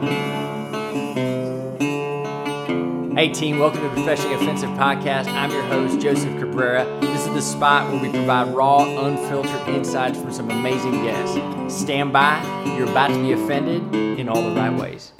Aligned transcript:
Hey, 0.00 0.06
team, 3.28 3.58
welcome 3.58 3.82
to 3.82 3.88
the 3.88 3.94
Professionally 3.96 4.34
Offensive 4.36 4.70
Podcast. 4.70 5.26
I'm 5.26 5.50
your 5.50 5.62
host, 5.64 6.00
Joseph 6.00 6.38
Cabrera. 6.38 6.86
This 7.02 7.26
is 7.26 7.34
the 7.34 7.42
spot 7.42 7.92
where 7.92 8.00
we 8.00 8.08
provide 8.08 8.48
raw, 8.54 8.84
unfiltered 8.84 9.68
insights 9.68 10.18
from 10.18 10.32
some 10.32 10.50
amazing 10.50 11.04
guests. 11.04 11.36
Stand 11.82 12.14
by, 12.14 12.42
you're 12.78 12.88
about 12.88 13.08
to 13.08 13.20
be 13.20 13.32
offended 13.32 13.94
in 14.18 14.30
all 14.30 14.42
the 14.42 14.56
right 14.56 14.74
ways. 14.74 15.12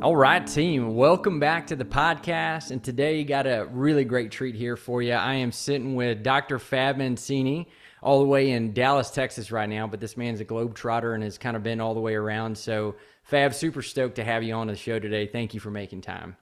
All 0.00 0.14
right, 0.14 0.46
team, 0.46 0.94
welcome 0.94 1.40
back 1.40 1.66
to 1.68 1.76
the 1.76 1.84
podcast. 1.84 2.70
And 2.70 2.84
today, 2.84 3.18
you 3.18 3.24
got 3.24 3.48
a 3.48 3.66
really 3.72 4.04
great 4.04 4.30
treat 4.30 4.54
here 4.54 4.76
for 4.76 5.02
you. 5.02 5.14
I 5.14 5.34
am 5.34 5.50
sitting 5.50 5.96
with 5.96 6.22
Dr. 6.22 6.60
Fab 6.60 6.98
Mancini 6.98 7.66
all 8.02 8.18
the 8.18 8.26
way 8.26 8.50
in 8.50 8.72
Dallas, 8.72 9.10
Texas 9.10 9.52
right 9.52 9.68
now, 9.68 9.86
but 9.86 10.00
this 10.00 10.16
man's 10.16 10.40
a 10.40 10.44
globetrotter 10.44 11.14
and 11.14 11.22
has 11.22 11.38
kind 11.38 11.56
of 11.56 11.62
been 11.62 11.80
all 11.80 11.94
the 11.94 12.00
way 12.00 12.14
around. 12.14 12.58
So, 12.58 12.96
Fab, 13.22 13.54
super 13.54 13.80
stoked 13.80 14.16
to 14.16 14.24
have 14.24 14.42
you 14.42 14.54
on 14.54 14.66
the 14.66 14.76
show 14.76 14.98
today. 14.98 15.26
Thank 15.26 15.54
you 15.54 15.60
for 15.60 15.70
making 15.70 16.00
time. 16.00 16.36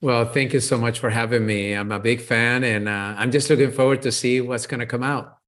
Well, 0.00 0.24
thank 0.24 0.52
you 0.52 0.60
so 0.60 0.78
much 0.78 0.98
for 0.98 1.10
having 1.10 1.44
me. 1.44 1.72
I'm 1.74 1.92
a 1.92 1.98
big 1.98 2.20
fan, 2.20 2.64
and 2.64 2.88
uh, 2.88 3.14
I'm 3.16 3.30
just 3.30 3.50
looking 3.50 3.72
forward 3.72 4.02
to 4.02 4.12
see 4.12 4.40
what's 4.40 4.66
going 4.66 4.80
to 4.80 4.86
come 4.86 5.02
out. 5.02 5.38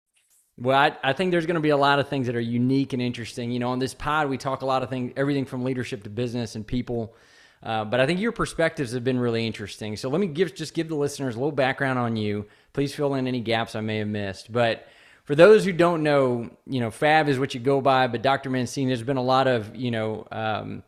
Well, 0.57 0.79
I, 0.79 0.97
I 1.03 1.13
think 1.13 1.33
there's 1.33 1.47
going 1.47 1.57
to 1.57 1.61
be 1.61 1.71
a 1.71 1.77
lot 1.77 1.99
of 1.99 2.09
things 2.09 2.27
that 2.27 2.37
are 2.37 2.41
unique 2.41 2.93
and 2.93 3.03
interesting. 3.03 3.51
You 3.51 3.59
know, 3.59 3.71
on 3.71 3.81
this 3.81 3.95
pod, 3.95 4.29
we 4.29 4.39
talk 4.39 4.63
a 4.63 4.67
lot 4.67 4.83
of 4.83 4.91
things, 4.91 5.13
everything 5.17 5.45
from 5.45 5.65
leadership 5.65 6.05
to 6.05 6.11
business 6.11 6.55
and 6.55 6.65
people. 6.65 7.17
Uh, 7.63 7.85
but 7.85 7.99
I 7.99 8.07
think 8.07 8.21
your 8.21 8.31
perspectives 8.31 8.93
have 8.93 9.03
been 9.03 9.19
really 9.19 9.47
interesting. 9.47 9.97
So 9.97 10.09
let 10.09 10.21
me 10.21 10.27
give 10.27 10.55
just 10.55 10.75
give 10.75 10.89
the 10.89 10.95
listeners 10.95 11.35
a 11.35 11.39
little 11.39 11.51
background 11.51 11.99
on 11.99 12.15
you. 12.15 12.47
Please 12.73 12.95
fill 12.95 13.15
in 13.15 13.27
any 13.27 13.41
gaps 13.41 13.75
I 13.75 13.81
may 13.81 13.99
have 13.99 14.09
missed. 14.09 14.53
But 14.53 14.87
for 15.25 15.35
those 15.35 15.65
who 15.65 15.73
don't 15.73 16.03
know, 16.03 16.51
you 16.67 16.81
know, 16.81 16.91
Fab 16.91 17.29
is 17.29 17.39
what 17.39 17.55
you 17.55 17.61
go 17.61 17.81
by, 17.81 18.07
but 18.07 18.23
Dr. 18.23 18.51
Mancini, 18.51 18.89
there's 18.89 19.03
been 19.03 19.17
a 19.17 19.23
lot 19.23 19.47
of, 19.47 19.75
you 19.75 19.91
know, 19.91 20.27
um, 20.31 20.83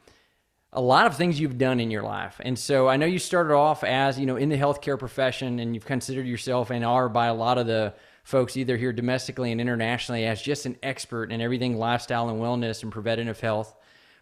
a 0.72 0.80
lot 0.80 1.06
of 1.06 1.16
things 1.16 1.40
you've 1.40 1.56
done 1.56 1.80
in 1.80 1.90
your 1.90 2.02
life. 2.02 2.38
And 2.40 2.58
so 2.58 2.86
I 2.86 2.98
know 2.98 3.06
you 3.06 3.18
started 3.18 3.54
off 3.54 3.82
as, 3.82 4.20
you 4.20 4.26
know, 4.26 4.36
in 4.36 4.50
the 4.50 4.58
healthcare 4.58 4.98
profession 4.98 5.58
and 5.58 5.74
you've 5.74 5.86
considered 5.86 6.26
yourself 6.26 6.70
and 6.70 6.84
are 6.84 7.08
by 7.08 7.26
a 7.26 7.34
lot 7.34 7.56
of 7.56 7.66
the 7.66 7.94
folks 8.24 8.58
either 8.58 8.76
here 8.76 8.92
domestically 8.92 9.52
and 9.52 9.60
internationally 9.60 10.26
as 10.26 10.42
just 10.42 10.66
an 10.66 10.76
expert 10.82 11.32
in 11.32 11.40
everything 11.40 11.78
lifestyle 11.78 12.28
and 12.28 12.40
wellness 12.40 12.82
and 12.82 12.92
preventative 12.92 13.40
health. 13.40 13.74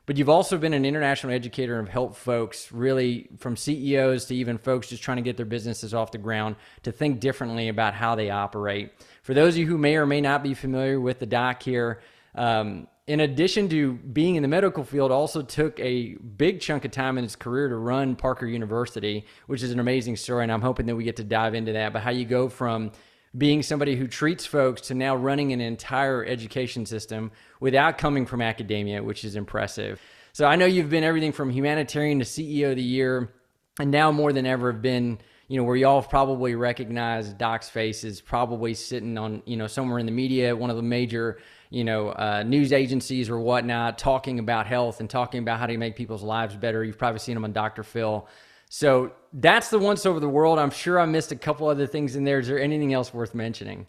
But 0.06 0.18
you've 0.18 0.28
also 0.28 0.58
been 0.58 0.74
an 0.74 0.84
international 0.84 1.32
educator 1.32 1.78
and 1.78 1.88
have 1.88 1.92
helped 1.92 2.16
folks 2.16 2.70
really 2.70 3.30
from 3.38 3.56
CEOs 3.56 4.26
to 4.26 4.34
even 4.34 4.58
folks 4.58 4.90
just 4.90 5.02
trying 5.02 5.16
to 5.16 5.22
get 5.22 5.36
their 5.36 5.46
businesses 5.46 5.94
off 5.94 6.12
the 6.12 6.18
ground 6.18 6.56
to 6.82 6.92
think 6.92 7.20
differently 7.20 7.68
about 7.68 7.94
how 7.94 8.14
they 8.14 8.28
operate. 8.28 8.92
For 9.25 9.33
those 9.33 9.55
of 9.55 9.58
you 9.61 9.67
who 9.67 9.78
may 9.78 9.97
or 9.97 10.05
may 10.05 10.20
not 10.20 10.42
be 10.42 10.53
familiar 10.53 11.00
with 11.00 11.19
the 11.19 11.25
doc 11.25 11.62
here, 11.62 12.00
um, 12.34 12.86
in 13.06 13.20
addition 13.20 13.70
to 13.70 13.94
being 13.94 14.34
in 14.34 14.42
the 14.42 14.48
medical 14.48 14.84
field, 14.84 15.11
also 15.11 15.41
took 15.41 15.80
a 15.80 16.14
big 16.17 16.61
chunk 16.61 16.84
of 16.84 16.91
time 16.91 17.17
in 17.17 17.25
his 17.25 17.34
career 17.34 17.70
to 17.70 17.77
run 17.77 18.17
Parker 18.17 18.47
University, 18.47 19.25
which 19.47 19.62
is 19.62 19.72
an 19.72 19.80
amazing 19.80 20.17
story. 20.17 20.42
And 20.42 20.52
I'm 20.52 20.61
hoping 20.61 20.84
that 20.86 20.97
we 20.97 21.05
get 21.05 21.17
to 21.17 21.25
dive 21.25 21.55
into 21.55 21.72
that. 21.72 21.95
But 21.95 22.02
how 22.02 22.11
you 22.11 22.27
go 22.27 22.50
from 22.50 22.92
being 23.36 23.62
somebody 23.62 23.97
who 23.97 24.06
treats 24.06 24.45
folks 24.45 24.83
to 24.89 24.95
now 24.95 25.17
running 25.17 25.55
an 25.55 25.61
entire 25.62 26.22
education 26.22 26.84
system 26.84 27.33
without 27.61 27.97
coming 27.97 28.27
from 28.27 28.42
academia, 28.42 29.02
which 29.02 29.25
is 29.25 29.36
impressive. 29.36 30.02
So 30.34 30.45
I 30.45 30.56
know 30.56 30.67
you've 30.67 30.91
been 30.91 31.02
everything 31.02 31.33
from 31.33 31.48
humanitarian 31.48 32.19
to 32.19 32.27
CEO 32.27 32.72
of 32.72 32.77
the 32.77 32.83
year, 32.83 33.33
and 33.80 33.91
now 33.91 34.12
more 34.12 34.34
than 34.34 34.45
ever 34.45 34.70
have 34.70 34.83
been, 34.83 35.19
you 35.48 35.58
know, 35.58 35.64
where 35.64 35.76
y'all 35.76 36.00
have 36.00 36.10
probably 36.10 36.54
recognized 36.54 37.36
Doc's 37.38 37.68
face 37.68 38.04
is 38.04 38.20
probably 38.20 38.74
sitting 38.74 39.18
on, 39.18 39.42
you 39.44 39.56
know, 39.56 39.66
somewhere 39.66 39.98
in 39.98 40.06
the 40.06 40.12
media, 40.12 40.54
one 40.56 40.70
of 40.70 40.76
the 40.76 40.82
major, 40.82 41.38
you 41.70 41.84
know, 41.84 42.10
uh, 42.10 42.42
news 42.42 42.72
agencies 42.72 43.28
or 43.28 43.38
whatnot, 43.38 43.98
talking 43.98 44.38
about 44.38 44.66
health 44.66 45.00
and 45.00 45.10
talking 45.10 45.42
about 45.42 45.58
how 45.58 45.66
to 45.66 45.76
make 45.76 45.96
people's 45.96 46.22
lives 46.22 46.56
better. 46.56 46.82
You've 46.82 46.98
probably 46.98 47.18
seen 47.18 47.36
him 47.36 47.44
on 47.44 47.52
Dr. 47.52 47.82
Phil. 47.82 48.26
So 48.70 49.12
that's 49.32 49.68
the 49.68 49.78
once 49.78 50.06
over 50.06 50.18
the 50.18 50.28
world. 50.28 50.58
I'm 50.58 50.70
sure 50.70 50.98
I 50.98 51.06
missed 51.06 51.30
a 51.30 51.36
couple 51.36 51.68
other 51.68 51.86
things 51.86 52.16
in 52.16 52.24
there. 52.24 52.38
Is 52.38 52.48
there 52.48 52.58
anything 52.58 52.94
else 52.94 53.12
worth 53.12 53.34
mentioning? 53.34 53.86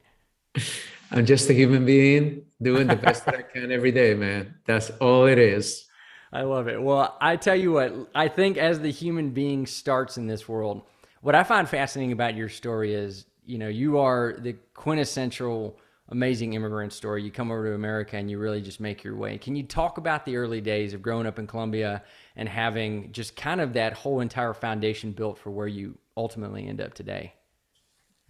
I'm 1.11 1.25
just 1.25 1.49
a 1.49 1.53
human 1.53 1.85
being 1.85 2.45
doing 2.61 2.87
the 2.87 2.95
best 2.95 3.25
that 3.25 3.35
I 3.35 3.41
can 3.41 3.71
every 3.71 3.91
day, 3.91 4.13
man. 4.13 4.55
That's 4.65 4.89
all 5.01 5.25
it 5.25 5.37
is. 5.37 5.85
I 6.33 6.41
love 6.41 6.67
it. 6.67 6.81
Well, 6.81 7.17
I 7.21 7.37
tell 7.37 7.55
you 7.55 7.71
what, 7.71 8.09
I 8.13 8.27
think 8.27 8.57
as 8.57 8.79
the 8.79 8.91
human 8.91 9.29
being 9.29 9.65
starts 9.65 10.17
in 10.17 10.27
this 10.27 10.49
world, 10.49 10.83
what 11.25 11.33
I 11.33 11.43
find 11.43 11.67
fascinating 11.67 12.11
about 12.11 12.35
your 12.35 12.49
story 12.49 12.93
is, 12.93 13.25
you 13.47 13.57
know, 13.57 13.67
you 13.67 13.97
are 13.97 14.35
the 14.37 14.53
quintessential 14.75 15.75
amazing 16.09 16.53
immigrant 16.53 16.93
story. 16.93 17.23
You 17.23 17.31
come 17.31 17.49
over 17.49 17.65
to 17.65 17.73
America 17.73 18.15
and 18.15 18.29
you 18.29 18.37
really 18.37 18.61
just 18.61 18.79
make 18.79 19.03
your 19.03 19.15
way. 19.15 19.39
Can 19.39 19.55
you 19.55 19.63
talk 19.63 19.97
about 19.97 20.23
the 20.23 20.37
early 20.37 20.61
days 20.61 20.93
of 20.93 21.01
growing 21.01 21.25
up 21.25 21.39
in 21.39 21.47
Colombia 21.47 22.03
and 22.35 22.47
having 22.47 23.11
just 23.11 23.35
kind 23.35 23.59
of 23.59 23.73
that 23.73 23.93
whole 23.93 24.19
entire 24.19 24.53
foundation 24.53 25.13
built 25.13 25.39
for 25.39 25.49
where 25.49 25.65
you 25.65 25.97
ultimately 26.15 26.67
end 26.67 26.79
up 26.79 26.93
today? 26.93 27.33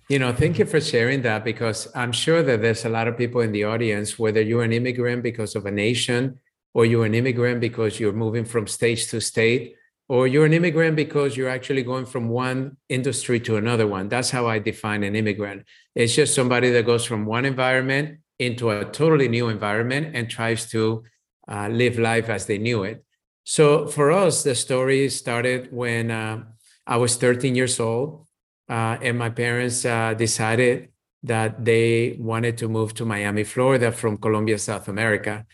You 0.07 0.17
know, 0.17 0.31
thank 0.31 0.57
you 0.57 0.63
for 0.63 0.79
sharing 0.79 1.21
that 1.23 1.43
because 1.43 1.89
I'm 1.95 2.13
sure 2.13 2.43
that 2.43 2.61
there's 2.61 2.85
a 2.85 2.89
lot 2.89 3.09
of 3.09 3.17
people 3.17 3.41
in 3.41 3.51
the 3.51 3.65
audience, 3.65 4.17
whether 4.17 4.41
you're 4.41 4.63
an 4.63 4.71
immigrant 4.71 5.21
because 5.21 5.53
of 5.57 5.65
a 5.65 5.71
nation, 5.71 6.39
or 6.73 6.85
you're 6.85 7.05
an 7.05 7.13
immigrant 7.13 7.59
because 7.59 7.99
you're 7.99 8.13
moving 8.13 8.45
from 8.45 8.67
state 8.67 8.99
to 9.09 9.19
state, 9.19 9.75
or 10.07 10.27
you're 10.27 10.45
an 10.45 10.53
immigrant 10.53 10.95
because 10.95 11.35
you're 11.35 11.49
actually 11.49 11.83
going 11.83 12.05
from 12.05 12.29
one 12.29 12.77
industry 12.89 13.39
to 13.39 13.57
another 13.57 13.87
one. 13.87 14.07
That's 14.07 14.29
how 14.29 14.47
I 14.47 14.59
define 14.59 15.03
an 15.03 15.15
immigrant. 15.15 15.65
It's 15.95 16.13
just 16.13 16.35
somebody 16.35 16.71
that 16.71 16.85
goes 16.85 17.05
from 17.05 17.25
one 17.25 17.45
environment 17.45 18.19
into 18.37 18.69
a 18.69 18.85
totally 18.85 19.27
new 19.27 19.49
environment 19.49 20.15
and 20.15 20.29
tries 20.29 20.69
to 20.71 21.03
uh, 21.47 21.69
live 21.69 21.97
life 21.97 22.29
as 22.29 22.45
they 22.45 22.57
knew 22.57 22.83
it. 22.83 23.03
So 23.43 23.87
for 23.87 24.11
us, 24.11 24.43
the 24.43 24.55
story 24.55 25.09
started 25.09 25.71
when 25.71 26.11
uh, 26.11 26.43
I 26.85 26.97
was 26.97 27.15
13 27.15 27.55
years 27.55 27.79
old, 27.79 28.27
uh, 28.69 28.97
and 29.01 29.17
my 29.17 29.29
parents 29.29 29.85
uh, 29.85 30.13
decided 30.13 30.89
that 31.23 31.65
they 31.65 32.17
wanted 32.19 32.57
to 32.59 32.67
move 32.67 32.93
to 32.95 33.05
Miami, 33.05 33.43
Florida 33.43 33.91
from 33.91 34.17
Colombia, 34.17 34.57
South 34.59 34.87
America. 34.87 35.45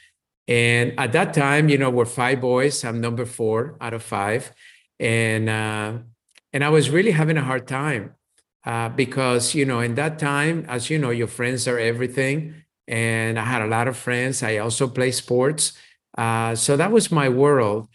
And 0.48 1.00
at 1.00 1.14
that 1.14 1.34
time, 1.34 1.70
you 1.70 1.78
know, 1.78 1.90
we're 1.90 2.06
five 2.06 2.42
boys. 2.42 2.84
I'm 2.84 3.00
number 3.00 3.26
four 3.26 3.78
out 3.80 3.94
of 3.94 4.04
five, 4.04 4.52
and 5.00 5.50
uh, 5.50 6.00
and 6.54 6.64
I 6.64 6.70
was 6.70 6.90
really 6.90 7.12
having 7.12 7.38
a 7.38 7.44
hard 7.44 7.68
time 7.68 8.16
uh, 8.66 8.90
because 8.90 9.56
you 9.56 9.66
know, 9.66 9.80
in 9.80 9.96
that 9.96 10.20
time, 10.20 10.66
as 10.68 10.90
you 10.90 10.98
know, 10.98 11.10
your 11.10 11.28
friends 11.28 11.68
are 11.68 11.80
everything, 11.80 12.56
and 12.88 13.40
I 13.40 13.44
had 13.46 13.62
a 13.62 13.68
lot 13.68 13.88
of 13.88 13.98
friends. 13.98 14.44
I 14.44 14.58
also 14.58 14.88
play 14.88 15.12
sports. 15.12 15.74
Uh, 16.18 16.56
so 16.56 16.76
that 16.76 16.92
was 16.92 17.12
my 17.12 17.30
world. 17.30 17.88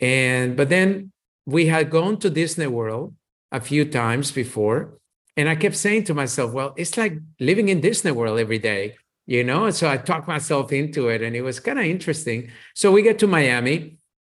And 0.00 0.56
but 0.56 0.68
then 0.68 1.12
we 1.46 1.66
had 1.66 1.90
gone 1.90 2.18
to 2.18 2.30
Disney 2.30 2.66
World 2.66 3.14
a 3.50 3.60
few 3.60 3.84
times 3.84 4.30
before, 4.32 4.98
and 5.36 5.48
I 5.48 5.54
kept 5.56 5.76
saying 5.76 6.04
to 6.04 6.14
myself, 6.14 6.52
"Well, 6.52 6.74
it's 6.76 6.96
like 6.96 7.18
living 7.40 7.68
in 7.68 7.80
Disney 7.80 8.12
World 8.12 8.38
every 8.38 8.58
day." 8.58 8.96
You 9.32 9.42
know, 9.44 9.64
and 9.64 9.74
so 9.74 9.88
I 9.88 9.96
talked 9.96 10.28
myself 10.28 10.74
into 10.74 11.08
it, 11.08 11.22
and 11.22 11.34
it 11.34 11.40
was 11.40 11.58
kind 11.58 11.78
of 11.78 11.86
interesting. 11.86 12.50
So 12.74 12.92
we 12.92 13.00
get 13.00 13.18
to 13.20 13.26
Miami, 13.26 13.96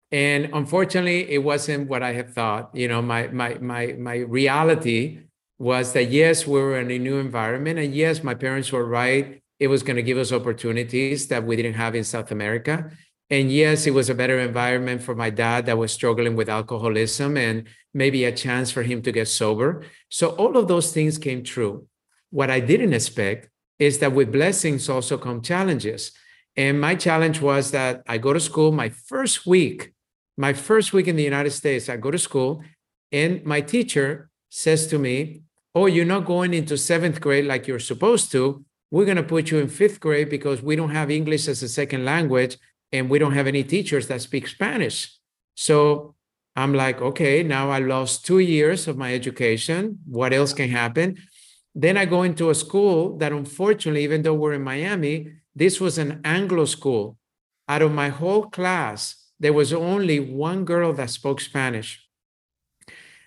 and 0.09 0.49
unfortunately, 0.53 1.29
it 1.29 1.43
wasn't 1.43 1.89
what 1.89 2.01
I 2.01 2.13
had 2.13 2.33
thought. 2.33 2.73
You 2.73 2.87
know, 2.87 3.01
my 3.01 3.27
my 3.27 3.55
my 3.55 3.87
my 3.99 4.17
reality 4.19 5.19
was 5.59 5.91
that 5.91 6.05
yes, 6.05 6.47
we 6.47 6.61
were 6.61 6.79
in 6.79 6.89
a 6.89 6.97
new 6.97 7.17
environment, 7.17 7.77
and 7.77 7.93
yes, 7.93 8.23
my 8.23 8.35
parents 8.35 8.71
were 8.71 8.85
right. 8.85 9.43
It 9.59 9.67
was 9.67 9.83
going 9.83 9.97
to 9.97 10.01
give 10.09 10.17
us 10.17 10.31
opportunities 10.31 11.27
that 11.27 11.43
we 11.43 11.57
didn't 11.57 11.73
have 11.73 11.93
in 11.93 12.05
South 12.05 12.31
America. 12.31 12.89
And 13.29 13.51
yes, 13.51 13.87
it 13.87 13.93
was 13.93 14.09
a 14.09 14.15
better 14.15 14.39
environment 14.39 15.03
for 15.03 15.13
my 15.13 15.29
dad 15.29 15.65
that 15.65 15.77
was 15.77 15.91
struggling 15.91 16.37
with 16.37 16.47
alcoholism 16.47 17.35
and 17.35 17.67
maybe 17.93 18.23
a 18.23 18.31
chance 18.31 18.71
for 18.71 18.83
him 18.83 19.01
to 19.01 19.11
get 19.11 19.27
sober. 19.27 19.83
So 20.07 20.29
all 20.39 20.55
of 20.55 20.69
those 20.69 20.93
things 20.93 21.17
came 21.17 21.43
true. 21.43 21.85
What 22.29 22.49
I 22.49 22.61
didn't 22.61 22.93
expect 22.93 23.49
is 23.79 23.99
that 23.99 24.13
with 24.13 24.31
blessings 24.31 24.89
also 24.89 25.17
come 25.17 25.41
challenges. 25.41 26.11
And 26.55 26.79
my 26.79 26.95
challenge 26.95 27.41
was 27.41 27.71
that 27.71 28.01
I 28.07 28.17
go 28.17 28.33
to 28.33 28.39
school 28.39 28.71
my 28.71 28.89
first 28.89 29.45
week, 29.45 29.93
my 30.37 30.53
first 30.53 30.93
week 30.93 31.07
in 31.07 31.15
the 31.15 31.23
United 31.23 31.51
States, 31.51 31.89
I 31.89 31.97
go 31.97 32.11
to 32.11 32.17
school 32.17 32.63
and 33.11 33.43
my 33.45 33.61
teacher 33.61 34.29
says 34.49 34.87
to 34.87 34.99
me, 34.99 35.41
Oh, 35.73 35.87
you're 35.87 36.05
not 36.05 36.25
going 36.25 36.53
into 36.53 36.77
seventh 36.77 37.19
grade 37.19 37.45
like 37.45 37.67
you're 37.67 37.79
supposed 37.79 38.31
to. 38.31 38.63
We're 38.91 39.03
going 39.03 39.17
to 39.17 39.23
put 39.23 39.51
you 39.51 39.59
in 39.59 39.67
fifth 39.67 39.99
grade 39.99 40.29
because 40.29 40.61
we 40.61 40.77
don't 40.77 40.91
have 40.91 41.11
English 41.11 41.49
as 41.49 41.61
a 41.63 41.67
second 41.67 42.05
language 42.05 42.57
and 42.93 43.09
we 43.09 43.19
don't 43.19 43.33
have 43.33 43.47
any 43.47 43.63
teachers 43.63 44.07
that 44.07 44.21
speak 44.21 44.47
Spanish. 44.47 45.13
So 45.55 46.15
I'm 46.55 46.73
like, 46.73 47.01
okay, 47.01 47.43
now 47.43 47.69
I 47.71 47.79
lost 47.79 48.25
two 48.25 48.39
years 48.39 48.87
of 48.87 48.97
my 48.97 49.13
education. 49.13 49.99
What 50.05 50.31
else 50.31 50.53
can 50.53 50.69
happen? 50.69 51.17
Then 51.75 51.97
I 51.97 52.05
go 52.05 52.23
into 52.23 52.49
a 52.49 52.55
school 52.55 53.17
that, 53.17 53.33
unfortunately, 53.33 54.03
even 54.03 54.21
though 54.21 54.33
we're 54.33 54.53
in 54.53 54.63
Miami, 54.63 55.33
this 55.53 55.81
was 55.81 55.97
an 55.97 56.21
Anglo 56.23 56.65
school. 56.65 57.17
Out 57.67 57.81
of 57.81 57.91
my 57.91 58.09
whole 58.09 58.43
class, 58.43 59.15
there 59.39 59.53
was 59.53 59.73
only 59.73 60.19
one 60.19 60.63
girl 60.63 60.93
that 60.93 61.09
spoke 61.09 61.41
Spanish. 61.41 62.01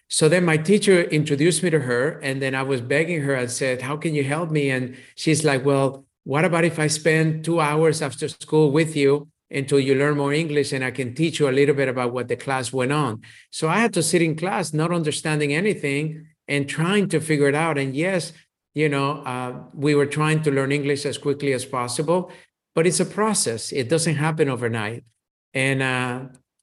So 0.08 0.30
then 0.30 0.46
my 0.46 0.56
teacher 0.56 1.02
introduced 1.02 1.62
me 1.62 1.68
to 1.68 1.80
her, 1.80 2.18
and 2.20 2.40
then 2.40 2.54
I 2.54 2.62
was 2.62 2.80
begging 2.80 3.20
her. 3.20 3.36
I 3.36 3.46
said, 3.46 3.82
How 3.82 3.98
can 3.98 4.14
you 4.14 4.24
help 4.24 4.50
me? 4.50 4.70
And 4.70 4.96
she's 5.14 5.44
like, 5.44 5.66
Well, 5.66 6.06
what 6.24 6.46
about 6.46 6.64
if 6.64 6.78
I 6.78 6.86
spend 6.86 7.44
two 7.44 7.60
hours 7.60 8.00
after 8.00 8.28
school 8.28 8.70
with 8.70 8.96
you 8.96 9.28
until 9.50 9.80
you 9.80 9.94
learn 9.94 10.16
more 10.16 10.32
English 10.32 10.72
and 10.72 10.84
I 10.84 10.90
can 10.90 11.14
teach 11.14 11.40
you 11.40 11.48
a 11.48 11.52
little 11.52 11.74
bit 11.74 11.88
about 11.88 12.12
what 12.12 12.28
the 12.28 12.36
class 12.36 12.72
went 12.72 12.92
on. 12.92 13.22
So 13.50 13.68
I 13.68 13.78
had 13.78 13.94
to 13.94 14.02
sit 14.02 14.20
in 14.22 14.36
class 14.36 14.74
not 14.74 14.92
understanding 14.92 15.54
anything 15.54 16.26
and 16.48 16.68
trying 16.68 17.08
to 17.08 17.20
figure 17.20 17.48
it 17.48 17.54
out. 17.54 17.78
And 17.78 17.94
yes, 17.94 18.32
you 18.74 18.88
know, 18.88 19.22
uh, 19.22 19.64
we 19.74 19.94
were 19.94 20.06
trying 20.06 20.42
to 20.42 20.50
learn 20.50 20.72
English 20.72 21.04
as 21.04 21.18
quickly 21.18 21.52
as 21.52 21.64
possible, 21.64 22.30
but 22.74 22.86
it's 22.86 23.00
a 23.00 23.04
process. 23.04 23.72
It 23.72 23.88
doesn't 23.88 24.16
happen 24.16 24.48
overnight. 24.48 25.04
And, 25.52 25.82
uh, 25.82 26.20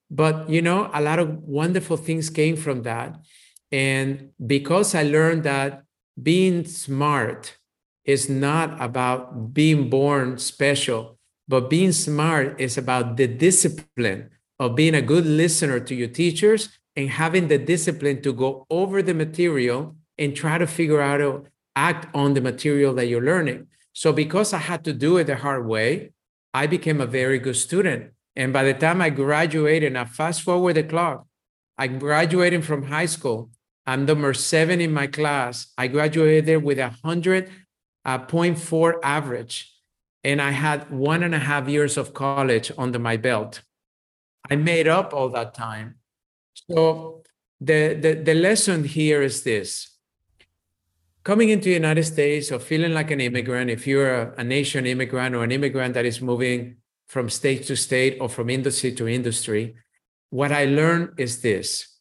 but, 0.09 0.49
you 0.49 0.61
know, 0.61 0.89
a 0.93 1.01
lot 1.01 1.19
of 1.19 1.43
wonderful 1.43 1.97
things 1.97 2.29
came 2.29 2.55
from 2.55 2.83
that. 2.83 3.17
And 3.71 4.29
because 4.45 4.95
I 4.95 5.03
learned 5.03 5.43
that 5.43 5.83
being 6.21 6.65
smart 6.65 7.57
is 8.05 8.29
not 8.29 8.81
about 8.81 9.53
being 9.53 9.89
born 9.89 10.37
special, 10.37 11.17
but 11.47 11.69
being 11.69 11.91
smart 11.91 12.59
is 12.61 12.77
about 12.77 13.17
the 13.17 13.27
discipline 13.27 14.29
of 14.59 14.75
being 14.75 14.95
a 14.95 15.01
good 15.01 15.25
listener 15.25 15.79
to 15.79 15.95
your 15.95 16.07
teachers 16.07 16.69
and 16.95 17.09
having 17.09 17.47
the 17.47 17.57
discipline 17.57 18.21
to 18.21 18.33
go 18.33 18.65
over 18.69 19.01
the 19.01 19.13
material 19.13 19.95
and 20.17 20.35
try 20.35 20.57
to 20.57 20.67
figure 20.67 21.01
out 21.01 21.19
how 21.21 21.27
to 21.27 21.43
act 21.75 22.07
on 22.15 22.33
the 22.33 22.41
material 22.41 22.93
that 22.93 23.07
you're 23.07 23.21
learning. 23.21 23.67
So 23.93 24.13
because 24.13 24.53
I 24.53 24.59
had 24.59 24.83
to 24.85 24.93
do 24.93 25.17
it 25.17 25.25
the 25.25 25.35
hard 25.35 25.67
way, 25.67 26.11
I 26.53 26.67
became 26.67 27.01
a 27.01 27.05
very 27.05 27.39
good 27.39 27.57
student. 27.57 28.11
And 28.35 28.53
by 28.53 28.63
the 28.63 28.73
time 28.73 29.01
I 29.01 29.09
graduated, 29.09 29.93
now 29.93 30.05
fast 30.05 30.41
forward 30.41 30.75
the 30.75 30.83
clock, 30.83 31.27
I 31.77 31.87
graduated 31.87 32.65
from 32.65 32.83
high 32.83 33.05
school. 33.05 33.49
I'm 33.85 34.05
number 34.05 34.33
seven 34.33 34.81
in 34.81 34.93
my 34.93 35.07
class. 35.07 35.73
I 35.77 35.87
graduated 35.87 36.63
with 36.63 36.79
a 36.79 36.89
hundred 37.03 37.51
uh, 38.03 38.19
point 38.19 38.57
four 38.59 39.03
average, 39.03 39.73
and 40.23 40.41
I 40.41 40.51
had 40.51 40.89
one 40.89 41.23
and 41.23 41.35
a 41.35 41.39
half 41.39 41.67
years 41.67 41.97
of 41.97 42.13
college 42.13 42.71
under 42.77 42.99
my 42.99 43.17
belt. 43.17 43.61
I 44.49 44.55
made 44.55 44.87
up 44.87 45.13
all 45.13 45.29
that 45.29 45.53
time. 45.53 45.95
So 46.55 47.23
the, 47.59 47.97
the, 47.99 48.13
the 48.23 48.33
lesson 48.33 48.83
here 48.83 49.21
is 49.21 49.43
this. 49.43 49.91
Coming 51.23 51.49
into 51.49 51.65
the 51.65 51.73
United 51.73 52.03
States 52.03 52.51
or 52.51 52.59
feeling 52.59 52.93
like 52.93 53.11
an 53.11 53.19
immigrant, 53.19 53.69
if 53.69 53.87
you're 53.87 54.13
a, 54.13 54.33
a 54.37 54.43
nation 54.43 54.85
immigrant 54.85 55.35
or 55.35 55.43
an 55.43 55.51
immigrant 55.51 55.95
that 55.95 56.05
is 56.05 56.21
moving 56.21 56.77
from 57.07 57.29
state 57.29 57.65
to 57.67 57.75
state 57.75 58.17
or 58.19 58.29
from 58.29 58.49
industry 58.49 58.91
to 58.93 59.07
industry, 59.07 59.75
what 60.29 60.51
I 60.51 60.65
learned 60.65 61.13
is 61.17 61.41
this. 61.41 61.97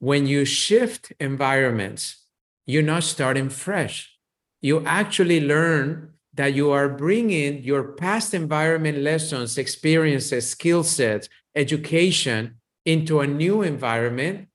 When 0.00 0.26
you 0.26 0.44
shift 0.44 1.12
environments, 1.20 2.24
you're 2.66 2.82
not 2.82 3.02
starting 3.02 3.48
fresh. 3.48 4.12
You 4.60 4.84
actually 4.86 5.40
learn 5.40 6.14
that 6.34 6.54
you 6.54 6.70
are 6.70 6.88
bringing 6.88 7.62
your 7.62 7.92
past 7.94 8.34
environment 8.34 8.98
lessons, 8.98 9.58
experiences, 9.58 10.48
skill 10.48 10.84
sets, 10.84 11.28
education 11.54 12.58
into 12.88 13.20
a 13.20 13.26
new 13.26 13.60
environment. 13.60 14.48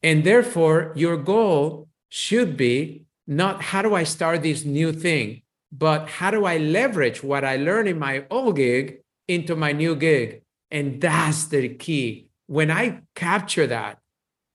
And 0.00 0.22
therefore, 0.22 0.92
your 0.94 1.16
goal 1.16 1.88
should 2.08 2.56
be 2.56 3.02
not 3.26 3.62
how 3.62 3.82
do 3.82 3.96
I 3.96 4.04
start 4.04 4.42
this 4.42 4.64
new 4.64 4.92
thing, 4.92 5.42
but 5.72 6.08
how 6.08 6.30
do 6.30 6.44
I 6.44 6.56
leverage 6.58 7.20
what 7.22 7.44
I 7.44 7.56
learned 7.56 7.88
in 7.88 7.98
my 7.98 8.24
old 8.30 8.56
gig 8.56 9.00
into 9.26 9.56
my 9.56 9.72
new 9.72 9.96
gig? 9.96 10.42
And 10.70 11.00
that's 11.00 11.46
the 11.46 11.68
key. 11.70 12.28
When 12.46 12.70
I 12.70 13.00
capture 13.16 13.66
that, 13.66 13.98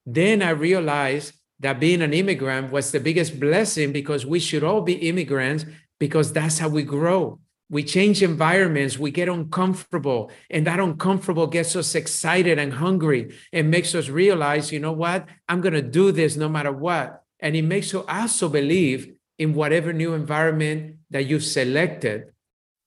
then 0.06 0.42
I 0.42 0.52
realize 0.52 1.34
that 1.60 1.80
being 1.80 2.02
an 2.02 2.14
immigrant 2.14 2.72
was 2.72 2.92
the 2.92 3.02
biggest 3.02 3.38
blessing 3.38 3.92
because 3.92 4.26
we 4.26 4.40
should 4.40 4.64
all 4.64 4.82
be 4.82 5.10
immigrants 5.10 5.66
because 6.00 6.32
that's 6.32 6.60
how 6.60 6.70
we 6.70 6.84
grow. 6.84 7.40
We 7.70 7.84
change 7.84 8.22
environments, 8.22 9.00
we 9.00 9.10
get 9.10 9.28
uncomfortable, 9.28 10.32
and 10.52 10.68
that 10.68 10.80
uncomfortable 10.80 11.48
gets 11.48 11.76
us 11.76 11.96
excited 11.96 12.60
and 12.60 12.74
hungry 12.74 13.36
and 13.52 13.72
makes 13.72 13.96
us 13.96 14.08
realize, 14.08 14.72
you 14.72 14.80
know 14.80 14.92
what? 14.92 15.28
I'm 15.50 15.62
going 15.62 15.74
to 15.74 15.82
do 15.82 16.12
this 16.12 16.36
no 16.36 16.48
matter 16.48 16.72
what. 16.72 17.24
And 17.40 17.56
it 17.56 17.64
makes 17.64 17.92
you 17.92 18.04
also 18.08 18.50
believe 18.50 19.14
in 19.40 19.54
whatever 19.54 19.92
new 19.94 20.14
environment 20.14 20.98
that 21.10 21.26
you've 21.26 21.44
selected. 21.44 22.32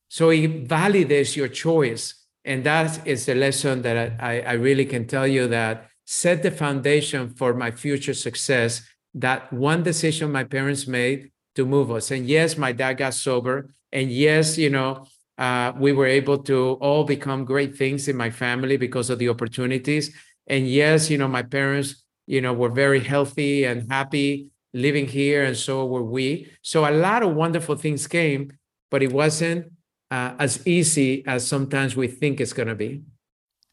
So 0.08 0.30
it 0.30 0.68
validates 0.68 1.36
your 1.36 1.48
choice. 1.48 2.14
And 2.44 2.64
that 2.64 3.06
is 3.06 3.26
the 3.26 3.34
lesson 3.34 3.82
that 3.82 4.20
I, 4.20 4.40
I 4.40 4.52
really 4.52 4.86
can 4.86 5.06
tell 5.06 5.26
you 5.26 5.48
that 5.48 5.88
set 6.06 6.42
the 6.42 6.50
foundation 6.50 7.28
for 7.30 7.52
my 7.52 7.70
future 7.70 8.14
success. 8.14 8.82
That 9.14 9.52
one 9.52 9.82
decision 9.82 10.32
my 10.32 10.44
parents 10.44 10.86
made 10.86 11.30
to 11.56 11.66
move 11.66 11.90
us. 11.90 12.10
And 12.10 12.26
yes, 12.26 12.56
my 12.56 12.72
dad 12.72 12.94
got 12.94 13.14
sober. 13.14 13.74
And 13.92 14.10
yes, 14.10 14.58
you 14.58 14.70
know, 14.70 15.06
uh, 15.38 15.72
we 15.78 15.92
were 15.92 16.06
able 16.06 16.38
to 16.44 16.72
all 16.80 17.04
become 17.04 17.44
great 17.44 17.76
things 17.76 18.08
in 18.08 18.16
my 18.16 18.30
family 18.30 18.76
because 18.76 19.08
of 19.10 19.18
the 19.18 19.28
opportunities. 19.28 20.14
And 20.46 20.68
yes, 20.68 21.10
you 21.10 21.18
know, 21.18 21.28
my 21.28 21.42
parents, 21.42 22.02
you 22.26 22.40
know, 22.40 22.52
were 22.52 22.70
very 22.70 23.00
healthy 23.00 23.64
and 23.64 23.90
happy 23.90 24.48
living 24.74 25.06
here, 25.06 25.44
and 25.44 25.56
so 25.56 25.86
were 25.86 26.02
we. 26.02 26.50
So 26.62 26.88
a 26.88 26.92
lot 26.92 27.22
of 27.22 27.34
wonderful 27.34 27.76
things 27.76 28.06
came, 28.06 28.52
but 28.90 29.02
it 29.02 29.12
wasn't 29.12 29.72
uh, 30.10 30.34
as 30.38 30.66
easy 30.66 31.26
as 31.26 31.46
sometimes 31.46 31.96
we 31.96 32.08
think 32.08 32.40
it's 32.40 32.52
going 32.52 32.68
to 32.68 32.74
be. 32.74 33.02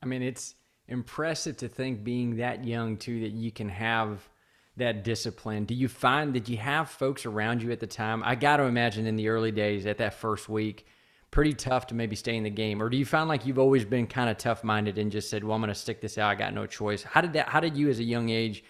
I 0.02 0.06
mean, 0.06 0.22
it's 0.22 0.56
impressive 0.88 1.58
to 1.58 1.68
think 1.68 2.04
being 2.04 2.38
that 2.38 2.64
young 2.64 2.98
too 2.98 3.22
that 3.22 3.32
you 3.32 3.52
can 3.52 3.70
have 3.70 4.28
that 4.78 5.04
discipline. 5.04 5.66
Do 5.66 5.74
you 5.74 5.88
find 5.88 6.34
that 6.34 6.50
you 6.50 6.58
have 6.58 6.90
folks 6.90 7.26
around 7.26 7.64
you 7.64 7.72
at 7.72 7.80
the 7.80 7.88
time? 7.88 8.22
I 8.24 8.36
got 8.36 8.58
to 8.58 8.64
imagine 8.64 9.06
in 9.06 9.16
the 9.16 9.30
early 9.30 9.52
days 9.52 9.86
at 9.86 9.98
that 10.00 10.16
first 10.16 10.50
week, 10.50 10.86
pretty 11.32 11.54
tough 11.54 11.88
to 11.88 11.96
maybe 11.96 12.16
stay 12.16 12.36
in 12.36 12.44
the 12.44 12.50
game. 12.50 12.82
Or 12.82 12.90
do 12.90 12.98
you 12.98 13.06
find 13.06 13.28
like 13.28 13.46
you've 13.46 13.60
always 13.60 13.86
been 13.86 14.08
kind 14.08 14.30
of 14.30 14.38
tough 14.38 14.64
minded 14.64 14.98
and 14.98 15.12
just 15.12 15.30
said, 15.30 15.44
"Well, 15.44 15.56
I'm 15.56 15.62
going 15.62 15.70
to 15.70 15.76
stick 15.76 16.02
this 16.02 16.18
out. 16.18 16.30
I 16.30 16.36
got 16.36 16.54
no 16.54 16.66
choice." 16.66 17.04
How 17.04 17.22
did 17.22 17.34
that? 17.34 17.50
How 17.50 17.60
did 17.60 17.78
you, 17.78 17.90
as 17.90 18.00
a 18.00 18.04
young 18.04 18.30
age, 18.30 18.64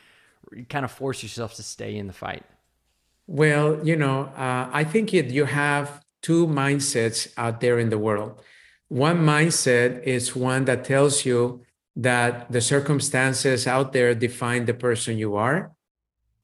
kind 0.70 0.86
of 0.86 0.92
force 0.92 1.24
yourself 1.24 1.56
to 1.56 1.64
stay 1.64 1.96
in 1.96 2.08
the 2.08 2.14
fight? 2.14 2.44
Well, 3.28 3.86
you 3.86 3.96
know, 3.96 4.26
uh, 4.38 4.70
I 4.72 4.84
think 4.84 5.14
it, 5.14 5.28
you 5.32 5.46
have 5.46 6.04
two 6.22 6.48
mindsets 6.48 7.34
out 7.38 7.62
there 7.62 7.80
in 7.80 7.90
the 7.90 7.98
world. 7.98 8.40
One 8.88 9.26
mindset 9.26 10.04
is 10.04 10.36
one 10.36 10.66
that 10.66 10.86
tells 10.86 11.26
you 11.26 11.62
that 11.96 12.52
the 12.52 12.62
circumstances 12.62 13.66
out 13.66 13.94
there 13.94 14.14
define 14.14 14.66
the 14.66 14.74
person 14.74 15.18
you 15.18 15.36
are. 15.36 15.72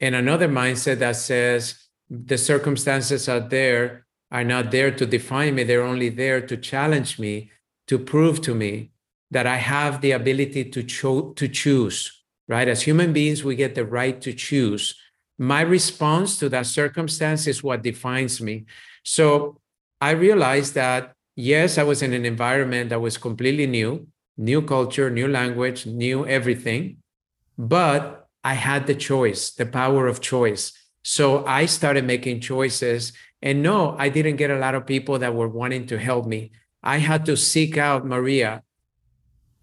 And 0.02 0.16
another 0.16 0.50
mindset 0.50 1.00
that 1.00 1.16
says 1.16 1.88
the 2.10 2.38
circumstances 2.38 3.30
out 3.30 3.50
there 3.50 4.06
are 4.32 4.44
not 4.44 4.72
there 4.72 4.92
to 4.92 5.06
define 5.06 5.56
me, 5.56 5.64
they're 5.64 5.84
only 5.84 6.10
there 6.10 6.42
to 6.42 6.58
challenge 6.58 7.20
me, 7.20 7.52
to 7.88 8.00
prove 8.00 8.42
to 8.42 8.56
me 8.56 8.92
that 9.30 9.48
I 9.48 9.58
have 9.58 10.02
the 10.02 10.12
ability 10.12 10.66
to, 10.72 10.84
cho- 10.84 11.32
to 11.34 11.48
choose, 11.48 12.24
right? 12.48 12.68
As 12.68 12.82
human 12.82 13.14
beings, 13.14 13.44
we 13.44 13.56
get 13.56 13.76
the 13.76 13.86
right 13.86 14.20
to 14.22 14.34
choose. 14.34 14.96
My 15.38 15.62
response 15.62 16.38
to 16.40 16.50
that 16.50 16.66
circumstance 16.66 17.48
is 17.48 17.64
what 17.64 17.84
defines 17.84 18.42
me. 18.42 18.66
So 19.04 19.58
I 20.02 20.12
realized 20.12 20.74
that, 20.76 21.14
yes, 21.36 21.78
I 21.78 21.84
was 21.84 22.02
in 22.02 22.14
an 22.14 22.26
environment 22.26 22.90
that 22.90 23.02
was 23.02 23.18
completely 23.18 23.68
new 23.68 24.08
new 24.38 24.62
culture, 24.62 25.10
new 25.10 25.28
language, 25.28 25.86
new 25.86 26.26
everything. 26.26 26.98
But 27.58 28.21
I 28.44 28.54
had 28.54 28.88
the 28.88 28.96
choice, 28.96 29.52
the 29.52 29.66
power 29.66 30.08
of 30.08 30.22
choice. 30.22 30.74
So 31.04 31.46
I 31.46 31.66
started 31.66 32.06
making 32.06 32.42
choices. 32.42 33.14
And 33.42 33.64
no, 33.64 33.96
I 33.98 34.10
didn't 34.10 34.36
get 34.36 34.52
a 34.52 34.60
lot 34.60 34.76
of 34.76 34.86
people 34.86 35.20
that 35.20 35.36
were 35.36 35.48
wanting 35.48 35.88
to 35.88 35.98
help 35.98 36.26
me. 36.26 36.52
I 36.84 36.98
had 36.98 37.26
to 37.26 37.38
seek 37.38 37.78
out 37.78 38.06
Maria 38.06 38.64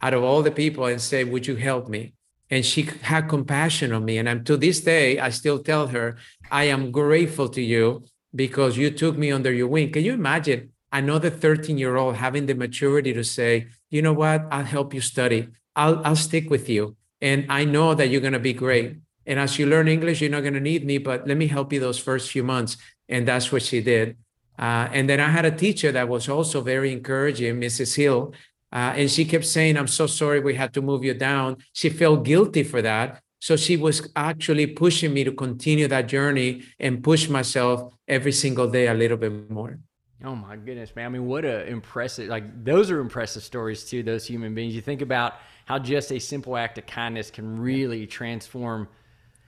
out 0.00 0.14
of 0.14 0.22
all 0.22 0.42
the 0.42 0.50
people 0.50 0.86
and 0.86 1.00
say, 1.00 1.24
Would 1.24 1.46
you 1.46 1.56
help 1.56 1.88
me? 1.88 2.14
And 2.50 2.64
she 2.64 2.82
had 2.82 3.28
compassion 3.28 3.92
on 3.92 4.04
me. 4.04 4.18
And 4.18 4.28
I'm 4.28 4.44
to 4.44 4.56
this 4.56 4.80
day, 4.80 5.18
I 5.18 5.30
still 5.30 5.58
tell 5.58 5.88
her, 5.88 6.16
I 6.50 6.64
am 6.64 6.90
grateful 6.90 7.48
to 7.50 7.60
you 7.60 8.04
because 8.34 8.76
you 8.76 8.90
took 8.90 9.18
me 9.18 9.30
under 9.30 9.52
your 9.52 9.68
wing. 9.68 9.92
Can 9.92 10.04
you 10.04 10.14
imagine 10.14 10.70
another 10.92 11.30
13 11.30 11.78
year 11.78 11.96
old 11.96 12.16
having 12.16 12.46
the 12.46 12.54
maturity 12.54 13.12
to 13.12 13.24
say, 13.24 13.68
you 13.90 14.02
know 14.02 14.12
what, 14.12 14.46
I'll 14.50 14.64
help 14.64 14.94
you 14.94 15.00
study. 15.00 15.48
I'll, 15.76 16.00
I'll 16.04 16.16
stick 16.16 16.50
with 16.50 16.68
you. 16.68 16.96
And 17.20 17.46
I 17.50 17.64
know 17.64 17.94
that 17.94 18.08
you're 18.08 18.20
going 18.20 18.32
to 18.32 18.38
be 18.38 18.52
great. 18.52 18.96
And 19.26 19.38
as 19.38 19.58
you 19.58 19.66
learn 19.66 19.88
English, 19.88 20.20
you're 20.20 20.30
not 20.30 20.40
going 20.40 20.54
to 20.54 20.60
need 20.60 20.84
me, 20.84 20.98
but 20.98 21.26
let 21.26 21.36
me 21.36 21.46
help 21.46 21.72
you 21.72 21.80
those 21.80 21.98
first 21.98 22.30
few 22.30 22.42
months. 22.42 22.76
And 23.08 23.26
that's 23.26 23.52
what 23.52 23.62
she 23.62 23.80
did. 23.80 24.16
Uh, 24.58 24.88
and 24.92 25.08
then 25.08 25.20
I 25.20 25.28
had 25.28 25.44
a 25.44 25.50
teacher 25.50 25.92
that 25.92 26.08
was 26.08 26.28
also 26.28 26.60
very 26.60 26.92
encouraging, 26.92 27.60
Mrs. 27.60 27.94
Hill. 27.94 28.32
Uh, 28.72 28.92
and 28.96 29.10
she 29.10 29.24
kept 29.24 29.46
saying, 29.46 29.76
I'm 29.76 29.86
so 29.86 30.06
sorry 30.06 30.40
we 30.40 30.54
had 30.54 30.74
to 30.74 30.82
move 30.82 31.04
you 31.04 31.14
down. 31.14 31.58
She 31.72 31.88
felt 31.88 32.24
guilty 32.24 32.62
for 32.64 32.82
that. 32.82 33.22
So 33.40 33.56
she 33.56 33.76
was 33.76 34.10
actually 34.16 34.66
pushing 34.66 35.14
me 35.14 35.24
to 35.24 35.32
continue 35.32 35.86
that 35.88 36.08
journey 36.08 36.62
and 36.80 37.02
push 37.04 37.28
myself 37.28 37.94
every 38.08 38.32
single 38.32 38.68
day 38.68 38.88
a 38.88 38.94
little 38.94 39.16
bit 39.16 39.50
more. 39.50 39.78
Oh 40.24 40.34
my 40.34 40.56
goodness, 40.56 40.94
man. 40.96 41.06
I 41.06 41.08
mean, 41.10 41.26
what 41.26 41.44
a 41.44 41.66
impressive, 41.66 42.28
like, 42.28 42.64
those 42.64 42.90
are 42.90 43.00
impressive 43.00 43.42
stories 43.42 43.84
too, 43.84 44.02
those 44.02 44.26
human 44.26 44.54
beings. 44.54 44.74
You 44.74 44.80
think 44.80 45.00
about 45.00 45.34
how 45.64 45.78
just 45.78 46.10
a 46.10 46.18
simple 46.18 46.56
act 46.56 46.76
of 46.78 46.86
kindness 46.86 47.30
can 47.30 47.60
really 47.60 48.06
transform. 48.06 48.88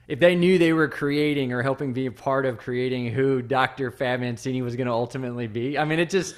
If 0.07 0.19
they 0.19 0.35
knew 0.35 0.57
they 0.57 0.71
were 0.71 0.87
creating 0.87 1.51
or 1.51 1.61
helping 1.61 1.93
be 1.93 2.05
a 2.05 2.11
part 2.11 2.45
of 2.45 2.57
creating 2.57 3.11
who 3.11 3.41
Dr. 3.41 3.91
Fab 3.91 4.21
Mancini 4.21 4.61
was 4.61 4.75
going 4.75 4.87
to 4.87 4.93
ultimately 4.93 5.47
be, 5.47 5.77
I 5.77 5.83
mean, 5.83 5.99
it 5.99 6.09
just, 6.09 6.35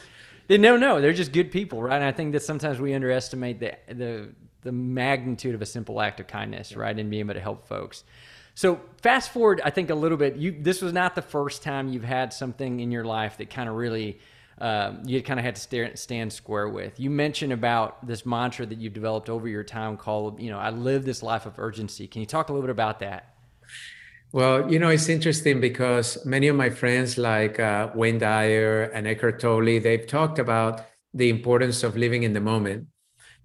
they 0.48 0.58
no, 0.58 0.78
no, 0.78 1.00
they're 1.00 1.14
just 1.14 1.32
good 1.32 1.52
people, 1.52 1.82
right? 1.82 1.96
And 1.96 2.04
I 2.04 2.12
think 2.12 2.34
that 2.34 2.44
sometimes 2.44 2.80
we 2.80 2.94
underestimate 2.94 3.60
the 3.60 3.78
the 3.88 4.30
the 4.62 4.72
magnitude 4.72 5.56
of 5.56 5.62
a 5.62 5.66
simple 5.66 6.02
act 6.02 6.20
of 6.20 6.28
kindness, 6.28 6.76
right, 6.76 6.98
and 6.98 7.10
being 7.10 7.22
able 7.22 7.34
to 7.34 7.40
help 7.40 7.68
folks. 7.68 8.04
So 8.56 8.80
fast 9.02 9.32
forward, 9.32 9.62
I 9.64 9.70
think 9.70 9.90
a 9.90 9.96
little 9.96 10.18
bit. 10.18 10.36
You 10.36 10.56
this 10.60 10.82
was 10.82 10.94
not 10.94 11.16
the 11.16 11.22
first 11.22 11.64
time 11.64 11.90
you've 11.90 12.04
had 12.04 12.34
something 12.34 12.80
in 12.80 12.92
your 12.92 13.04
life 13.04 13.38
that 13.38 13.50
kind 13.50 13.68
of 13.68 13.76
really 13.76 14.20
um, 14.60 15.02
you 15.06 15.22
kind 15.22 15.40
of 15.40 15.46
had 15.46 15.56
to 15.56 15.62
stare, 15.62 15.96
stand 15.96 16.32
square 16.32 16.70
with. 16.70 17.00
You 17.00 17.10
mentioned 17.10 17.52
about 17.52 18.06
this 18.06 18.26
mantra 18.26 18.66
that 18.66 18.78
you've 18.78 18.94
developed 18.94 19.30
over 19.30 19.48
your 19.48 19.64
time 19.64 19.98
called, 19.98 20.40
you 20.40 20.52
know, 20.52 20.60
I 20.60 20.70
live 20.70 21.06
this 21.06 21.24
life 21.24 21.46
of 21.46 21.58
urgency. 21.58 22.08
Can 22.08 22.22
you 22.22 22.28
talk 22.28 22.50
a 22.50 22.54
little 22.54 22.66
bit 22.66 22.72
about 22.72 23.00
that? 23.00 23.36
Well, 24.32 24.72
you 24.72 24.80
know, 24.80 24.90
it's 24.90 25.10
interesting 25.10 25.60
because 25.60 26.24
many 26.26 26.48
of 26.48 26.56
my 26.56 26.70
friends, 26.70 27.18
like 27.18 27.60
uh, 27.60 27.90
Wayne 27.94 28.20
Dyer 28.20 28.84
and 28.94 29.06
Eckhart 29.06 29.40
Tolle, 29.40 29.80
they've 29.80 30.08
talked 30.08 30.40
about 30.40 30.86
the 31.14 31.30
importance 31.30 31.84
of 31.84 31.96
living 31.96 32.24
in 32.24 32.34
the 32.34 32.42
moment. 32.42 32.88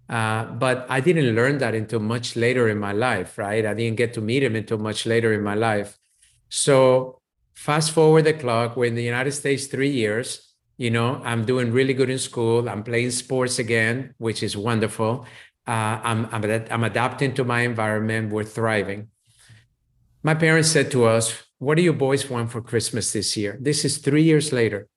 Uh, 0.09 0.45
but 0.45 0.87
I 0.89 1.01
didn't 1.01 1.35
learn 1.35 1.59
that 1.59 1.75
until 1.75 2.01
much 2.01 2.35
later 2.35 2.69
in 2.69 2.79
my 2.79 2.93
life, 2.93 3.37
right? 3.37 3.65
I 3.65 3.75
didn't 3.75 3.97
get 3.97 4.15
to 4.15 4.21
meet 4.21 4.43
him 4.43 4.57
until 4.57 4.79
much 4.79 5.05
later 5.05 5.33
in 5.35 5.43
my 5.43 5.55
life. 5.55 5.99
So, 6.49 7.21
fast 7.55 7.93
forward 7.93 8.25
the 8.25 8.33
clock, 8.33 8.77
we're 8.77 8.87
in 8.87 8.95
the 8.95 9.03
United 9.03 9.33
States 9.33 9.67
three 9.67 9.91
years. 9.91 10.55
You 10.79 10.91
know, 10.91 11.21
I'm 11.25 11.45
doing 11.45 11.73
really 11.73 11.93
good 11.93 12.09
in 12.09 12.19
school. 12.19 12.69
I'm 12.69 12.83
playing 12.85 13.11
sports 13.11 13.59
again, 13.59 14.15
which 14.17 14.43
is 14.43 14.57
wonderful. 14.57 15.27
Uh, 15.67 16.01
I'm, 16.03 16.27
I'm, 16.33 16.45
I'm 16.71 16.85
adapting 16.85 17.35
to 17.35 17.45
my 17.45 17.61
environment. 17.61 18.33
We're 18.33 18.45
thriving. 18.45 19.09
My 20.23 20.35
parents 20.35 20.71
said 20.71 20.91
to 20.93 21.05
us, 21.05 21.35
What 21.59 21.77
do 21.77 21.83
you 21.83 21.93
boys 21.93 22.31
want 22.31 22.51
for 22.51 22.63
Christmas 22.63 23.13
this 23.13 23.37
year? 23.37 23.59
This 23.61 23.85
is 23.85 23.99
three 23.99 24.23
years 24.23 24.53
later. 24.53 24.89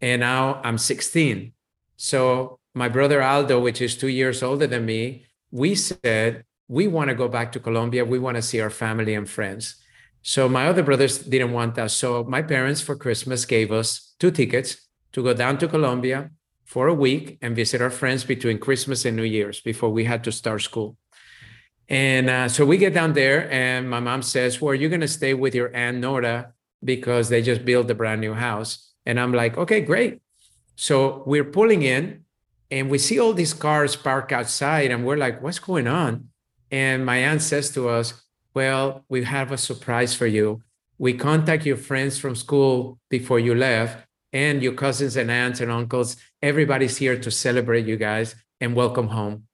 And 0.00 0.20
now 0.20 0.60
I'm 0.64 0.78
16. 0.78 1.52
So 1.96 2.58
my 2.74 2.88
brother 2.88 3.22
Aldo, 3.22 3.60
which 3.60 3.80
is 3.80 3.96
two 3.96 4.08
years 4.08 4.42
older 4.42 4.66
than 4.66 4.86
me, 4.86 5.26
we 5.50 5.74
said, 5.74 6.44
we 6.68 6.88
want 6.88 7.08
to 7.10 7.14
go 7.14 7.28
back 7.28 7.52
to 7.52 7.60
Colombia. 7.60 8.04
We 8.04 8.18
want 8.18 8.36
to 8.36 8.42
see 8.42 8.60
our 8.60 8.70
family 8.70 9.14
and 9.14 9.28
friends. 9.28 9.76
So 10.22 10.48
my 10.48 10.68
other 10.68 10.82
brothers 10.82 11.18
didn't 11.18 11.52
want 11.52 11.74
that. 11.74 11.90
So 11.90 12.24
my 12.24 12.42
parents 12.42 12.80
for 12.80 12.96
Christmas 12.96 13.44
gave 13.44 13.72
us 13.72 14.14
two 14.18 14.30
tickets 14.30 14.88
to 15.12 15.22
go 15.22 15.34
down 15.34 15.58
to 15.58 15.68
Colombia 15.68 16.30
for 16.64 16.88
a 16.88 16.94
week 16.94 17.38
and 17.42 17.54
visit 17.54 17.82
our 17.82 17.90
friends 17.90 18.24
between 18.24 18.58
Christmas 18.58 19.04
and 19.04 19.16
New 19.16 19.24
Year's 19.24 19.60
before 19.60 19.90
we 19.90 20.04
had 20.04 20.24
to 20.24 20.32
start 20.32 20.62
school. 20.62 20.96
And 21.88 22.30
uh, 22.30 22.48
so 22.48 22.64
we 22.64 22.78
get 22.78 22.94
down 22.94 23.12
there, 23.12 23.50
and 23.52 23.90
my 23.90 24.00
mom 24.00 24.22
says, 24.22 24.60
Well, 24.60 24.74
you're 24.74 24.88
going 24.88 25.02
to 25.02 25.08
stay 25.08 25.34
with 25.34 25.54
your 25.54 25.74
Aunt 25.76 25.98
Nora 25.98 26.54
because 26.82 27.28
they 27.28 27.42
just 27.42 27.66
built 27.66 27.90
a 27.90 27.94
brand 27.94 28.20
new 28.20 28.32
house. 28.32 28.94
And 29.04 29.20
I'm 29.20 29.32
like, 29.34 29.58
Okay, 29.58 29.82
great. 29.82 30.22
So 30.76 31.22
we're 31.26 31.44
pulling 31.44 31.82
in, 31.82 32.24
and 32.72 32.90
we 32.90 32.98
see 32.98 33.20
all 33.20 33.32
these 33.32 33.54
cars 33.54 33.94
parked 33.94 34.32
outside, 34.32 34.90
and 34.90 35.04
we're 35.04 35.16
like, 35.24 35.40
What's 35.42 35.60
going 35.60 35.86
on? 35.86 36.28
And 36.70 37.06
my 37.06 37.18
aunt 37.18 37.42
says 37.42 37.70
to 37.74 37.88
us, 37.88 38.14
Well, 38.54 39.04
we 39.08 39.22
have 39.24 39.52
a 39.52 39.58
surprise 39.58 40.14
for 40.14 40.26
you. 40.26 40.62
We 40.98 41.12
contact 41.12 41.66
your 41.66 41.76
friends 41.76 42.18
from 42.18 42.34
school 42.34 42.98
before 43.10 43.38
you 43.38 43.54
left, 43.54 44.04
and 44.32 44.62
your 44.62 44.72
cousins 44.72 45.16
and 45.16 45.30
aunts 45.30 45.60
and 45.60 45.70
uncles. 45.70 46.16
Everybody's 46.40 46.96
here 46.96 47.18
to 47.18 47.30
celebrate 47.30 47.86
you 47.86 47.96
guys 47.96 48.34
and 48.60 48.74
welcome 48.74 49.08
home 49.08 49.46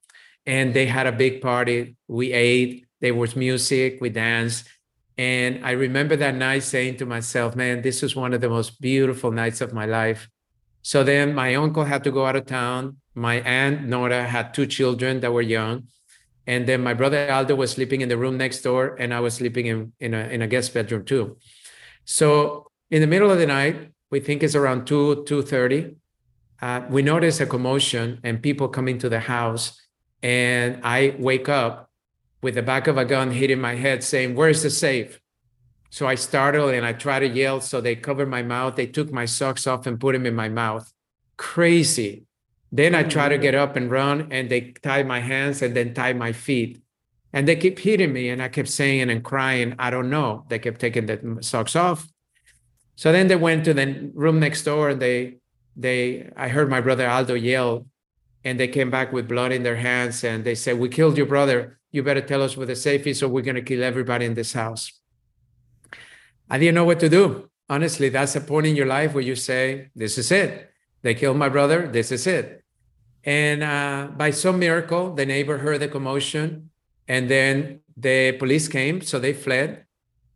and 0.49 0.73
they 0.73 0.87
had 0.87 1.07
a 1.07 1.13
big 1.13 1.43
party. 1.43 1.95
We 2.09 2.33
ate, 2.33 2.87
there 3.03 3.15
was 3.15 3.37
music, 3.37 3.99
we 4.01 4.09
danced. 4.09 4.67
And 5.19 5.63
I 5.63 5.73
remember 5.73 6.17
that 6.17 6.35
night 6.35 6.63
saying 6.63 6.97
to 6.99 7.07
myself, 7.07 7.55
man, 7.55 7.83
this 7.83 8.01
was 8.01 8.17
one 8.17 8.33
of 8.33 8.41
the 8.41 8.49
most 8.49 8.81
beautiful 8.81 9.31
nights 9.31 9.61
of 9.61 9.75
my 9.75 9.85
life. 9.85 10.27
So 10.81 11.05
then 11.05 11.35
my 11.35 11.55
uncle 11.55 11.85
had 11.85 12.03
to 12.05 12.11
go 12.11 12.25
out 12.25 12.35
of 12.35 12.47
town. 12.47 12.97
My 13.19 13.41
aunt 13.41 13.87
Nora 13.87 14.25
had 14.25 14.55
two 14.55 14.67
children 14.67 15.21
that 15.21 15.33
were 15.33 15.43
young. 15.43 15.89
And 16.47 16.67
then 16.67 16.83
my 16.83 16.95
brother 16.95 17.31
Aldo 17.31 17.55
was 17.57 17.73
sleeping 17.73 18.01
in 18.01 18.09
the 18.09 18.17
room 18.17 18.39
next 18.39 18.63
door, 18.63 18.97
and 18.99 19.13
I 19.13 19.21
was 19.21 19.35
sleeping 19.35 19.67
in, 19.67 19.93
in, 20.01 20.15
a, 20.15 20.29
in 20.29 20.41
a 20.41 20.47
guest 20.47 20.73
bedroom 20.73 21.05
too. 21.05 21.37
So 22.07 22.71
in 22.91 23.03
the 23.03 23.07
middle 23.07 23.31
of 23.31 23.39
the 23.39 23.47
night, 23.47 23.93
we 24.11 24.21
think 24.21 24.43
it's 24.43 24.55
around 24.55 24.87
2, 24.87 25.25
2.30, 25.29 25.97
uh, 26.61 26.83
we 26.89 27.03
notice 27.03 27.41
a 27.41 27.47
commotion 27.47 28.19
and 28.25 28.43
people 28.43 28.69
coming 28.69 28.99
to 28.99 29.09
the 29.09 29.21
house 29.21 29.79
and 30.23 30.81
I 30.83 31.15
wake 31.19 31.49
up 31.49 31.91
with 32.43 32.55
the 32.55 32.63
back 32.63 32.87
of 32.87 32.99
a 32.99 33.05
gun 33.05 33.31
hitting 33.31 33.61
my 33.61 33.75
head 33.75 34.03
saying, 34.03 34.35
Where's 34.35 34.63
the 34.63 34.71
safe? 34.71 35.21
So 35.91 36.07
I 36.07 36.17
startle 36.17 36.69
and 36.69 36.85
I 36.85 36.93
try 36.93 37.19
to 37.19 37.29
yell. 37.29 37.61
So 37.61 37.81
they 37.81 37.97
cover 37.97 38.27
my 38.27 38.43
mouth. 38.43 38.77
They 38.77 38.87
took 38.87 39.13
my 39.13 39.25
socks 39.25 39.67
off 39.67 39.87
and 39.87 39.99
put 39.99 40.13
them 40.13 40.27
in 40.27 40.35
my 40.35 40.49
mouth. 40.49 40.93
Crazy. 41.37 42.27
Then 42.71 42.95
I 42.95 43.03
try 43.03 43.29
to 43.29 43.39
get 43.39 43.55
up 43.55 43.77
and 43.77 43.91
run 43.91 44.29
and 44.31 44.51
they 44.51 44.73
tie 44.83 45.03
my 45.03 45.21
hands 45.21 45.63
and 45.63 45.75
then 45.75 45.95
tie 45.95 46.13
my 46.13 46.33
feet. 46.33 46.83
And 47.33 47.47
they 47.47 47.57
keep 47.57 47.79
hitting 47.79 48.13
me. 48.13 48.29
And 48.29 48.43
I 48.43 48.49
kept 48.49 48.69
saying 48.69 49.11
and 49.11 49.25
crying, 49.25 49.75
I 49.79 49.91
don't 49.91 50.11
know. 50.11 50.45
They 50.49 50.59
kept 50.59 50.81
taking 50.81 51.07
the 51.07 51.39
socks 51.41 51.77
off. 51.77 52.07
So 52.97 53.13
then 53.13 53.29
they 53.29 53.37
went 53.37 53.65
to 53.67 53.75
the 53.75 54.11
room 54.15 54.41
next 54.41 54.65
door 54.65 54.91
and 54.91 55.01
they, 55.01 55.39
they, 55.77 56.31
I 56.37 56.49
heard 56.49 56.69
my 56.69 56.81
brother 56.81 57.09
Aldo 57.09 57.35
yell, 57.35 57.87
and 58.45 58.59
they 58.59 58.69
came 58.69 58.91
back 58.91 59.13
with 59.13 59.29
blood 59.29 59.53
in 59.53 59.63
their 59.63 59.77
hands 59.77 60.25
and 60.25 60.45
they 60.45 60.55
said, 60.55 60.79
We 60.79 60.89
killed 60.89 61.17
your 61.17 61.27
brother. 61.27 61.79
You 61.93 62.03
better 62.03 62.21
tell 62.21 62.43
us 62.43 62.57
where 62.57 62.67
the 62.67 62.77
safe 62.77 63.07
is, 63.07 63.23
or 63.23 63.29
we're 63.29 63.43
to 63.43 63.63
kill 63.63 63.85
everybody 63.85 64.27
in 64.27 64.35
this 64.35 64.53
house. 64.53 64.93
I 66.51 66.59
didn't 66.59 66.75
know 66.75 66.85
what 66.85 67.01
to 67.01 67.09
do. 67.09 67.49
Honestly, 67.69 68.09
that's 68.09 68.35
a 68.37 68.41
point 68.41 68.67
in 68.67 68.77
your 68.77 68.87
life 68.87 69.15
where 69.15 69.23
you 69.23 69.37
say, 69.37 69.91
This 69.95 70.19
is 70.19 70.33
it. 70.33 70.68
They 71.03 71.15
killed 71.15 71.37
my 71.37 71.49
brother. 71.49 71.87
This 71.87 72.13
is 72.13 72.27
it. 72.27 72.65
And 73.25 73.63
uh, 73.63 74.09
by 74.17 74.31
some 74.31 74.59
miracle, 74.59 75.15
the 75.15 75.27
neighbor 75.27 75.59
heard 75.59 75.81
the 75.81 75.89
commotion, 75.89 76.71
and 77.07 77.29
then 77.29 77.81
the 77.97 78.33
police 78.33 78.69
came. 78.69 79.01
So 79.01 79.19
they 79.19 79.33
fled. 79.33 79.85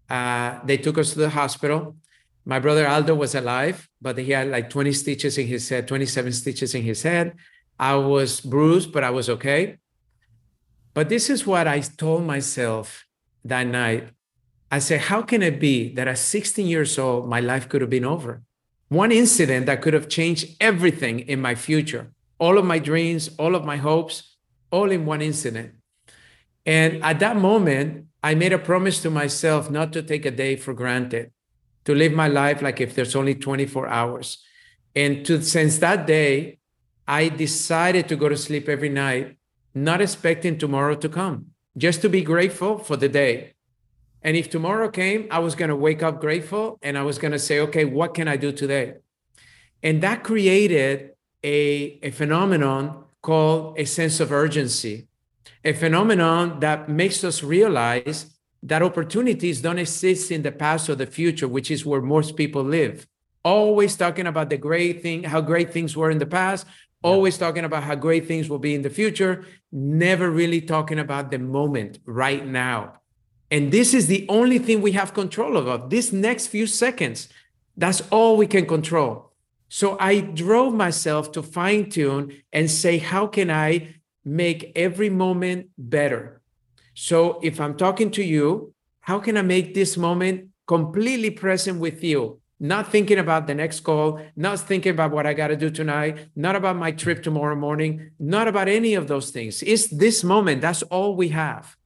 Uh, 0.09 0.59
they 0.65 0.77
took 0.77 0.99
us 0.99 1.13
to 1.13 1.19
the 1.21 1.31
hospital. 1.31 1.97
My 2.45 2.59
brother 2.59 2.87
Aldo 2.89 3.15
was 3.15 3.35
alive, 3.35 3.89
but 4.01 4.19
he 4.19 4.33
had 4.33 4.49
like 4.49 4.69
20 4.69 4.93
stitches 4.93 5.39
in 5.39 5.47
his 5.47 5.69
head, 5.69 5.87
27 5.87 6.33
stitches 6.33 6.75
in 6.75 6.83
his 6.83 7.03
head. 7.03 7.35
I 7.79 7.95
was 7.95 8.41
bruised, 8.41 8.93
but 8.93 9.05
I 9.05 9.11
was 9.11 9.31
okay. 9.31 9.79
But 10.95 11.09
this 11.09 11.31
is 11.31 11.47
what 11.47 11.67
I 11.67 11.81
told 11.81 12.25
myself 12.25 13.07
that 13.45 13.67
night. 13.67 14.11
I 14.71 14.79
said, 14.79 15.01
How 15.03 15.23
can 15.23 15.43
it 15.43 15.61
be 15.61 15.95
that 15.95 16.09
at 16.09 16.19
16 16.19 16.67
years 16.67 16.99
old, 16.99 17.29
my 17.29 17.41
life 17.41 17.69
could 17.69 17.81
have 17.81 17.91
been 17.91 18.05
over? 18.05 18.43
One 18.93 19.11
incident 19.11 19.65
that 19.65 19.81
could 19.81 19.95
have 19.95 20.11
changed 20.11 20.55
everything 20.61 21.21
in 21.21 21.41
my 21.41 21.55
future, 21.55 22.13
all 22.39 22.59
of 22.59 22.67
my 22.67 22.79
dreams, 22.79 23.31
all 23.39 23.55
of 23.55 23.65
my 23.65 23.79
hopes, 23.79 24.37
all 24.71 24.91
in 24.91 25.07
one 25.07 25.23
incident. 25.23 25.73
And 26.67 27.03
at 27.03 27.19
that 27.21 27.39
moment, 27.39 28.09
I 28.23 28.35
made 28.35 28.53
a 28.53 28.59
promise 28.59 29.01
to 29.01 29.11
myself 29.11 29.71
not 29.71 29.95
to 29.95 30.03
take 30.03 30.27
a 30.27 30.31
day 30.31 30.57
for 30.57 30.75
granted, 30.75 31.33
to 31.87 31.95
live 31.95 32.13
my 32.13 32.29
life 32.29 32.61
like 32.61 32.83
if 32.83 32.95
there's 32.95 33.17
only 33.17 33.35
24 33.35 33.89
hours. 33.89 34.45
And 34.95 35.25
to 35.25 35.41
since 35.41 35.79
that 35.79 36.07
day, 36.07 36.59
I 37.09 37.31
decided 37.31 38.11
to 38.11 38.17
go 38.17 38.29
to 38.29 38.37
sleep 38.37 38.69
every 38.69 38.91
night, 38.91 39.39
not 39.75 40.03
expecting 40.03 40.59
tomorrow 40.59 40.97
to 40.97 41.09
come, 41.09 41.47
just 41.79 42.03
to 42.03 42.11
be 42.11 42.21
grateful 42.21 42.77
for 42.77 42.99
the 42.99 43.09
day. 43.09 43.55
And 44.25 44.37
if 44.37 44.51
tomorrow 44.51 44.89
came, 44.89 45.27
I 45.31 45.41
was 45.41 45.55
going 45.55 45.69
to 45.69 45.77
wake 45.77 46.03
up 46.03 46.21
grateful 46.21 46.79
and 46.83 46.97
I 46.97 47.03
was 47.03 47.19
going 47.19 47.33
to 47.33 47.39
say, 47.39 47.59
okay, 47.61 47.85
what 47.85 48.15
can 48.15 48.29
I 48.29 48.37
do 48.37 48.53
today? 48.53 48.95
And 49.83 50.03
that 50.03 50.23
created 50.23 51.11
a, 51.43 51.99
a 52.03 52.11
phenomenon 52.11 53.05
called 53.21 53.79
a 53.79 53.85
sense 53.85 54.21
of 54.21 54.31
urgency, 54.31 55.09
a 55.65 55.73
phenomenon 55.73 56.61
that 56.61 56.89
makes 56.89 57.25
us 57.25 57.43
realize 57.43 58.37
that 58.63 58.83
opportunities 58.83 59.61
don't 59.61 59.79
exist 59.79 60.31
in 60.31 60.43
the 60.43 60.53
past 60.53 60.89
or 60.89 60.95
the 60.95 61.07
future, 61.07 61.49
which 61.49 61.71
is 61.71 61.85
where 61.85 62.01
most 62.01 62.37
people 62.37 62.63
live. 62.63 63.07
Always 63.45 63.97
talking 63.97 64.29
about 64.29 64.51
the 64.51 64.57
great 64.57 65.03
thing, 65.03 65.25
how 65.25 65.41
great 65.41 65.73
things 65.73 65.97
were 65.97 66.13
in 66.13 66.19
the 66.19 66.27
past, 66.27 66.65
always 67.03 67.37
talking 67.37 67.65
about 67.65 67.83
how 67.83 67.97
great 67.97 68.29
things 68.29 68.49
will 68.49 68.61
be 68.61 68.77
in 68.77 68.83
the 68.83 68.91
future, 68.91 69.45
never 69.73 70.31
really 70.31 70.61
talking 70.61 71.01
about 71.01 71.33
the 71.33 71.41
moment 71.41 71.99
right 72.07 72.47
now. 72.47 73.02
And 73.53 73.71
this 73.71 73.93
is 73.93 74.07
the 74.07 74.27
only 74.31 74.59
thing 74.59 74.81
we 74.81 74.93
have 74.93 75.13
control 75.13 75.59
of. 75.59 75.91
This 75.91 76.11
next 76.13 76.47
few 76.47 76.67
seconds, 76.67 77.29
that's 77.77 78.01
all 78.11 78.37
we 78.37 78.47
can 78.47 78.67
control. 78.67 79.31
So 79.69 79.97
I 80.01 80.21
drove 80.21 80.75
myself 80.75 81.33
to 81.33 81.43
fine 81.43 81.91
tune 81.91 82.43
and 82.53 82.71
say, 82.71 82.97
how 82.97 83.27
can 83.27 83.51
I 83.51 83.97
make 84.25 84.73
every 84.75 85.11
moment 85.11 85.69
better? 85.77 86.41
So 86.95 87.41
if 87.43 87.61
I'm 87.61 87.77
talking 87.77 88.11
to 88.13 88.25
you, 88.25 88.73
how 89.01 89.19
can 89.19 89.37
I 89.37 89.43
make 89.43 89.75
this 89.75 89.97
moment 89.97 90.49
completely 90.67 91.31
present 91.31 91.79
with 91.79 92.03
you? 92.03 92.41
not 92.63 92.93
thinking 92.93 93.19
about 93.19 93.49
the 93.49 93.55
next 93.55 93.81
call, 93.81 94.21
not 94.37 94.57
thinking 94.61 94.93
about 94.93 95.11
what 95.11 95.27
I 95.27 95.35
got 95.35 95.49
to 95.49 95.57
do 95.57 95.69
tonight, 95.69 96.29
not 96.37 96.55
about 96.55 96.77
my 96.77 96.93
trip 96.93 97.21
tomorrow 97.21 97.57
morning, 97.57 98.13
not 98.21 98.47
about 98.47 98.69
any 98.69 98.95
of 98.95 99.09
those 99.09 99.31
things. 99.31 99.65
It's 99.65 99.89
this 99.89 100.23
moment. 100.23 100.61
That's 100.61 100.83
all 100.85 101.17
we 101.17 101.31
have. 101.31 101.77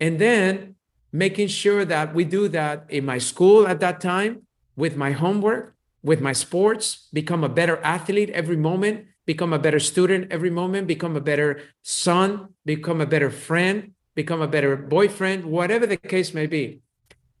And 0.00 0.18
then 0.18 0.71
making 1.12 1.48
sure 1.48 1.84
that 1.84 2.14
we 2.14 2.24
do 2.24 2.48
that 2.48 2.86
in 2.88 3.04
my 3.04 3.18
school 3.18 3.68
at 3.68 3.80
that 3.80 4.00
time 4.00 4.42
with 4.76 4.96
my 4.96 5.12
homework, 5.12 5.74
with 6.02 6.20
my 6.20 6.32
sports, 6.32 7.08
become 7.12 7.44
a 7.44 7.48
better 7.48 7.76
athlete 7.78 8.30
every 8.30 8.56
moment, 8.56 9.06
become 9.26 9.52
a 9.52 9.58
better 9.58 9.78
student 9.78 10.32
every 10.32 10.50
moment, 10.50 10.86
become 10.86 11.14
a 11.16 11.20
better 11.20 11.60
son, 11.82 12.48
become 12.64 13.00
a 13.00 13.06
better 13.06 13.30
friend, 13.30 13.92
become 14.14 14.40
a 14.40 14.48
better 14.48 14.76
boyfriend, 14.76 15.44
whatever 15.44 15.86
the 15.86 15.96
case 15.96 16.34
may 16.34 16.46
be. 16.46 16.80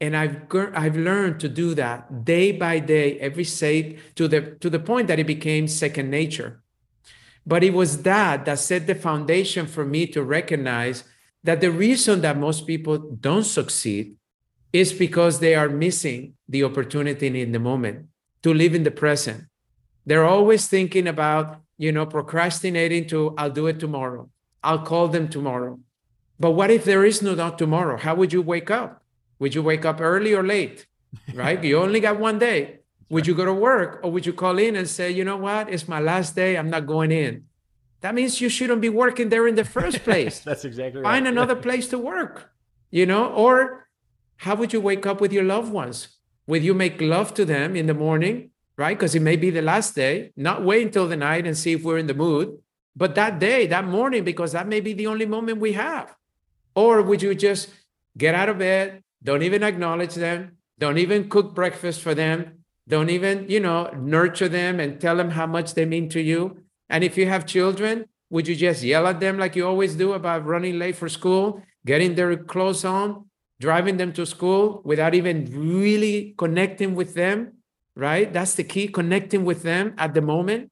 And 0.00 0.16
I've 0.16 0.46
I've 0.74 0.96
learned 0.96 1.38
to 1.40 1.48
do 1.48 1.74
that 1.74 2.24
day 2.24 2.50
by 2.50 2.80
day, 2.80 3.20
every 3.20 3.44
day, 3.44 3.98
to 4.16 4.26
the 4.26 4.40
to 4.60 4.68
the 4.68 4.80
point 4.80 5.06
that 5.08 5.20
it 5.20 5.26
became 5.26 5.68
second 5.68 6.10
nature. 6.10 6.60
But 7.46 7.62
it 7.62 7.72
was 7.72 8.02
that 8.02 8.44
that 8.44 8.58
set 8.58 8.86
the 8.86 8.96
foundation 8.96 9.66
for 9.66 9.84
me 9.84 10.06
to 10.08 10.22
recognize 10.22 11.04
that 11.44 11.60
the 11.60 11.70
reason 11.70 12.20
that 12.22 12.38
most 12.38 12.66
people 12.66 12.98
don't 12.98 13.44
succeed 13.44 14.14
is 14.72 14.92
because 14.92 15.40
they 15.40 15.54
are 15.54 15.68
missing 15.68 16.34
the 16.48 16.64
opportunity 16.64 17.40
in 17.40 17.52
the 17.52 17.58
moment 17.58 18.06
to 18.42 18.54
live 18.54 18.74
in 18.74 18.84
the 18.84 18.90
present. 18.90 19.44
They're 20.06 20.24
always 20.24 20.66
thinking 20.66 21.06
about, 21.06 21.60
you 21.78 21.92
know, 21.92 22.06
procrastinating 22.06 23.06
to, 23.08 23.34
I'll 23.36 23.50
do 23.50 23.66
it 23.66 23.78
tomorrow. 23.78 24.30
I'll 24.62 24.80
call 24.80 25.08
them 25.08 25.28
tomorrow. 25.28 25.78
But 26.40 26.52
what 26.52 26.70
if 26.70 26.84
there 26.84 27.04
is 27.04 27.22
no 27.22 27.34
not 27.34 27.58
tomorrow? 27.58 27.96
How 27.98 28.14
would 28.14 28.32
you 28.32 28.42
wake 28.42 28.70
up? 28.70 29.02
Would 29.38 29.54
you 29.54 29.62
wake 29.62 29.84
up 29.84 30.00
early 30.00 30.34
or 30.34 30.42
late? 30.42 30.86
Right? 31.34 31.62
you 31.62 31.78
only 31.78 32.00
got 32.00 32.18
one 32.18 32.38
day. 32.38 32.78
Would 33.10 33.26
you 33.26 33.34
go 33.34 33.44
to 33.44 33.52
work 33.52 34.00
or 34.02 34.10
would 34.10 34.24
you 34.24 34.32
call 34.32 34.58
in 34.58 34.76
and 34.76 34.88
say, 34.88 35.10
you 35.10 35.24
know 35.24 35.36
what? 35.36 35.68
It's 35.68 35.86
my 35.86 36.00
last 36.00 36.34
day. 36.34 36.56
I'm 36.56 36.70
not 36.70 36.86
going 36.86 37.12
in. 37.12 37.44
That 38.02 38.14
means 38.14 38.40
you 38.40 38.48
shouldn't 38.48 38.80
be 38.80 38.88
working 38.88 39.28
there 39.28 39.46
in 39.48 39.54
the 39.54 39.64
first 39.64 40.04
place. 40.04 40.40
That's 40.40 40.64
exactly 40.64 41.00
right. 41.00 41.10
Find 41.10 41.26
another 41.26 41.56
place 41.66 41.88
to 41.88 41.98
work, 41.98 42.50
you 42.90 43.06
know, 43.06 43.26
or 43.26 43.88
how 44.36 44.54
would 44.56 44.72
you 44.72 44.80
wake 44.80 45.06
up 45.06 45.20
with 45.20 45.32
your 45.32 45.44
loved 45.44 45.72
ones? 45.72 46.08
Would 46.48 46.64
you 46.64 46.74
make 46.74 47.00
love 47.00 47.32
to 47.34 47.44
them 47.44 47.76
in 47.76 47.86
the 47.86 47.94
morning, 47.94 48.50
right? 48.76 48.98
Because 48.98 49.14
it 49.14 49.22
may 49.22 49.36
be 49.36 49.50
the 49.50 49.62
last 49.62 49.94
day, 49.94 50.32
not 50.36 50.64
wait 50.64 50.86
until 50.86 51.06
the 51.06 51.16
night 51.16 51.46
and 51.46 51.56
see 51.56 51.72
if 51.72 51.84
we're 51.84 51.98
in 51.98 52.08
the 52.08 52.14
mood, 52.14 52.58
but 52.96 53.14
that 53.14 53.38
day, 53.38 53.66
that 53.68 53.86
morning, 53.86 54.24
because 54.24 54.52
that 54.52 54.66
may 54.66 54.80
be 54.80 54.92
the 54.92 55.06
only 55.06 55.24
moment 55.24 55.60
we 55.60 55.72
have. 55.72 56.14
Or 56.74 57.02
would 57.02 57.22
you 57.22 57.34
just 57.34 57.70
get 58.18 58.34
out 58.34 58.48
of 58.48 58.58
bed, 58.58 59.02
don't 59.22 59.42
even 59.42 59.62
acknowledge 59.62 60.14
them, 60.14 60.58
don't 60.78 60.98
even 60.98 61.28
cook 61.28 61.54
breakfast 61.54 62.02
for 62.02 62.14
them, 62.14 62.64
don't 62.88 63.10
even, 63.10 63.48
you 63.48 63.60
know, 63.60 63.90
nurture 63.96 64.48
them 64.48 64.80
and 64.80 65.00
tell 65.00 65.16
them 65.16 65.30
how 65.30 65.46
much 65.46 65.74
they 65.74 65.84
mean 65.84 66.08
to 66.10 66.20
you? 66.20 66.64
And 66.88 67.04
if 67.04 67.16
you 67.16 67.26
have 67.26 67.46
children, 67.46 68.06
would 68.30 68.48
you 68.48 68.56
just 68.56 68.82
yell 68.82 69.06
at 69.06 69.20
them 69.20 69.38
like 69.38 69.56
you 69.56 69.66
always 69.66 69.94
do 69.94 70.14
about 70.14 70.46
running 70.46 70.78
late 70.78 70.96
for 70.96 71.08
school, 71.08 71.62
getting 71.84 72.14
their 72.14 72.36
clothes 72.36 72.84
on, 72.84 73.26
driving 73.60 73.96
them 73.96 74.12
to 74.12 74.26
school 74.26 74.82
without 74.84 75.14
even 75.14 75.46
really 75.52 76.34
connecting 76.38 76.94
with 76.94 77.14
them, 77.14 77.52
right? 77.94 78.32
That's 78.32 78.54
the 78.54 78.64
key, 78.64 78.88
connecting 78.88 79.44
with 79.44 79.62
them 79.62 79.94
at 79.98 80.14
the 80.14 80.20
moment. 80.20 80.70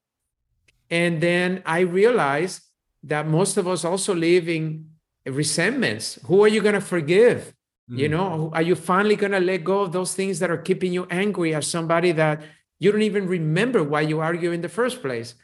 And 0.91 1.21
then 1.21 1.63
I 1.65 1.81
realized 1.81 2.63
that 3.05 3.29
most 3.29 3.57
of 3.57 3.69
us 3.69 3.85
also 3.85 4.15
live 4.15 4.49
in 4.49 4.91
resentments. 5.27 6.19
Who 6.27 6.43
are 6.43 6.49
you 6.49 6.61
going 6.61 6.75
to 6.75 6.81
forgive? 6.81 7.55
Mm. 7.91 7.99
You 7.99 8.09
know, 8.09 8.51
are 8.55 8.63
you 8.63 8.75
finally 8.75 9.17
going 9.17 9.33
to 9.33 9.41
let 9.41 9.65
go 9.65 9.81
of 9.81 9.93
those 9.93 10.15
things 10.15 10.39
that 10.41 10.51
are 10.51 10.59
keeping 10.59 10.93
you 10.93 11.07
angry 11.11 11.55
at 11.55 11.65
somebody 11.65 12.13
that 12.13 12.43
you 12.79 12.91
don't 12.91 13.03
even 13.03 13.27
remember 13.29 13.85
why 13.85 14.01
you 14.01 14.21
argue 14.21 14.53
in 14.53 14.63
the 14.63 14.69
first 14.69 15.03
place? 15.03 15.35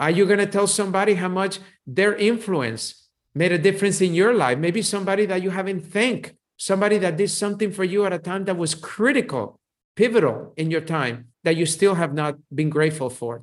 Are 0.00 0.10
you 0.10 0.26
going 0.26 0.38
to 0.38 0.46
tell 0.46 0.66
somebody 0.66 1.14
how 1.14 1.28
much 1.28 1.60
their 1.86 2.16
influence 2.16 3.06
made 3.34 3.52
a 3.52 3.58
difference 3.58 4.00
in 4.00 4.14
your 4.14 4.34
life? 4.34 4.58
Maybe 4.58 4.82
somebody 4.82 5.26
that 5.26 5.42
you 5.42 5.50
haven't 5.50 5.82
thanked 5.82 6.32
somebody 6.60 6.98
that 6.98 7.16
did 7.16 7.30
something 7.30 7.72
for 7.72 7.84
you 7.84 8.04
at 8.04 8.12
a 8.12 8.18
time 8.18 8.44
that 8.44 8.56
was 8.56 8.74
critical, 8.74 9.58
pivotal 9.96 10.52
in 10.58 10.70
your 10.70 10.82
time 10.82 11.28
that 11.42 11.56
you 11.56 11.64
still 11.64 11.94
have 11.94 12.12
not 12.12 12.36
been 12.54 12.68
grateful 12.68 13.08
for. 13.08 13.42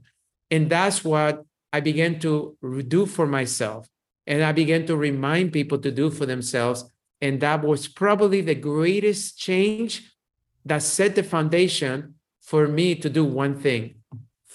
And 0.52 0.70
that's 0.70 1.04
what 1.04 1.44
I 1.74 1.80
began 1.80 2.20
to 2.20 2.56
do 2.88 3.08
for 3.08 3.26
myself. 3.26 3.90
And 4.28 4.44
I 4.44 4.52
began 4.52 4.86
to 4.86 4.96
remind 4.96 5.52
people 5.52 5.80
to 5.80 5.92
do 5.92 6.12
for 6.12 6.28
themselves. 6.28 6.86
And 7.20 7.42
that 7.42 7.64
was 7.64 7.88
probably 7.88 8.42
the 8.42 8.54
greatest 8.54 9.40
change 9.40 10.14
that 10.64 10.84
set 10.84 11.16
the 11.16 11.24
foundation 11.24 12.14
for 12.40 12.68
me 12.68 12.94
to 12.94 13.10
do 13.10 13.26
one 13.26 13.60
thing 13.60 13.96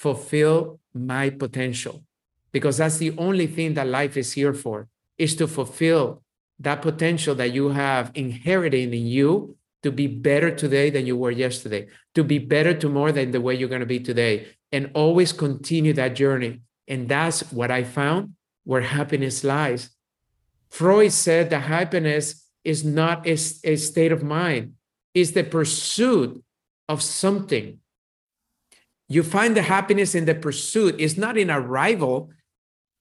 fulfill 0.03 0.81
my 0.93 1.31
potential. 1.31 2.03
Because 2.51 2.77
that's 2.79 2.99
the 2.99 3.13
only 3.17 3.47
thing 3.47 3.75
that 3.75 3.87
life 3.87 4.17
is 4.17 4.33
here 4.33 4.53
for, 4.53 4.89
is 5.17 5.37
to 5.37 5.47
fulfill 5.47 6.23
that 6.59 6.83
potential 6.83 7.35
that 7.37 7.53
you 7.53 7.69
have 7.69 8.11
inherited 8.15 8.93
in 8.93 9.07
you 9.07 9.57
to 9.85 9.93
be 9.93 10.09
better 10.09 10.51
today 10.51 10.91
than 10.91 11.07
you 11.07 11.17
were 11.17 11.31
yesterday, 11.31 11.87
to 12.17 12.25
be 12.25 12.39
better 12.39 12.75
tomorrow 12.75 13.13
than 13.13 13.31
the 13.31 13.41
way 13.41 13.55
you're 13.55 13.69
going 13.69 13.89
to 13.89 13.95
be 13.97 14.01
today, 14.01 14.49
and 14.73 14.91
always 14.95 15.33
continue 15.33 15.93
that 15.93 16.17
journey. 16.17 16.61
And 16.89 17.09
that's 17.09 17.41
what 17.53 17.71
I 17.71 17.85
found 17.85 18.35
where 18.65 18.81
happiness 18.81 19.45
lies. 19.45 19.91
Freud 20.69 21.13
said 21.13 21.51
that 21.51 21.61
happiness 21.61 22.45
is 22.65 22.85
not 22.85 23.27
a, 23.27 23.39
a 23.65 23.77
state 23.77 24.13
of 24.13 24.23
mind, 24.23 24.75
it's 25.15 25.31
the 25.31 25.45
pursuit 25.45 26.43
of 26.89 27.03
something. 27.03 27.79
You 29.13 29.23
find 29.23 29.57
the 29.57 29.63
happiness 29.63 30.15
in 30.15 30.25
the 30.25 30.35
pursuit, 30.35 30.97
it's 30.99 31.17
not 31.17 31.37
in 31.37 31.51
arrival. 31.51 32.31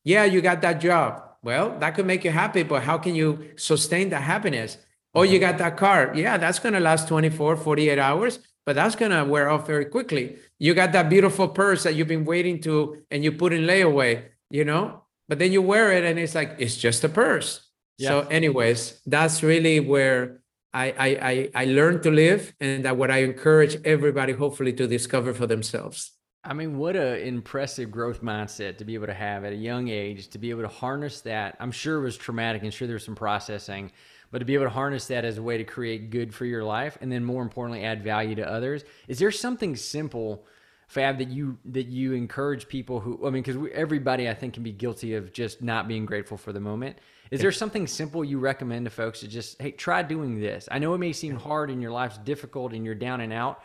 Yeah, 0.04 0.26
you 0.26 0.42
got 0.42 0.62
that 0.62 0.82
job 0.82 1.32
well, 1.44 1.78
that 1.80 1.96
could 1.96 2.06
make 2.06 2.24
you 2.24 2.32
happy, 2.32 2.64
but 2.64 2.84
how 2.84 2.98
can 2.98 3.16
you 3.16 3.52
sustain 3.56 4.10
that 4.10 4.22
happiness? 4.22 4.78
Oh, 5.14 5.24
you 5.24 5.40
mm-hmm. 5.40 5.50
got 5.52 5.58
that 5.58 5.78
car. 5.78 6.12
Yeah, 6.16 6.38
that's 6.38 6.60
going 6.60 6.74
to 6.74 6.80
last 6.80 7.08
24, 7.08 7.58
48 7.58 7.98
hours, 8.00 8.40
but 8.66 8.76
that's 8.76 8.96
going 8.96 9.12
to 9.12 9.24
wear 9.24 9.50
off 9.50 9.66
very 9.66 9.86
quickly. 9.86 10.38
You 10.60 10.74
got 10.74 10.92
that 10.92 11.10
beautiful 11.10 11.48
purse 11.48 11.84
that 11.84 11.96
you've 11.96 12.08
been 12.08 12.26
waiting 12.26 12.62
to 12.62 13.04
and 13.10 13.24
you 13.24 13.32
put 13.32 13.54
in 13.54 13.64
layaway, 13.64 14.24
you 14.50 14.66
know, 14.66 15.04
but 15.28 15.40
then 15.40 15.52
you 15.52 15.62
wear 15.62 15.92
it 15.92 16.04
and 16.04 16.20
it's 16.20 16.36
like, 16.36 16.56
it's 16.60 16.78
just 16.78 17.04
a 17.04 17.10
purse. 17.10 17.68
So, 18.00 18.22
anyways, 18.32 19.00
that's 19.06 19.44
really 19.44 19.80
where 19.80 20.41
I, 20.74 21.50
I, 21.56 21.64
I, 21.64 21.66
learned 21.66 22.04
to 22.04 22.12
live 22.12 22.54
and 22.62 22.86
that 22.86 22.96
what 22.96 23.12
I 23.12 23.24
encourage 23.24 23.78
everybody 23.84 24.34
hopefully 24.34 24.72
to 24.74 24.88
discover 24.88 25.34
for 25.34 25.46
themselves. 25.46 26.12
I 26.44 26.54
mean, 26.54 26.78
what 26.78 26.96
an 26.96 27.18
impressive 27.18 27.92
growth 27.92 28.22
mindset 28.22 28.78
to 28.78 28.86
be 28.86 28.96
able 28.96 29.08
to 29.08 29.14
have 29.14 29.44
at 29.44 29.54
a 29.54 29.58
young 29.58 29.90
age, 29.90 30.30
to 30.30 30.38
be 30.38 30.50
able 30.50 30.62
to 30.62 30.70
harness 30.70 31.22
that. 31.22 31.58
I'm 31.60 31.72
sure 31.72 31.98
it 31.98 32.04
was 32.04 32.18
traumatic 32.18 32.64
and 32.64 32.74
sure 32.74 32.88
there 32.88 32.96
was 32.96 33.06
some 33.06 33.16
processing, 33.16 33.92
but 34.32 34.40
to 34.40 34.46
be 34.46 34.54
able 34.54 34.66
to 34.66 34.72
harness 34.72 35.08
that 35.08 35.26
as 35.26 35.38
a 35.38 35.44
way 35.44 35.58
to 35.58 35.66
create 35.66 36.10
good 36.10 36.34
for 36.34 36.46
your 36.46 36.64
life 36.64 36.98
and 37.02 37.12
then 37.12 37.26
more 37.26 37.44
importantly 37.44 37.84
add 37.84 38.04
value 38.04 38.36
to 38.36 38.50
others. 38.50 38.84
Is 39.08 39.20
there 39.20 39.32
something 39.32 39.76
simple 39.76 40.46
Fab 40.92 41.20
that 41.20 41.30
you 41.30 41.58
that 41.64 41.88
you 41.88 42.12
encourage 42.12 42.68
people 42.68 43.00
who 43.00 43.26
I 43.26 43.30
mean 43.30 43.44
cuz 43.44 43.56
everybody 43.72 44.28
I 44.28 44.34
think 44.34 44.56
can 44.56 44.64
be 44.64 44.74
guilty 44.74 45.14
of 45.16 45.32
just 45.32 45.62
not 45.62 45.88
being 45.88 46.06
grateful 46.06 46.36
for 46.36 46.52
the 46.52 46.60
moment. 46.60 46.98
Is 47.32 47.40
there 47.40 47.52
something 47.54 47.88
simple 47.88 48.26
you 48.26 48.40
recommend 48.40 48.86
to 48.86 48.92
folks 48.92 49.22
to 49.22 49.28
just 49.28 49.62
hey 49.62 49.72
try 49.72 50.04
doing 50.04 50.40
this? 50.40 50.68
I 50.70 50.80
know 50.80 50.94
it 50.94 50.98
may 50.98 51.14
seem 51.14 51.38
hard 51.38 51.70
and 51.70 51.82
your 51.82 51.92
life's 51.92 52.18
difficult 52.18 52.74
and 52.74 52.86
you're 52.86 52.94
down 52.94 53.22
and 53.22 53.32
out. 53.32 53.64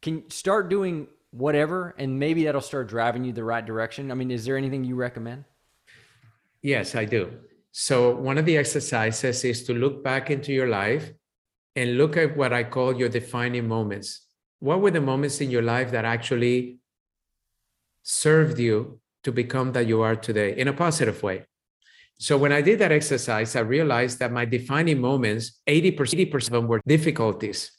Can 0.00 0.30
start 0.30 0.68
doing 0.68 1.08
whatever, 1.32 1.94
and 1.98 2.18
maybe 2.18 2.44
that'll 2.44 2.60
start 2.60 2.88
driving 2.88 3.24
you 3.24 3.32
the 3.32 3.42
right 3.42 3.66
direction. 3.66 4.12
I 4.12 4.14
mean, 4.14 4.30
is 4.30 4.44
there 4.44 4.56
anything 4.56 4.84
you 4.84 4.94
recommend? 4.94 5.44
Yes, 6.62 6.94
I 6.94 7.04
do. 7.04 7.32
So, 7.72 8.14
one 8.14 8.38
of 8.38 8.46
the 8.46 8.56
exercises 8.56 9.44
is 9.44 9.64
to 9.64 9.74
look 9.74 10.04
back 10.04 10.30
into 10.30 10.52
your 10.52 10.68
life 10.68 11.12
and 11.74 11.98
look 11.98 12.16
at 12.16 12.36
what 12.36 12.52
I 12.52 12.64
call 12.64 12.96
your 12.96 13.08
defining 13.08 13.66
moments. 13.66 14.26
What 14.60 14.80
were 14.80 14.90
the 14.92 15.00
moments 15.00 15.40
in 15.40 15.50
your 15.50 15.62
life 15.62 15.90
that 15.90 16.04
actually 16.04 16.78
served 18.02 18.58
you 18.58 19.00
to 19.24 19.32
become 19.32 19.72
that 19.72 19.86
you 19.86 20.02
are 20.02 20.16
today 20.16 20.56
in 20.56 20.68
a 20.68 20.72
positive 20.72 21.22
way? 21.22 21.44
So 22.18 22.36
when 22.36 22.52
I 22.52 22.60
did 22.60 22.80
that 22.80 22.92
exercise, 22.92 23.54
I 23.54 23.60
realized 23.60 24.18
that 24.18 24.32
my 24.32 24.44
defining 24.44 25.00
moments, 25.00 25.60
80%, 25.68 26.30
80% 26.30 26.46
of 26.46 26.50
them 26.50 26.66
were 26.66 26.80
difficulties, 26.86 27.72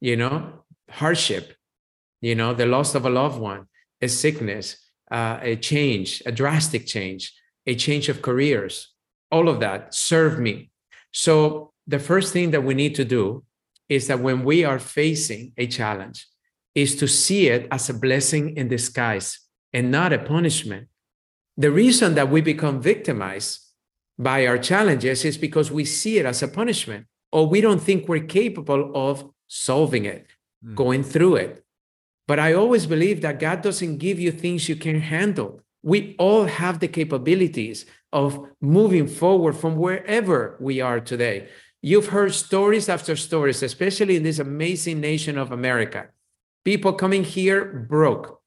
you 0.00 0.16
know, 0.16 0.64
hardship, 0.90 1.54
you 2.20 2.34
know, 2.34 2.54
the 2.54 2.66
loss 2.66 2.94
of 2.94 3.06
a 3.06 3.10
loved 3.10 3.38
one, 3.38 3.66
a 4.02 4.08
sickness, 4.08 4.76
uh, 5.10 5.38
a 5.40 5.56
change, 5.56 6.22
a 6.26 6.32
drastic 6.32 6.86
change, 6.86 7.32
a 7.66 7.74
change 7.74 8.08
of 8.08 8.22
careers, 8.22 8.92
all 9.30 9.48
of 9.48 9.60
that 9.60 9.94
served 9.94 10.40
me. 10.40 10.70
So 11.12 11.72
the 11.86 11.98
first 11.98 12.32
thing 12.32 12.50
that 12.50 12.64
we 12.64 12.74
need 12.74 12.94
to 12.96 13.04
do 13.04 13.44
is 13.88 14.08
that 14.08 14.20
when 14.20 14.44
we 14.44 14.64
are 14.64 14.78
facing 14.78 15.52
a 15.56 15.66
challenge, 15.66 16.26
is 16.74 16.94
to 16.96 17.08
see 17.08 17.48
it 17.48 17.66
as 17.70 17.88
a 17.88 17.94
blessing 17.94 18.56
in 18.56 18.68
disguise 18.68 19.40
and 19.72 19.90
not 19.90 20.12
a 20.12 20.18
punishment. 20.18 20.86
The 21.56 21.72
reason 21.72 22.14
that 22.14 22.30
we 22.30 22.40
become 22.40 22.80
victimized 22.80 23.67
by 24.18 24.46
our 24.46 24.58
challenges 24.58 25.24
is 25.24 25.38
because 25.38 25.70
we 25.70 25.84
see 25.84 26.18
it 26.18 26.26
as 26.26 26.42
a 26.42 26.48
punishment 26.48 27.06
or 27.30 27.46
we 27.46 27.60
don't 27.60 27.80
think 27.80 28.08
we're 28.08 28.24
capable 28.24 28.90
of 28.94 29.30
solving 29.46 30.04
it, 30.04 30.26
mm. 30.64 30.74
going 30.74 31.02
through 31.02 31.36
it. 31.36 31.64
But 32.26 32.38
I 32.38 32.52
always 32.52 32.86
believe 32.86 33.22
that 33.22 33.40
God 33.40 33.62
doesn't 33.62 33.98
give 33.98 34.18
you 34.18 34.32
things 34.32 34.68
you 34.68 34.76
can't 34.76 35.02
handle. 35.02 35.62
We 35.82 36.16
all 36.18 36.44
have 36.44 36.80
the 36.80 36.88
capabilities 36.88 37.86
of 38.12 38.48
moving 38.60 39.06
forward 39.06 39.56
from 39.56 39.76
wherever 39.76 40.56
we 40.60 40.80
are 40.80 41.00
today. 41.00 41.48
You've 41.80 42.08
heard 42.08 42.34
stories 42.34 42.88
after 42.88 43.14
stories, 43.14 43.62
especially 43.62 44.16
in 44.16 44.24
this 44.24 44.40
amazing 44.40 45.00
nation 45.00 45.38
of 45.38 45.52
America. 45.52 46.08
People 46.64 46.92
coming 46.92 47.22
here 47.22 47.86
broke, 47.88 48.40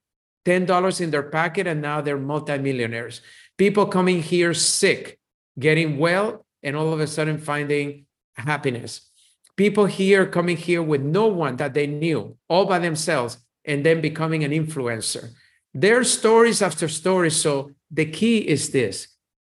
$10 0.45 1.01
in 1.01 1.11
their 1.11 1.23
pocket 1.23 1.65
and 1.65 1.81
now 1.81 2.01
they're 2.01 2.17
multimillionaires. 2.17 3.21
People 3.57 3.85
coming 3.85 4.21
here 4.21 4.53
sick, 4.53 5.19
getting 5.59 5.97
well, 5.97 6.45
and 6.63 6.75
all 6.75 6.93
of 6.93 6.99
a 6.99 7.07
sudden 7.07 7.37
finding 7.37 8.05
happiness. 8.35 9.09
People 9.55 9.85
here 9.85 10.25
coming 10.25 10.57
here 10.57 10.81
with 10.81 11.01
no 11.01 11.27
one 11.27 11.57
that 11.57 11.73
they 11.73 11.87
knew, 11.87 12.37
all 12.47 12.65
by 12.65 12.79
themselves, 12.79 13.37
and 13.65 13.85
then 13.85 14.01
becoming 14.01 14.43
an 14.43 14.51
influencer. 14.51 15.31
There 15.73 15.99
are 15.99 16.03
stories 16.03 16.61
after 16.61 16.87
stories. 16.87 17.35
So 17.35 17.71
the 17.89 18.05
key 18.05 18.39
is 18.39 18.71
this 18.71 19.07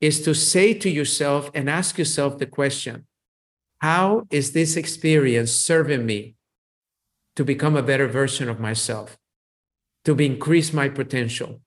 is 0.01 0.21
to 0.23 0.33
say 0.33 0.73
to 0.73 0.89
yourself 0.89 1.49
and 1.53 1.69
ask 1.69 1.97
yourself 1.97 2.37
the 2.37 2.45
question 2.45 3.07
how 3.79 4.25
is 4.31 4.51
this 4.51 4.77
experience 4.77 5.51
serving 5.51 6.05
me 6.05 6.35
to 7.35 7.43
become 7.43 7.75
a 7.75 7.83
better 7.83 8.07
version 8.07 8.49
of 8.49 8.59
myself, 8.59 9.17
to 10.05 10.15
increase 10.15 10.73
my 10.73 10.89
potential, 10.89 11.61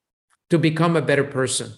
to 0.51 0.59
become 0.59 0.97
a 0.97 1.03
better 1.03 1.25
person? 1.25 1.73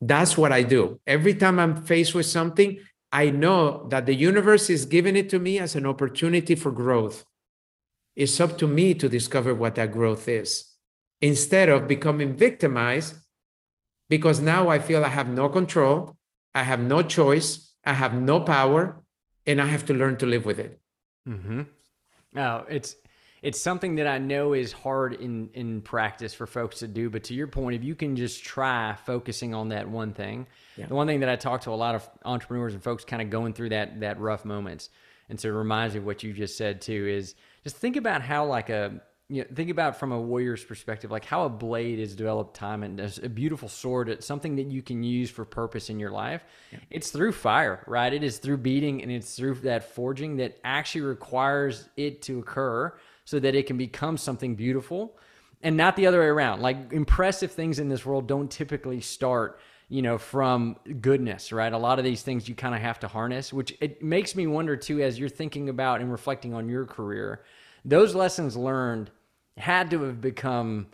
That's 0.00 0.36
what 0.36 0.52
I 0.52 0.62
do. 0.62 1.00
Every 1.06 1.34
time 1.34 1.58
I'm 1.58 1.82
faced 1.82 2.14
with 2.14 2.26
something, 2.26 2.78
I 3.12 3.30
know 3.30 3.86
that 3.88 4.06
the 4.06 4.14
universe 4.14 4.68
is 4.68 4.84
giving 4.84 5.16
it 5.16 5.30
to 5.30 5.38
me 5.38 5.58
as 5.58 5.74
an 5.74 5.86
opportunity 5.86 6.54
for 6.54 6.70
growth. 6.70 7.24
It's 8.14 8.40
up 8.40 8.58
to 8.58 8.66
me 8.66 8.94
to 8.94 9.08
discover 9.08 9.54
what 9.54 9.74
that 9.76 9.92
growth 9.92 10.28
is 10.28 10.76
instead 11.20 11.68
of 11.68 11.88
becoming 11.88 12.36
victimized 12.36 13.14
because 14.08 14.40
now 14.40 14.68
I 14.68 14.78
feel 14.78 15.04
I 15.04 15.08
have 15.08 15.28
no 15.28 15.48
control, 15.48 16.16
I 16.54 16.62
have 16.62 16.80
no 16.80 17.02
choice, 17.02 17.74
I 17.84 17.94
have 17.94 18.14
no 18.14 18.40
power, 18.40 19.02
and 19.46 19.60
I 19.60 19.66
have 19.66 19.86
to 19.86 19.94
learn 19.94 20.16
to 20.18 20.26
live 20.26 20.44
with 20.44 20.58
it. 20.58 20.80
Mm-hmm. 21.28 21.62
Oh, 22.36 22.64
it's 22.68 22.96
it's 23.46 23.60
something 23.60 23.94
that 23.94 24.08
I 24.08 24.18
know 24.18 24.54
is 24.54 24.72
hard 24.72 25.12
in 25.12 25.50
in 25.54 25.80
practice 25.80 26.34
for 26.34 26.48
folks 26.48 26.80
to 26.80 26.88
do. 26.88 27.08
But 27.08 27.22
to 27.24 27.34
your 27.34 27.46
point, 27.46 27.76
if 27.76 27.84
you 27.84 27.94
can 27.94 28.16
just 28.16 28.42
try 28.42 28.96
focusing 29.06 29.54
on 29.54 29.68
that 29.68 29.88
one 29.88 30.14
thing, 30.14 30.48
yeah. 30.76 30.86
the 30.86 30.96
one 30.96 31.06
thing 31.06 31.20
that 31.20 31.28
I 31.28 31.36
talk 31.36 31.60
to 31.60 31.70
a 31.70 31.78
lot 31.78 31.94
of 31.94 32.10
entrepreneurs 32.24 32.74
and 32.74 32.82
folks 32.82 33.04
kind 33.04 33.22
of 33.22 33.30
going 33.30 33.52
through 33.52 33.68
that 33.68 34.00
that 34.00 34.18
rough 34.18 34.44
moments, 34.44 34.90
and 35.28 35.38
so 35.38 35.48
it 35.48 35.52
reminds 35.52 35.94
me 35.94 36.00
of 36.00 36.06
what 36.06 36.24
you 36.24 36.32
just 36.32 36.58
said 36.58 36.80
too 36.80 37.06
is 37.06 37.36
just 37.62 37.76
think 37.76 37.94
about 37.94 38.20
how 38.20 38.46
like 38.46 38.68
a 38.68 39.00
you 39.28 39.42
know, 39.42 39.48
think 39.54 39.70
about 39.70 39.96
from 39.96 40.10
a 40.10 40.20
warrior's 40.20 40.64
perspective, 40.64 41.12
like 41.12 41.24
how 41.24 41.44
a 41.44 41.48
blade 41.48 42.00
is 42.00 42.16
developed 42.16 42.54
time 42.54 42.82
and 42.82 43.00
a 43.00 43.28
beautiful 43.28 43.68
sword. 43.68 44.08
It's 44.08 44.26
something 44.26 44.56
that 44.56 44.66
you 44.66 44.82
can 44.82 45.04
use 45.04 45.30
for 45.30 45.44
purpose 45.44 45.88
in 45.88 46.00
your 46.00 46.10
life. 46.10 46.44
Yeah. 46.72 46.78
It's 46.90 47.10
through 47.10 47.32
fire, 47.32 47.84
right? 47.86 48.12
It 48.12 48.24
is 48.24 48.38
through 48.38 48.58
beating 48.58 49.02
and 49.02 49.10
it's 49.10 49.36
through 49.36 49.56
that 49.62 49.94
forging 49.94 50.36
that 50.36 50.58
actually 50.64 51.02
requires 51.02 51.88
it 51.96 52.22
to 52.22 52.40
occur 52.40 52.92
so 53.26 53.38
that 53.38 53.54
it 53.54 53.66
can 53.66 53.76
become 53.76 54.16
something 54.16 54.54
beautiful 54.54 55.18
and 55.62 55.76
not 55.76 55.96
the 55.96 56.06
other 56.06 56.20
way 56.20 56.26
around. 56.26 56.62
Like 56.62 56.90
impressive 56.92 57.52
things 57.52 57.78
in 57.78 57.90
this 57.90 58.06
world 58.06 58.26
don't 58.26 58.50
typically 58.50 59.02
start 59.02 59.60
you 59.88 60.02
know 60.02 60.18
from 60.18 60.76
goodness 61.00 61.52
right 61.52 61.72
a 61.72 61.78
lot 61.78 62.00
of 62.00 62.04
these 62.04 62.20
things 62.20 62.48
you 62.48 62.56
kind 62.56 62.74
of 62.74 62.80
have 62.80 62.98
to 62.98 63.06
harness 63.06 63.52
which 63.52 63.72
it 63.80 64.02
makes 64.02 64.34
me 64.34 64.44
wonder 64.44 64.76
too 64.76 65.00
as 65.00 65.16
you're 65.16 65.28
thinking 65.28 65.68
about 65.68 66.00
and 66.00 66.10
reflecting 66.10 66.52
on 66.52 66.68
your 66.68 66.84
career 66.84 67.44
those 67.84 68.12
lessons 68.12 68.56
learned 68.56 69.12
had 69.56 69.90
to 69.90 70.02
have 70.02 70.20
become, 70.20 70.88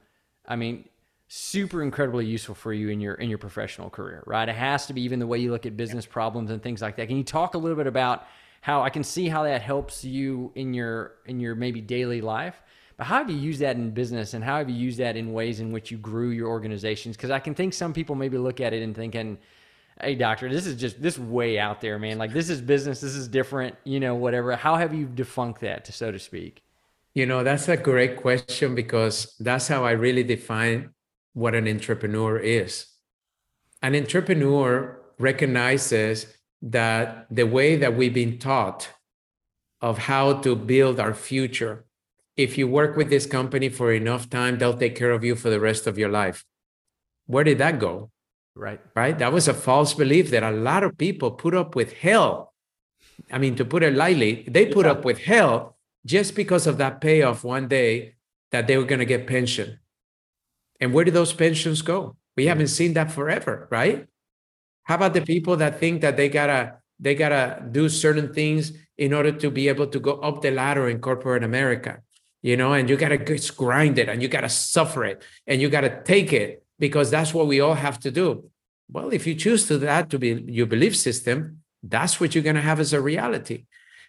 I 0.47 0.57
mean, 0.57 0.89
super 1.29 1.83
incredibly 1.83 2.27
useful 2.27 2.55
for 2.55 2.73
you 2.73 2.91
in 2.91 3.01
your 3.01 3.15
in 3.15 3.29
your 3.29 3.39
professional 3.39 3.91
career, 3.91 4.23
right? 4.27 4.49
It 4.49 4.55
has 4.55 4.87
to 4.87 4.93
be 4.93 5.03
even 5.03 5.19
the 5.19 5.27
way 5.27 5.39
you 5.39 5.51
look 5.51 5.65
at 5.67 5.77
business 5.77 6.05
problems 6.05 6.51
and 6.51 6.63
things 6.63 6.83
like 6.83 6.97
that. 6.97 7.09
Can 7.09 7.17
you 7.17 7.25
talk 7.25 7.55
a 7.55 7.59
little 7.59 7.77
bit 7.77 7.87
about 7.87 8.27
how 8.63 8.83
I 8.83 8.89
can 8.89 9.05
see 9.05 9.29
how 9.29 9.43
that 9.43 9.61
helps 9.61 10.05
you 10.05 10.51
in 10.55 10.73
your 10.73 11.17
in 11.27 11.39
your 11.39 11.55
maybe 11.55 11.81
daily 11.81 12.23
life? 12.23 12.57
But 12.97 13.07
how 13.07 13.19
have 13.19 13.29
you 13.29 13.37
used 13.37 13.61
that 13.61 13.77
in 13.77 13.91
business 13.91 14.33
and 14.33 14.43
how 14.43 14.57
have 14.59 14.71
you 14.71 14.77
used 14.77 14.99
that 14.99 15.17
in 15.17 15.35
ways 15.35 15.61
in 15.61 15.71
which 15.71 15.91
you 15.91 15.99
grew 15.99 16.31
your 16.31 16.49
organizations? 16.49 17.17
Because 17.17 17.31
I 17.31 17.39
can 17.39 17.55
think 17.55 17.75
some 17.75 17.93
people 17.93 18.15
maybe 18.15 18.39
look 18.39 18.61
at 18.61 18.73
it 18.73 18.83
and 18.83 18.97
thinking, 18.97 19.37
hey 20.01 20.15
doctor 20.15 20.49
this 20.49 20.67
is 20.67 20.81
just 20.81 21.03
this 21.03 21.19
way 21.19 21.59
out 21.59 21.83
there 21.83 21.99
man 21.99 22.17
like 22.17 22.33
this 22.33 22.49
is 22.49 22.63
business 22.63 22.99
this 23.03 23.15
is 23.15 23.29
different 23.29 23.77
you 23.85 24.01
know 24.01 24.15
whatever 24.15 24.57
how 24.57 24.75
have 24.75 24.95
you 24.95 25.05
defunct 25.05 25.61
that 25.61 25.87
so 25.87 26.11
to 26.11 26.19
speak 26.19 26.63
you 27.15 27.27
know, 27.27 27.45
that's 27.45 27.69
a 27.69 27.77
great 27.77 28.17
question 28.17 28.75
because 28.75 29.35
that's 29.39 29.69
how 29.69 29.85
I 29.85 29.91
really 29.91 30.25
define 30.25 30.91
what 31.35 31.55
an 31.55 31.69
entrepreneur 31.69 32.39
is. 32.39 32.87
An 33.83 33.95
entrepreneur 33.95 34.99
recognizes 35.19 36.27
that 36.63 37.27
the 37.31 37.45
way 37.45 37.77
that 37.77 37.97
we've 37.97 38.15
been 38.15 38.39
taught 38.39 38.89
of 39.81 39.99
how 39.99 40.35
to 40.41 40.55
build 40.55 41.01
our 41.01 41.13
future, 41.13 41.85
if 42.37 42.57
you 42.57 42.69
work 42.69 42.97
with 42.97 43.11
this 43.11 43.27
company 43.27 43.69
for 43.69 43.93
enough 43.93 44.31
time, 44.31 44.59
they'll 44.59 44.77
take 44.77 44.97
care 44.97 45.11
of 45.11 45.25
you 45.25 45.35
for 45.35 45.51
the 45.51 45.61
rest 45.61 45.87
of 45.87 45.99
your 45.99 46.09
life. 46.09 46.45
Where 47.27 47.45
did 47.45 47.59
that 47.59 47.79
go? 47.79 48.11
Right. 48.55 48.81
Right. 48.95 49.19
That 49.19 49.33
was 49.33 49.49
a 49.49 49.55
false 49.55 49.95
belief 49.95 50.31
that 50.31 50.43
a 50.43 50.51
lot 50.51 50.85
of 50.85 50.99
people 50.99 51.33
put 51.33 51.55
up 51.55 51.75
with 51.75 51.93
hell. 51.95 52.53
I 53.31 53.39
mean, 53.39 53.57
to 53.57 53.65
put 53.65 53.83
it 53.83 53.95
lightly, 53.95 54.45
they 54.49 54.67
put 54.67 54.87
yeah. 54.87 54.93
up 54.93 55.05
with 55.05 55.19
hell 55.19 55.77
just 56.07 56.35
because 56.35 56.67
of 56.67 56.79
that 56.79 57.01
payoff 57.01 57.45
one 57.45 57.69
day 57.69 58.17
that 58.51 58.67
they 58.67 58.77
were 58.77 58.85
going 58.85 58.99
to 58.99 59.05
get 59.07 59.27
pension. 59.27 59.79
And 60.81 60.93
where 60.93 61.05
did 61.05 61.15
those 61.15 61.33
pensions 61.33 61.83
go? 61.83 62.17
We 62.37 62.47
haven't 62.47 62.69
seen 62.69 62.95
that 62.95 63.11
forever, 63.11 63.69
right? 63.71 64.07
How 64.85 64.97
about 64.97 65.15
the 65.15 65.23
people 65.23 65.57
that 65.57 65.79
think 65.79 66.01
that 66.01 66.17
they 66.17 66.29
gotta 66.29 66.79
they 66.99 67.15
gotta 67.15 67.65
do 67.71 67.89
certain 67.89 68.33
things 68.33 68.73
in 68.97 69.13
order 69.13 69.33
to 69.33 69.51
be 69.51 69.69
able 69.69 69.89
to 69.89 69.99
go 69.99 70.13
up 70.21 70.41
the 70.43 70.51
ladder 70.51 70.89
in 70.89 71.01
corporate 71.01 71.43
America, 71.43 72.01
you 72.43 72.57
know, 72.57 72.73
and 72.73 72.89
you 72.89 72.97
gotta 72.97 73.19
grind 73.57 73.99
it 73.99 74.09
and 74.09 74.23
you 74.23 74.29
gotta 74.29 74.49
suffer 74.49 75.05
it 75.05 75.23
and 75.47 75.61
you 75.61 75.69
gotta 75.69 76.03
take 76.05 76.33
it 76.33 76.65
because 76.79 77.11
that's 77.11 77.35
what 77.35 77.47
we 77.47 77.61
all 77.61 77.75
have 77.75 77.99
to 78.01 78.11
do. 78.11 78.49
Well, 78.89 79.11
if 79.11 79.27
you 79.27 79.35
choose 79.35 79.67
to 79.69 79.79
that 79.79 80.11
to 80.11 80.19
be 80.19 80.45
your 80.47 80.67
belief 80.67 80.97
system, 80.97 81.63
that's 81.83 82.21
what 82.21 82.35
you're 82.35 82.45
gonna 82.45 82.61
have 82.61 82.79
as 82.79 82.93
a 82.93 83.01
reality. 83.01 83.65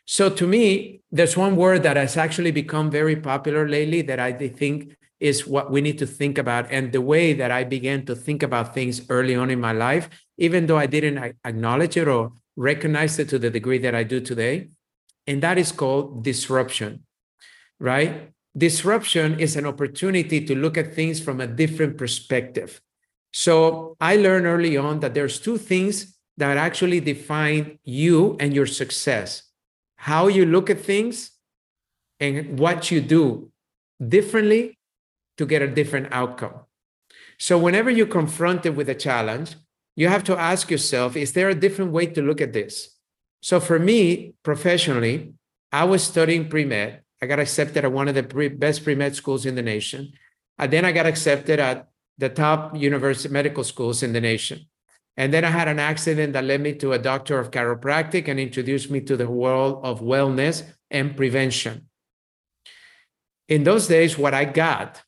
So 0.05 0.29
to 0.29 0.45
me, 0.45 1.01
there's 1.11 1.37
one 1.37 1.55
word 1.55 1.83
that 1.83 1.97
has 1.97 2.17
actually 2.17 2.51
become 2.51 2.91
very 2.91 3.15
popular 3.15 3.67
lately 3.67 4.01
that 4.03 4.19
I 4.19 4.33
think 4.33 4.97
is 5.19 5.47
what 5.47 5.71
we 5.71 5.79
need 5.79 5.97
to 5.99 6.05
think 6.05 6.37
about. 6.37 6.69
And 6.69 6.91
the 6.91 6.99
way 6.99 7.31
that 7.33 7.49
I 7.49 7.63
began 7.63 8.05
to 8.07 8.15
think 8.15 8.43
about 8.43 8.73
things 8.73 9.09
early 9.09 9.35
on 9.35 9.49
in 9.49 9.61
my 9.61 9.71
life, 9.71 10.09
even 10.37 10.65
though 10.65 10.77
I 10.77 10.85
didn't 10.85 11.35
acknowledge 11.45 11.97
it 11.97 12.07
or 12.07 12.33
recognize 12.55 13.19
it 13.19 13.29
to 13.29 13.39
the 13.39 13.49
degree 13.49 13.77
that 13.79 13.95
I 13.95 14.03
do 14.03 14.19
today, 14.19 14.69
and 15.27 15.41
that 15.41 15.57
is 15.57 15.71
called 15.71 16.23
disruption, 16.23 17.03
right? 17.79 18.31
Disruption 18.55 19.39
is 19.39 19.55
an 19.55 19.65
opportunity 19.65 20.45
to 20.45 20.55
look 20.55 20.77
at 20.77 20.93
things 20.93 21.19
from 21.19 21.41
a 21.41 21.47
different 21.47 21.97
perspective. 21.97 22.81
So 23.31 23.95
I 23.99 24.17
learned 24.17 24.45
early 24.45 24.77
on 24.77 24.99
that 24.99 25.13
there's 25.13 25.39
two 25.39 25.57
things 25.57 26.17
that 26.37 26.57
actually 26.57 26.99
define 26.99 27.79
you 27.83 28.37
and 28.39 28.53
your 28.53 28.67
success 28.67 29.43
how 30.03 30.27
you 30.27 30.45
look 30.45 30.69
at 30.69 30.81
things 30.81 31.31
and 32.19 32.59
what 32.59 32.91
you 32.91 32.99
do 32.99 33.49
differently 34.05 34.77
to 35.37 35.45
get 35.45 35.61
a 35.61 35.67
different 35.67 36.09
outcome. 36.11 36.55
So, 37.39 37.57
whenever 37.57 37.89
you're 37.89 38.15
confronted 38.21 38.75
with 38.75 38.89
a 38.89 38.95
challenge, 38.95 39.55
you 39.95 40.07
have 40.07 40.23
to 40.25 40.37
ask 40.37 40.71
yourself 40.71 41.15
is 41.15 41.33
there 41.33 41.49
a 41.49 41.55
different 41.55 41.91
way 41.91 42.07
to 42.07 42.21
look 42.21 42.41
at 42.41 42.53
this? 42.53 42.97
So, 43.41 43.59
for 43.59 43.77
me, 43.77 44.33
professionally, 44.43 45.33
I 45.71 45.83
was 45.83 46.03
studying 46.03 46.49
pre 46.49 46.65
med. 46.65 47.01
I 47.21 47.25
got 47.25 47.39
accepted 47.39 47.85
at 47.85 47.91
one 47.91 48.07
of 48.07 48.15
the 48.15 48.23
pre- 48.23 48.47
best 48.47 48.83
pre 48.83 48.95
med 48.95 49.15
schools 49.15 49.45
in 49.45 49.55
the 49.55 49.61
nation. 49.61 50.13
And 50.57 50.71
then 50.71 50.85
I 50.85 50.91
got 50.91 51.05
accepted 51.05 51.59
at 51.59 51.89
the 52.17 52.29
top 52.29 52.75
university 52.75 53.29
medical 53.33 53.63
schools 53.63 54.03
in 54.03 54.13
the 54.13 54.21
nation. 54.21 54.67
And 55.17 55.33
then 55.33 55.45
I 55.45 55.49
had 55.49 55.67
an 55.67 55.79
accident 55.79 56.33
that 56.33 56.43
led 56.43 56.61
me 56.61 56.73
to 56.75 56.93
a 56.93 56.99
doctor 56.99 57.39
of 57.39 57.51
chiropractic 57.51 58.27
and 58.27 58.39
introduced 58.39 58.89
me 58.89 59.01
to 59.01 59.15
the 59.15 59.29
world 59.29 59.81
of 59.83 59.99
wellness 59.99 60.63
and 60.89 61.15
prevention. 61.15 61.89
In 63.47 63.63
those 63.63 63.87
days, 63.87 64.17
what 64.17 64.33
I 64.33 64.45
got 64.45 65.03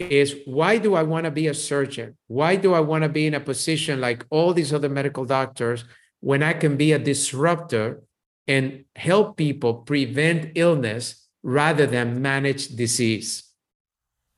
is 0.00 0.36
why 0.46 0.78
do 0.78 0.94
I 0.94 1.02
want 1.02 1.24
to 1.24 1.30
be 1.30 1.48
a 1.48 1.54
surgeon? 1.54 2.16
Why 2.26 2.56
do 2.56 2.72
I 2.72 2.80
want 2.80 3.02
to 3.02 3.08
be 3.08 3.26
in 3.26 3.34
a 3.34 3.40
position 3.40 4.00
like 4.00 4.24
all 4.30 4.54
these 4.54 4.72
other 4.72 4.88
medical 4.88 5.24
doctors 5.24 5.84
when 6.20 6.42
I 6.42 6.54
can 6.54 6.76
be 6.76 6.92
a 6.92 6.98
disruptor 6.98 8.02
and 8.48 8.84
help 8.96 9.36
people 9.36 9.74
prevent 9.74 10.52
illness 10.54 11.28
rather 11.42 11.86
than 11.86 12.22
manage 12.22 12.68
disease? 12.68 13.44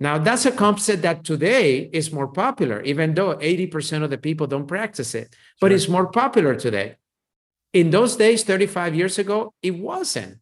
Now, 0.01 0.19
that's 0.19 0.47
a 0.47 0.51
concept 0.51 1.03
that 1.03 1.23
today 1.23 1.89
is 1.93 2.11
more 2.11 2.27
popular, 2.27 2.83
even 2.83 3.15
though 3.15 3.37
80% 3.37 4.03
of 4.03 4.11
the 4.11 4.19
people 4.19 4.49
don't 4.49 4.67
practice 4.67 5.15
it, 5.15 5.37
but 5.61 5.69
sure. 5.69 5.77
it's 5.77 5.89
more 5.89 6.09
popular 6.09 6.57
today. 6.57 6.97
In 7.73 7.91
those 7.91 8.17
days, 8.17 8.43
35 8.43 8.97
years 8.97 9.19
ago, 9.21 9.55
it 9.63 9.79
wasn't. 9.79 10.39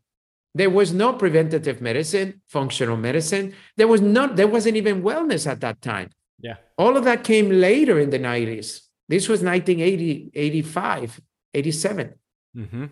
There 0.54 0.70
was 0.70 0.92
no 0.92 1.12
preventative 1.12 1.80
medicine, 1.80 2.42
functional 2.46 2.96
medicine. 2.96 3.54
There 3.76 3.88
was 3.88 4.00
not, 4.00 4.36
there 4.36 4.48
wasn't 4.48 4.76
even 4.76 5.02
wellness 5.02 5.46
at 5.46 5.60
that 5.60 5.80
time. 5.80 6.10
Yeah. 6.40 6.56
All 6.76 6.96
of 6.96 7.04
that 7.04 7.24
came 7.24 7.50
later 7.50 7.98
in 8.00 8.10
the 8.10 8.18
90s. 8.18 8.80
This 9.08 9.28
was 9.28 9.42
1980, 9.42 10.30
85, 10.34 11.20
87. 11.54 12.14
Mm-hmm. 12.56 12.84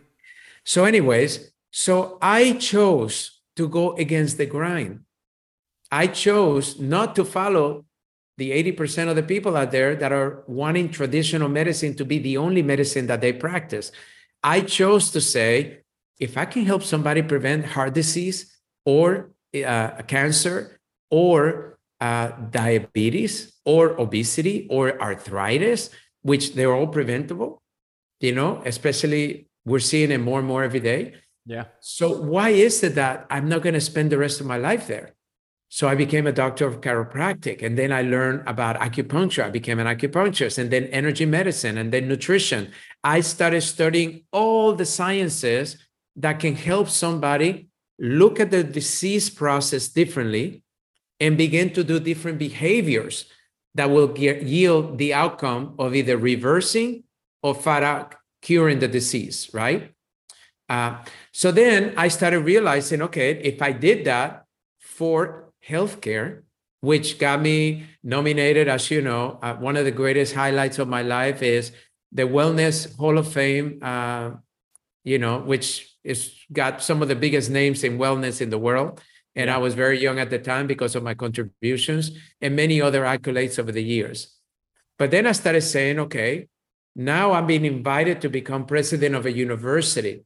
So, 0.65 0.85
anyways, 0.85 1.51
so 1.71 2.19
I 2.21 2.53
chose 2.53 3.41
to 3.57 3.69
go 3.69 3.97
against 3.97 4.39
the 4.39 4.47
grind. 4.47 5.01
I 5.91 6.07
chose 6.07 6.79
not 6.79 7.17
to 7.17 7.25
follow 7.25 7.87
the 8.37 8.51
80% 8.51 9.09
of 9.09 9.17
the 9.17 9.23
people 9.23 9.57
out 9.57 9.73
there 9.73 9.97
that 9.97 10.13
are 10.13 10.45
wanting 10.47 10.91
traditional 10.91 11.49
medicine 11.49 11.95
to 11.97 12.05
be 12.05 12.19
the 12.19 12.37
only 12.37 12.63
medicine 12.63 13.07
that 13.09 13.21
they 13.21 13.33
practice. 13.33 13.91
I 14.43 14.61
chose 14.61 15.11
to 15.11 15.21
say, 15.21 15.81
if 16.19 16.37
I 16.37 16.45
can 16.45 16.65
help 16.65 16.83
somebody 16.83 17.23
prevent 17.23 17.65
heart 17.65 17.95
disease 17.95 18.57
or 18.85 19.31
uh, 19.55 20.03
cancer 20.03 20.81
or 21.11 21.79
uh, 22.01 22.31
diabetes 22.51 23.53
or 23.65 24.01
obesity 24.01 24.67
or 24.71 25.01
arthritis, 25.01 25.91
which 26.23 26.55
they're 26.55 26.73
all 26.73 26.89
preventable, 26.89 27.63
you 28.21 28.35
know, 28.35 28.63
especially 28.65 29.49
we're 29.65 29.79
seeing 29.79 30.11
it 30.11 30.19
more 30.19 30.39
and 30.39 30.49
more 30.49 30.65
every 30.65 30.81
day. 30.81 31.15
Yeah. 31.47 31.65
So 31.81 32.21
why 32.21 32.51
is 32.51 32.83
it 32.83 32.95
that 32.97 33.27
I'm 33.31 33.49
not 33.49 33.63
going 33.63 33.75
to 33.75 33.81
spend 33.81 34.11
the 34.11 34.19
rest 34.19 34.41
of 34.41 34.47
my 34.47 34.57
life 34.59 34.87
there? 34.87 35.15
So 35.71 35.87
I 35.87 35.95
became 35.95 36.27
a 36.27 36.33
doctor 36.33 36.67
of 36.67 36.81
chiropractic, 36.81 37.63
and 37.63 37.77
then 37.77 37.93
I 37.93 38.01
learned 38.01 38.43
about 38.47 38.77
acupuncture. 38.81 39.45
I 39.45 39.51
became 39.51 39.79
an 39.79 39.87
acupuncturist, 39.87 40.57
and 40.57 40.71
then 40.71 40.85
energy 40.85 41.27
medicine, 41.27 41.77
and 41.77 41.93
then 41.93 42.09
nutrition. 42.09 42.73
I 43.05 43.21
started 43.21 43.61
studying 43.61 44.25
all 44.33 44.73
the 44.73 44.87
sciences 44.87 45.77
that 46.19 46.41
can 46.41 46.55
help 46.55 46.89
somebody 46.89 47.69
look 47.99 48.39
at 48.39 48.51
the 48.51 48.63
disease 48.63 49.31
process 49.31 49.89
differently 49.89 50.63
and 51.21 51.37
begin 51.37 51.71
to 51.71 51.83
do 51.83 51.99
different 51.99 52.39
behaviors 52.39 53.27
that 53.75 53.91
will 53.91 54.09
get, 54.09 54.43
yield 54.43 54.99
the 54.99 55.15
outcome 55.15 55.75
of 55.79 55.95
either 55.95 56.17
reversing 56.17 57.05
or 57.43 57.55
fat 57.55 57.83
out 57.83 58.15
curing 58.43 58.79
the 58.79 58.89
disease, 58.89 59.51
right? 59.53 59.93
Uh, 60.69 60.99
so 61.33 61.51
then 61.51 61.95
I 61.97 62.09
started 62.09 62.41
realizing, 62.41 63.03
okay, 63.03 63.33
if 63.43 63.63
I 63.63 63.73
did 63.73 64.05
that 64.05 64.45
for 64.79 65.53
healthcare, 65.67 66.43
which 66.81 67.19
got 67.19 67.41
me 67.41 67.87
nominated, 68.03 68.69
as 68.69 68.91
you 68.91 69.03
know, 69.03 69.39
uh, 69.43 69.55
one 69.55 69.77
of 69.77 69.85
the 69.85 69.91
greatest 69.91 70.35
highlights 70.35 70.79
of 70.79 70.89
my 70.89 71.03
life 71.03 71.43
is 71.43 71.73
the 72.13 72.23
Wellness 72.23 72.97
Hall 72.97 73.19
of 73.19 73.33
Fame, 73.33 73.79
uh, 73.83 74.31
you 75.05 75.19
know, 75.19 75.41
which 75.41 75.97
is 76.09 76.33
got 76.51 76.83
some 76.83 77.03
of 77.03 77.09
the 77.09 77.15
biggest 77.15 77.51
names 77.51 77.85
in 77.85 77.99
wellness 77.99 78.41
in 78.41 78.49
the 78.49 78.59
world. 78.59 79.01
And 79.37 79.49
yeah. 79.49 79.57
I 79.57 79.59
was 79.59 79.75
very 79.75 80.01
young 80.01 80.19
at 80.19 80.31
the 80.31 80.39
time 80.39 80.67
because 80.67 80.97
of 80.97 81.03
my 81.03 81.15
contributions 81.15 82.13
and 82.41 82.57
many 82.57 82.81
other 82.81 83.03
accolades 83.03 83.59
over 83.59 83.71
the 83.71 83.85
years. 83.85 84.35
But 84.99 85.11
then 85.11 85.27
I 85.27 85.33
started 85.33 85.61
saying, 85.61 85.99
okay, 86.01 86.49
now 86.97 87.33
I'm 87.33 87.47
being 87.47 87.67
invited 87.67 88.23
to 88.23 88.31
become 88.31 88.65
president 88.65 89.15
of 89.15 89.27
a 89.27 89.33
university. 89.33 90.25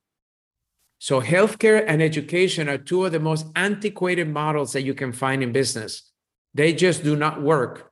So, 0.98 1.20
healthcare 1.20 1.84
and 1.86 2.00
education 2.00 2.68
are 2.68 2.78
two 2.78 3.04
of 3.04 3.10
the 3.10 3.18
most 3.18 3.46
antiquated 3.56 4.28
models 4.28 4.72
that 4.72 4.82
you 4.82 4.94
can 4.94 5.12
find 5.12 5.42
in 5.42 5.50
business. 5.50 6.12
They 6.54 6.72
just 6.72 7.02
do 7.02 7.16
not 7.16 7.42
work 7.42 7.90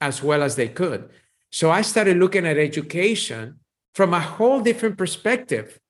as 0.00 0.22
well 0.22 0.44
as 0.44 0.54
they 0.54 0.68
could. 0.68 1.10
So, 1.50 1.72
I 1.72 1.82
started 1.82 2.18
looking 2.18 2.46
at 2.46 2.56
education 2.56 3.58
from 3.94 4.14
a 4.14 4.20
whole 4.20 4.60
different 4.60 4.96
perspective. 4.96 5.80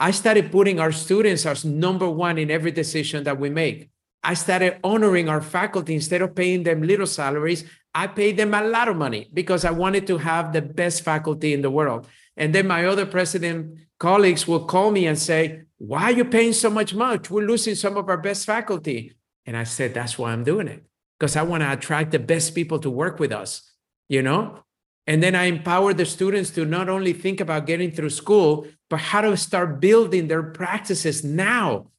I 0.00 0.12
started 0.12 0.50
putting 0.50 0.80
our 0.80 0.92
students 0.92 1.44
as 1.44 1.62
number 1.62 2.08
one 2.08 2.38
in 2.38 2.50
every 2.50 2.70
decision 2.70 3.24
that 3.24 3.38
we 3.38 3.50
make. 3.50 3.90
I 4.22 4.32
started 4.32 4.80
honoring 4.82 5.28
our 5.28 5.42
faculty 5.42 5.94
instead 5.94 6.22
of 6.22 6.34
paying 6.34 6.62
them 6.62 6.82
little 6.82 7.06
salaries. 7.06 7.64
I 7.94 8.06
paid 8.06 8.38
them 8.38 8.54
a 8.54 8.64
lot 8.64 8.88
of 8.88 8.96
money 8.96 9.28
because 9.34 9.66
I 9.66 9.72
wanted 9.72 10.06
to 10.06 10.16
have 10.16 10.54
the 10.54 10.62
best 10.62 11.02
faculty 11.02 11.52
in 11.52 11.60
the 11.60 11.70
world. 11.70 12.06
And 12.36 12.54
then 12.54 12.66
my 12.66 12.86
other 12.86 13.04
president 13.04 13.78
colleagues 13.98 14.48
will 14.48 14.64
call 14.64 14.90
me 14.90 15.06
and 15.06 15.18
say, 15.18 15.62
Why 15.76 16.04
are 16.04 16.12
you 16.12 16.24
paying 16.24 16.54
so 16.54 16.70
much 16.70 16.94
much? 16.94 17.30
We're 17.30 17.46
losing 17.46 17.74
some 17.74 17.98
of 17.98 18.08
our 18.08 18.16
best 18.16 18.46
faculty. 18.46 19.12
And 19.44 19.54
I 19.54 19.64
said, 19.64 19.92
That's 19.92 20.18
why 20.18 20.32
I'm 20.32 20.44
doing 20.44 20.68
it 20.68 20.82
because 21.18 21.36
I 21.36 21.42
want 21.42 21.62
to 21.62 21.70
attract 21.70 22.12
the 22.12 22.18
best 22.18 22.54
people 22.54 22.78
to 22.78 22.90
work 22.90 23.20
with 23.20 23.32
us, 23.32 23.70
you 24.08 24.22
know? 24.22 24.64
And 25.06 25.22
then 25.22 25.34
I 25.34 25.44
empower 25.44 25.94
the 25.94 26.06
students 26.06 26.50
to 26.50 26.64
not 26.64 26.88
only 26.88 27.12
think 27.12 27.40
about 27.40 27.66
getting 27.66 27.90
through 27.90 28.10
school, 28.10 28.66
but 28.88 29.00
how 29.00 29.22
to 29.22 29.36
start 29.36 29.80
building 29.80 30.28
their 30.28 30.42
practices 30.42 31.24
now 31.24 31.90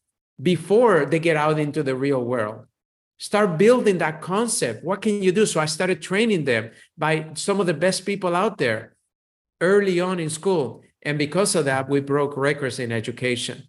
before 0.42 1.06
they 1.06 1.20
get 1.20 1.38
out 1.38 1.60
into 1.60 1.84
the 1.84 1.96
real 1.96 2.24
world. 2.24 2.66
Start 3.18 3.58
building 3.58 4.00
that 4.00 4.22
concept. 4.22 4.84
What 4.84 5.02
can 5.02 5.22
you 5.22 5.32
do? 5.32 5.46
So 5.46 5.60
I 5.60 5.66
started 5.66 6.02
training 6.02 6.46
them 6.46 6.72
by 6.98 7.32
some 7.36 7.60
of 7.60 7.68
the 7.68 7.74
best 7.74 8.06
people 8.06 8.36
out 8.36 8.58
there 8.58 8.96
early 9.60 10.00
on 10.00 10.20
in 10.20 10.30
school. 10.30 10.84
And 11.04 11.18
because 11.18 11.56
of 11.56 11.66
that, 11.66 11.90
we 11.90 12.00
broke 12.00 12.36
records 12.36 12.80
in 12.80 12.92
education. 12.92 13.68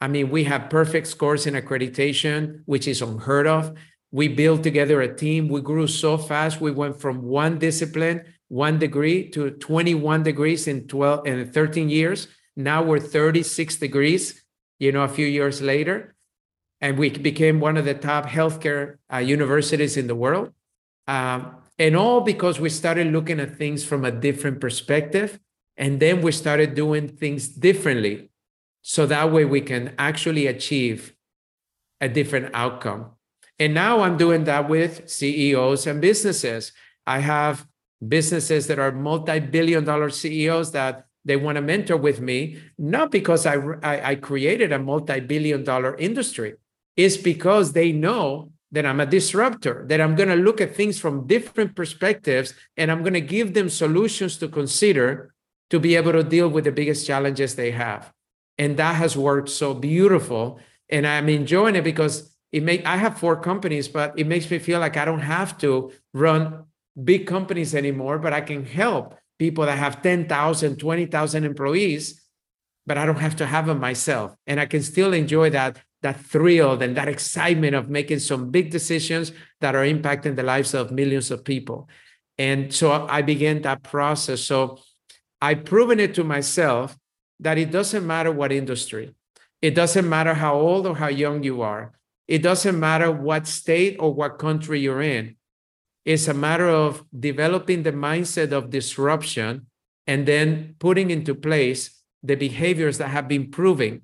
I 0.00 0.08
mean, 0.08 0.30
we 0.30 0.44
have 0.44 0.70
perfect 0.70 1.06
scores 1.06 1.46
in 1.46 1.54
accreditation, 1.54 2.62
which 2.66 2.88
is 2.88 3.02
unheard 3.02 3.46
of. 3.46 3.76
We 4.12 4.28
built 4.28 4.62
together 4.62 5.00
a 5.00 5.14
team. 5.14 5.48
We 5.48 5.60
grew 5.60 5.86
so 5.86 6.18
fast. 6.18 6.60
We 6.60 6.70
went 6.70 7.00
from 7.00 7.22
one 7.22 7.58
discipline, 7.58 8.24
one 8.50 8.78
degree, 8.78 9.30
to 9.30 9.52
21 9.52 10.22
degrees 10.22 10.68
in 10.68 10.86
12 10.86 11.26
and 11.26 11.54
13 11.54 11.88
years. 11.88 12.28
Now 12.54 12.82
we're 12.82 13.00
36 13.00 13.76
degrees 13.76 14.42
you 14.80 14.90
know, 14.90 15.02
a 15.02 15.08
few 15.08 15.26
years 15.26 15.62
later. 15.62 16.16
And 16.80 16.98
we 16.98 17.10
became 17.10 17.60
one 17.60 17.76
of 17.76 17.84
the 17.84 17.94
top 17.94 18.26
healthcare 18.26 18.96
uh, 19.12 19.18
universities 19.18 19.96
in 19.96 20.08
the 20.08 20.14
world. 20.16 20.52
Um, 21.06 21.56
and 21.78 21.94
all 21.94 22.22
because 22.22 22.58
we 22.58 22.70
started 22.70 23.12
looking 23.12 23.38
at 23.38 23.56
things 23.56 23.84
from 23.84 24.04
a 24.04 24.10
different 24.10 24.60
perspective. 24.60 25.38
And 25.76 26.00
then 26.00 26.22
we 26.22 26.32
started 26.32 26.74
doing 26.74 27.08
things 27.08 27.48
differently. 27.48 28.30
So 28.82 29.06
that 29.06 29.30
way 29.30 29.44
we 29.44 29.60
can 29.60 29.94
actually 29.98 30.46
achieve 30.46 31.14
a 32.00 32.08
different 32.08 32.50
outcome. 32.54 33.10
And 33.58 33.74
now 33.74 34.00
I'm 34.00 34.16
doing 34.16 34.44
that 34.44 34.70
with 34.70 35.10
CEOs 35.10 35.86
and 35.86 36.00
businesses. 36.00 36.72
I 37.06 37.18
have 37.18 37.66
businesses 38.06 38.66
that 38.66 38.78
are 38.78 38.92
multi 38.92 39.40
billion 39.40 39.84
dollar 39.84 40.10
CEOs 40.10 40.72
that 40.72 41.06
they 41.24 41.36
want 41.36 41.56
to 41.56 41.62
mentor 41.62 41.96
with 41.96 42.20
me, 42.20 42.58
not 42.78 43.10
because 43.10 43.44
I, 43.46 43.56
I, 43.82 44.10
I 44.10 44.14
created 44.14 44.72
a 44.72 44.78
multi 44.78 45.20
billion 45.20 45.64
dollar 45.64 45.96
industry, 45.96 46.54
it's 46.96 47.16
because 47.16 47.72
they 47.72 47.92
know 47.92 48.52
that 48.72 48.86
I'm 48.86 49.00
a 49.00 49.06
disruptor, 49.06 49.84
that 49.88 50.00
I'm 50.00 50.14
going 50.14 50.28
to 50.28 50.36
look 50.36 50.60
at 50.60 50.76
things 50.76 50.98
from 50.98 51.26
different 51.26 51.74
perspectives 51.74 52.54
and 52.76 52.90
I'm 52.90 53.00
going 53.00 53.14
to 53.14 53.20
give 53.20 53.52
them 53.52 53.68
solutions 53.68 54.38
to 54.38 54.48
consider 54.48 55.34
to 55.70 55.80
be 55.80 55.96
able 55.96 56.12
to 56.12 56.22
deal 56.22 56.48
with 56.48 56.64
the 56.64 56.72
biggest 56.72 57.06
challenges 57.06 57.54
they 57.54 57.72
have. 57.72 58.12
And 58.58 58.76
that 58.76 58.96
has 58.96 59.16
worked 59.16 59.48
so 59.48 59.74
beautiful. 59.74 60.60
And 60.88 61.06
I'm 61.06 61.28
enjoying 61.28 61.76
it 61.76 61.84
because 61.84 62.34
it 62.52 62.62
make 62.62 62.84
I 62.86 62.96
have 62.96 63.18
four 63.18 63.36
companies, 63.40 63.88
but 63.88 64.18
it 64.18 64.26
makes 64.26 64.50
me 64.50 64.58
feel 64.58 64.80
like 64.80 64.96
I 64.96 65.04
don't 65.04 65.20
have 65.20 65.58
to 65.58 65.92
run 66.12 66.64
big 67.02 67.26
companies 67.26 67.74
anymore, 67.74 68.18
but 68.18 68.32
I 68.32 68.40
can 68.40 68.64
help 68.64 69.14
people 69.38 69.64
that 69.64 69.78
have 69.78 70.02
10,000, 70.02 70.76
20,000 70.76 71.44
employees, 71.44 72.22
but 72.86 72.98
I 72.98 73.06
don't 73.06 73.18
have 73.18 73.36
to 73.36 73.46
have 73.46 73.66
them 73.66 73.80
myself. 73.80 74.34
And 74.46 74.60
I 74.60 74.66
can 74.66 74.82
still 74.82 75.12
enjoy 75.12 75.50
that, 75.50 75.80
that 76.02 76.20
thrill 76.20 76.80
and 76.82 76.96
that 76.96 77.08
excitement 77.08 77.74
of 77.74 77.88
making 77.88 78.18
some 78.18 78.50
big 78.50 78.70
decisions 78.70 79.32
that 79.60 79.74
are 79.74 79.84
impacting 79.84 80.36
the 80.36 80.42
lives 80.42 80.74
of 80.74 80.90
millions 80.90 81.30
of 81.30 81.44
people. 81.44 81.88
And 82.38 82.72
so 82.72 83.06
I 83.08 83.22
began 83.22 83.62
that 83.62 83.82
process. 83.82 84.40
So 84.40 84.78
I've 85.40 85.64
proven 85.64 86.00
it 86.00 86.14
to 86.14 86.24
myself 86.24 86.96
that 87.40 87.56
it 87.56 87.70
doesn't 87.70 88.06
matter 88.06 88.30
what 88.30 88.52
industry, 88.52 89.14
it 89.62 89.74
doesn't 89.74 90.08
matter 90.08 90.34
how 90.34 90.54
old 90.54 90.86
or 90.86 90.96
how 90.96 91.08
young 91.08 91.42
you 91.42 91.62
are, 91.62 91.92
it 92.28 92.42
doesn't 92.42 92.78
matter 92.78 93.10
what 93.10 93.46
state 93.46 93.96
or 93.98 94.12
what 94.12 94.38
country 94.38 94.80
you're 94.80 95.02
in. 95.02 95.36
It's 96.04 96.28
a 96.28 96.34
matter 96.34 96.68
of 96.68 97.04
developing 97.18 97.82
the 97.82 97.92
mindset 97.92 98.52
of 98.52 98.70
disruption 98.70 99.66
and 100.06 100.26
then 100.26 100.76
putting 100.78 101.10
into 101.10 101.34
place 101.34 102.02
the 102.22 102.34
behaviors 102.34 102.98
that 102.98 103.08
have 103.08 103.28
been 103.28 103.50
proven 103.50 104.02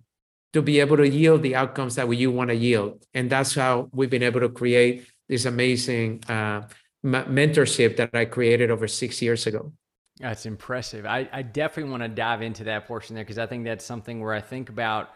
to 0.53 0.63
be 0.63 0.81
able 0.81 0.97
to 0.97 1.09
yield 1.09 1.43
the 1.43 1.55
outcomes 1.55 1.97
that 1.97 2.11
you 2.15 2.31
want 2.31 2.49
to 2.49 2.57
yield. 2.57 3.05
And 3.13 3.29
that's 3.29 3.55
how 3.55 3.91
we've 3.93 4.11
been 4.11 4.23
able 4.23 4.41
to 4.41 4.49
create 4.49 5.07
this 5.29 5.45
amazing 5.45 6.23
uh, 6.29 6.63
mentorship 7.05 7.97
that 7.97 8.15
I 8.15 8.25
created 8.25 8.71
over 8.71 8.89
six 8.89 9.21
years 9.21 9.47
ago. 9.47 9.73
That's 10.19 10.47
impressive. 10.47 11.05
I, 11.05 11.29
I 11.31 11.43
definitely 11.43 11.91
want 11.91 12.03
to 12.05 12.09
dive 12.09 12.41
into 12.41 12.65
that 12.65 12.87
portion 12.87 13.15
there 13.15 13.25
because 13.25 13.39
I 13.39 13.47
think 13.47 13.65
that's 13.65 13.85
something 13.85 14.21
where 14.21 14.33
I 14.33 14.41
think 14.41 14.71
about 14.71 15.11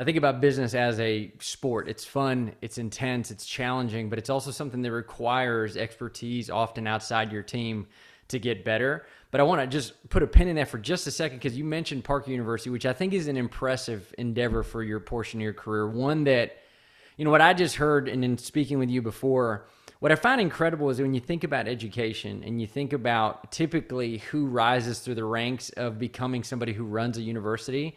I 0.00 0.04
think 0.04 0.16
about 0.16 0.40
business 0.40 0.74
as 0.74 1.00
a 1.00 1.32
sport. 1.40 1.88
It's 1.88 2.04
fun, 2.04 2.52
it's 2.62 2.78
intense, 2.78 3.32
it's 3.32 3.44
challenging, 3.44 4.08
but 4.08 4.18
it's 4.18 4.30
also 4.30 4.52
something 4.52 4.80
that 4.82 4.92
requires 4.92 5.76
expertise 5.76 6.50
often 6.50 6.86
outside 6.86 7.32
your 7.32 7.42
team 7.42 7.88
to 8.28 8.38
get 8.38 8.64
better. 8.64 9.06
But 9.32 9.40
I 9.40 9.44
want 9.44 9.60
to 9.60 9.66
just 9.66 10.08
put 10.08 10.22
a 10.22 10.26
pin 10.28 10.46
in 10.46 10.56
that 10.56 10.68
for 10.68 10.78
just 10.78 11.08
a 11.08 11.10
second 11.10 11.38
because 11.38 11.58
you 11.58 11.64
mentioned 11.64 12.04
Parker 12.04 12.30
University, 12.30 12.70
which 12.70 12.86
I 12.86 12.92
think 12.92 13.12
is 13.12 13.26
an 13.26 13.36
impressive 13.36 14.14
endeavor 14.18 14.62
for 14.62 14.84
your 14.84 15.00
portion 15.00 15.40
of 15.40 15.42
your 15.42 15.52
career. 15.52 15.88
One 15.88 16.24
that, 16.24 16.58
you 17.16 17.24
know, 17.24 17.32
what 17.32 17.40
I 17.40 17.52
just 17.52 17.74
heard 17.74 18.08
and 18.08 18.24
in 18.24 18.38
speaking 18.38 18.78
with 18.78 18.90
you 18.90 19.02
before, 19.02 19.66
what 19.98 20.12
I 20.12 20.14
find 20.14 20.40
incredible 20.40 20.90
is 20.90 21.00
when 21.00 21.12
you 21.12 21.20
think 21.20 21.42
about 21.42 21.66
education 21.66 22.44
and 22.46 22.60
you 22.60 22.68
think 22.68 22.92
about 22.92 23.50
typically 23.50 24.18
who 24.18 24.46
rises 24.46 25.00
through 25.00 25.16
the 25.16 25.24
ranks 25.24 25.70
of 25.70 25.98
becoming 25.98 26.44
somebody 26.44 26.72
who 26.72 26.84
runs 26.84 27.18
a 27.18 27.22
university 27.22 27.96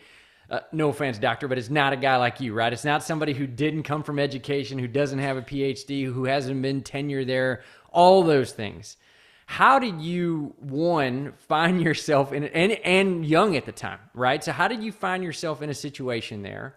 uh, 0.51 0.59
no 0.73 0.89
offense, 0.89 1.17
doctor, 1.17 1.47
but 1.47 1.57
it's 1.57 1.69
not 1.69 1.93
a 1.93 1.95
guy 1.97 2.17
like 2.17 2.41
you, 2.41 2.53
right? 2.53 2.73
It's 2.73 2.83
not 2.83 3.03
somebody 3.03 3.33
who 3.33 3.47
didn't 3.47 3.83
come 3.83 4.03
from 4.03 4.19
education, 4.19 4.77
who 4.77 4.87
doesn't 4.87 5.19
have 5.19 5.37
a 5.37 5.41
PhD, 5.41 6.03
who 6.03 6.25
hasn't 6.25 6.61
been 6.61 6.81
tenure 6.81 7.23
there, 7.23 7.63
all 7.89 8.21
those 8.23 8.51
things. 8.51 8.97
how 9.45 9.79
did 9.79 10.01
you 10.01 10.53
one 10.59 11.33
find 11.47 11.81
yourself 11.87 12.31
in 12.33 12.43
and 12.45 12.73
and 12.83 13.25
young 13.25 13.55
at 13.55 13.65
the 13.65 13.71
time, 13.71 13.99
right? 14.13 14.43
So 14.43 14.51
how 14.51 14.67
did 14.67 14.83
you 14.83 14.91
find 14.91 15.23
yourself 15.23 15.61
in 15.61 15.69
a 15.69 15.73
situation 15.73 16.41
there? 16.41 16.75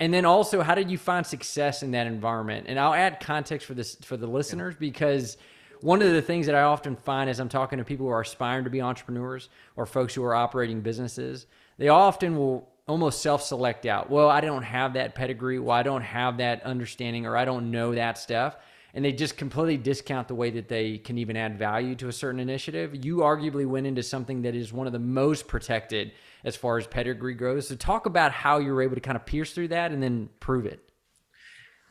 And 0.00 0.14
then 0.14 0.24
also, 0.24 0.62
how 0.62 0.74
did 0.74 0.90
you 0.90 0.98
find 0.98 1.26
success 1.26 1.82
in 1.82 1.90
that 1.92 2.06
environment? 2.06 2.66
And 2.68 2.78
I'll 2.78 2.94
add 2.94 3.20
context 3.20 3.66
for 3.66 3.74
this 3.74 3.96
for 3.96 4.16
the 4.16 4.26
listeners 4.26 4.74
because 4.78 5.38
one 5.80 6.02
of 6.02 6.12
the 6.12 6.22
things 6.22 6.46
that 6.46 6.54
I 6.54 6.62
often 6.62 6.96
find 6.96 7.30
as 7.30 7.40
I'm 7.40 7.48
talking 7.48 7.78
to 7.78 7.84
people 7.84 8.06
who 8.06 8.12
are 8.12 8.20
aspiring 8.20 8.64
to 8.64 8.70
be 8.70 8.82
entrepreneurs 8.82 9.48
or 9.76 9.86
folks 9.86 10.14
who 10.14 10.24
are 10.24 10.34
operating 10.34 10.80
businesses, 10.82 11.46
they 11.78 11.88
often 11.88 12.36
will 12.36 12.68
almost 12.88 13.22
self-select 13.22 13.86
out. 13.86 14.10
Well, 14.10 14.28
I 14.28 14.40
don't 14.40 14.62
have 14.62 14.94
that 14.94 15.14
pedigree. 15.14 15.58
Well, 15.58 15.76
I 15.76 15.82
don't 15.82 16.02
have 16.02 16.38
that 16.38 16.62
understanding, 16.64 17.26
or 17.26 17.36
I 17.36 17.44
don't 17.44 17.70
know 17.70 17.94
that 17.94 18.18
stuff. 18.18 18.56
And 18.94 19.04
they 19.04 19.12
just 19.12 19.36
completely 19.36 19.76
discount 19.76 20.28
the 20.28 20.34
way 20.34 20.50
that 20.50 20.68
they 20.68 20.98
can 20.98 21.18
even 21.18 21.36
add 21.36 21.58
value 21.58 21.94
to 21.96 22.08
a 22.08 22.12
certain 22.12 22.40
initiative. 22.40 23.04
You 23.04 23.18
arguably 23.18 23.66
went 23.66 23.86
into 23.86 24.02
something 24.02 24.42
that 24.42 24.54
is 24.54 24.72
one 24.72 24.86
of 24.86 24.94
the 24.94 24.98
most 24.98 25.46
protected 25.46 26.12
as 26.42 26.56
far 26.56 26.78
as 26.78 26.86
pedigree 26.86 27.34
goes. 27.34 27.68
So, 27.68 27.76
talk 27.76 28.06
about 28.06 28.32
how 28.32 28.58
you 28.58 28.72
were 28.72 28.82
able 28.82 28.94
to 28.94 29.00
kind 29.00 29.16
of 29.16 29.26
pierce 29.26 29.52
through 29.52 29.68
that 29.68 29.92
and 29.92 30.02
then 30.02 30.30
prove 30.40 30.64
it. 30.64 30.90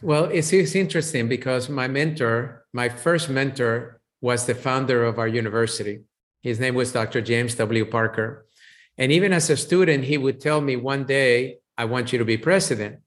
Well, 0.01 0.25
it's, 0.25 0.51
it's 0.51 0.75
interesting 0.75 1.27
because 1.27 1.69
my 1.69 1.87
mentor, 1.87 2.65
my 2.73 2.89
first 2.89 3.29
mentor, 3.29 4.01
was 4.21 4.45
the 4.45 4.55
founder 4.55 5.03
of 5.03 5.19
our 5.19 5.27
university. 5.27 6.01
His 6.41 6.59
name 6.59 6.75
was 6.75 6.91
Dr. 6.91 7.21
James 7.21 7.55
W. 7.55 7.85
Parker. 7.85 8.46
And 8.97 9.11
even 9.11 9.33
as 9.33 9.49
a 9.49 9.57
student, 9.57 10.05
he 10.05 10.17
would 10.17 10.41
tell 10.41 10.61
me 10.61 10.75
one 10.75 11.03
day, 11.05 11.57
I 11.77 11.85
want 11.85 12.11
you 12.11 12.19
to 12.19 12.25
be 12.25 12.37
president. 12.37 12.99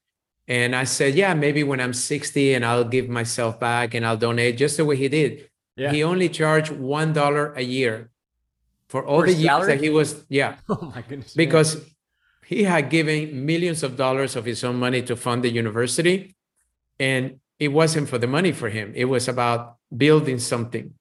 And 0.47 0.75
I 0.75 0.85
said, 0.85 1.15
Yeah, 1.15 1.33
maybe 1.33 1.63
when 1.63 1.79
I'm 1.79 1.93
60 1.93 2.53
and 2.53 2.65
I'll 2.65 2.83
give 2.83 3.09
myself 3.09 3.59
back 3.59 3.93
and 3.93 4.05
I'll 4.05 4.17
donate 4.17 4.57
just 4.57 4.77
the 4.77 4.85
way 4.85 4.95
he 4.95 5.07
did. 5.07 5.49
Yeah. 5.75 5.91
He 5.91 6.03
only 6.03 6.29
charged 6.29 6.71
$1 6.71 7.57
a 7.57 7.63
year 7.63 8.09
for 8.87 9.05
all 9.05 9.21
for 9.21 9.27
the 9.27 9.33
years 9.33 9.67
that 9.67 9.81
he 9.81 9.89
was, 9.89 10.25
yeah. 10.29 10.55
Oh 10.69 10.91
my 10.93 11.01
goodness. 11.01 11.33
Because 11.33 11.75
man. 11.75 11.85
he 12.45 12.63
had 12.63 12.89
given 12.89 13.45
millions 13.45 13.83
of 13.83 13.95
dollars 13.95 14.35
of 14.35 14.45
his 14.45 14.63
own 14.63 14.77
money 14.77 15.01
to 15.03 15.15
fund 15.15 15.43
the 15.43 15.49
university. 15.49 16.35
And 16.99 17.39
it 17.57 17.69
wasn't 17.69 18.09
for 18.09 18.17
the 18.17 18.27
money 18.27 18.51
for 18.51 18.69
him, 18.69 18.91
it 18.95 19.05
was 19.05 19.27
about 19.27 19.77
building 19.95 20.39
something. 20.39 20.93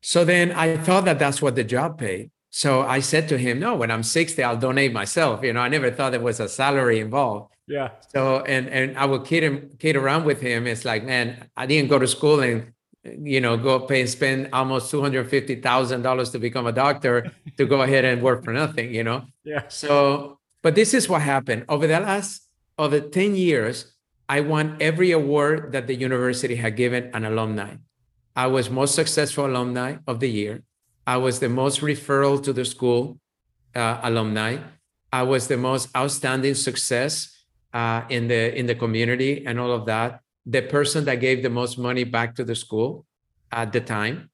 So 0.00 0.24
then 0.24 0.52
I 0.52 0.76
thought 0.76 1.04
that 1.06 1.18
that's 1.18 1.42
what 1.42 1.56
the 1.56 1.64
job 1.64 1.98
paid. 1.98 2.30
So 2.50 2.82
I 2.82 3.00
said 3.00 3.28
to 3.28 3.38
him, 3.38 3.58
no, 3.60 3.76
when 3.76 3.90
I'm 3.90 4.02
60, 4.02 4.42
I'll 4.42 4.56
donate 4.56 4.92
myself. 4.92 5.42
You 5.42 5.52
know, 5.52 5.60
I 5.60 5.68
never 5.68 5.90
thought 5.90 6.12
there 6.12 6.20
was 6.20 6.40
a 6.40 6.48
salary 6.48 7.00
involved. 7.00 7.54
Yeah. 7.66 7.90
So, 8.08 8.40
and, 8.40 8.68
and 8.68 8.96
I 8.96 9.04
would 9.04 9.24
kid 9.26 9.42
him, 9.42 9.70
kid 9.78 9.96
around 9.96 10.24
with 10.24 10.40
him. 10.40 10.66
It's 10.66 10.84
like, 10.84 11.04
man, 11.04 11.48
I 11.56 11.66
didn't 11.66 11.90
go 11.90 11.98
to 11.98 12.06
school 12.06 12.40
and, 12.40 12.72
you 13.04 13.40
know, 13.40 13.56
go 13.56 13.80
pay 13.80 14.00
and 14.00 14.08
spend 14.08 14.48
almost 14.52 14.90
$250,000 14.92 16.32
to 16.32 16.38
become 16.38 16.66
a 16.66 16.72
doctor 16.72 17.30
to 17.58 17.66
go 17.66 17.82
ahead 17.82 18.04
and 18.06 18.22
work 18.22 18.44
for 18.44 18.52
nothing, 18.52 18.94
you 18.94 19.04
know? 19.04 19.24
Yeah. 19.44 19.66
So, 19.68 20.40
but 20.60 20.74
this 20.74 20.92
is 20.92 21.08
what 21.08 21.22
happened 21.22 21.64
over 21.70 21.86
the 21.86 22.00
last, 22.00 22.42
over 22.76 23.00
10 23.00 23.34
years, 23.34 23.94
I 24.28 24.40
won 24.40 24.76
every 24.78 25.12
award 25.12 25.72
that 25.72 25.86
the 25.86 25.94
university 25.94 26.56
had 26.56 26.76
given 26.76 27.10
an 27.14 27.24
alumni. 27.24 27.76
I 28.36 28.46
was 28.48 28.68
most 28.68 28.94
successful 28.94 29.46
alumni 29.46 29.96
of 30.06 30.20
the 30.20 30.28
year. 30.28 30.62
I 31.08 31.16
was 31.16 31.40
the 31.40 31.48
most 31.48 31.80
referral 31.80 32.36
to 32.44 32.52
the 32.52 32.66
school 32.66 33.18
uh, 33.74 33.98
alumni. 34.02 34.58
I 35.10 35.22
was 35.22 35.48
the 35.48 35.56
most 35.56 35.88
outstanding 35.96 36.54
success 36.54 37.12
uh, 37.72 38.02
in 38.10 38.28
the 38.28 38.54
in 38.54 38.66
the 38.66 38.74
community 38.74 39.46
and 39.46 39.58
all 39.58 39.72
of 39.72 39.86
that. 39.86 40.20
The 40.44 40.60
person 40.60 41.06
that 41.06 41.16
gave 41.16 41.42
the 41.42 41.48
most 41.60 41.78
money 41.78 42.04
back 42.04 42.34
to 42.36 42.44
the 42.44 42.54
school 42.54 43.06
at 43.50 43.72
the 43.72 43.80
time, 43.80 44.28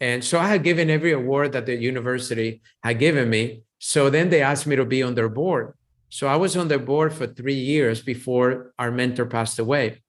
and 0.00 0.22
so 0.22 0.38
I 0.38 0.48
had 0.48 0.62
given 0.62 0.90
every 0.90 1.12
award 1.12 1.52
that 1.52 1.64
the 1.64 1.76
university 1.76 2.60
had 2.84 2.98
given 2.98 3.30
me. 3.30 3.62
So 3.78 4.10
then 4.10 4.28
they 4.28 4.42
asked 4.42 4.66
me 4.66 4.76
to 4.76 4.84
be 4.84 5.02
on 5.02 5.14
their 5.14 5.30
board. 5.30 5.72
So 6.10 6.26
I 6.28 6.36
was 6.36 6.56
on 6.58 6.68
the 6.68 6.78
board 6.78 7.14
for 7.14 7.26
three 7.26 7.60
years 7.72 8.02
before 8.02 8.74
our 8.78 8.90
mentor 8.90 9.24
passed 9.24 9.58
away. 9.58 10.02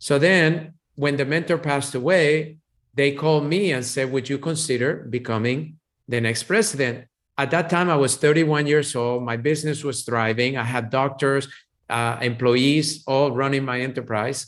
So 0.00 0.18
then 0.18 0.74
when 0.96 1.14
the 1.16 1.24
mentor 1.24 1.58
passed 1.58 1.94
away, 1.94 2.58
they 2.94 3.12
called 3.12 3.44
me 3.44 3.72
and 3.72 3.84
said, 3.84 4.10
Would 4.12 4.28
you 4.28 4.38
consider 4.38 5.06
becoming 5.08 5.78
the 6.08 6.20
next 6.20 6.44
president? 6.44 7.06
At 7.38 7.50
that 7.52 7.70
time, 7.70 7.88
I 7.88 7.96
was 7.96 8.16
31 8.16 8.66
years 8.66 8.94
old. 8.94 9.22
My 9.22 9.36
business 9.36 9.82
was 9.82 10.02
thriving. 10.02 10.56
I 10.56 10.64
had 10.64 10.90
doctors, 10.90 11.48
uh, 11.88 12.18
employees, 12.20 13.02
all 13.06 13.30
running 13.30 13.64
my 13.64 13.80
enterprise. 13.80 14.46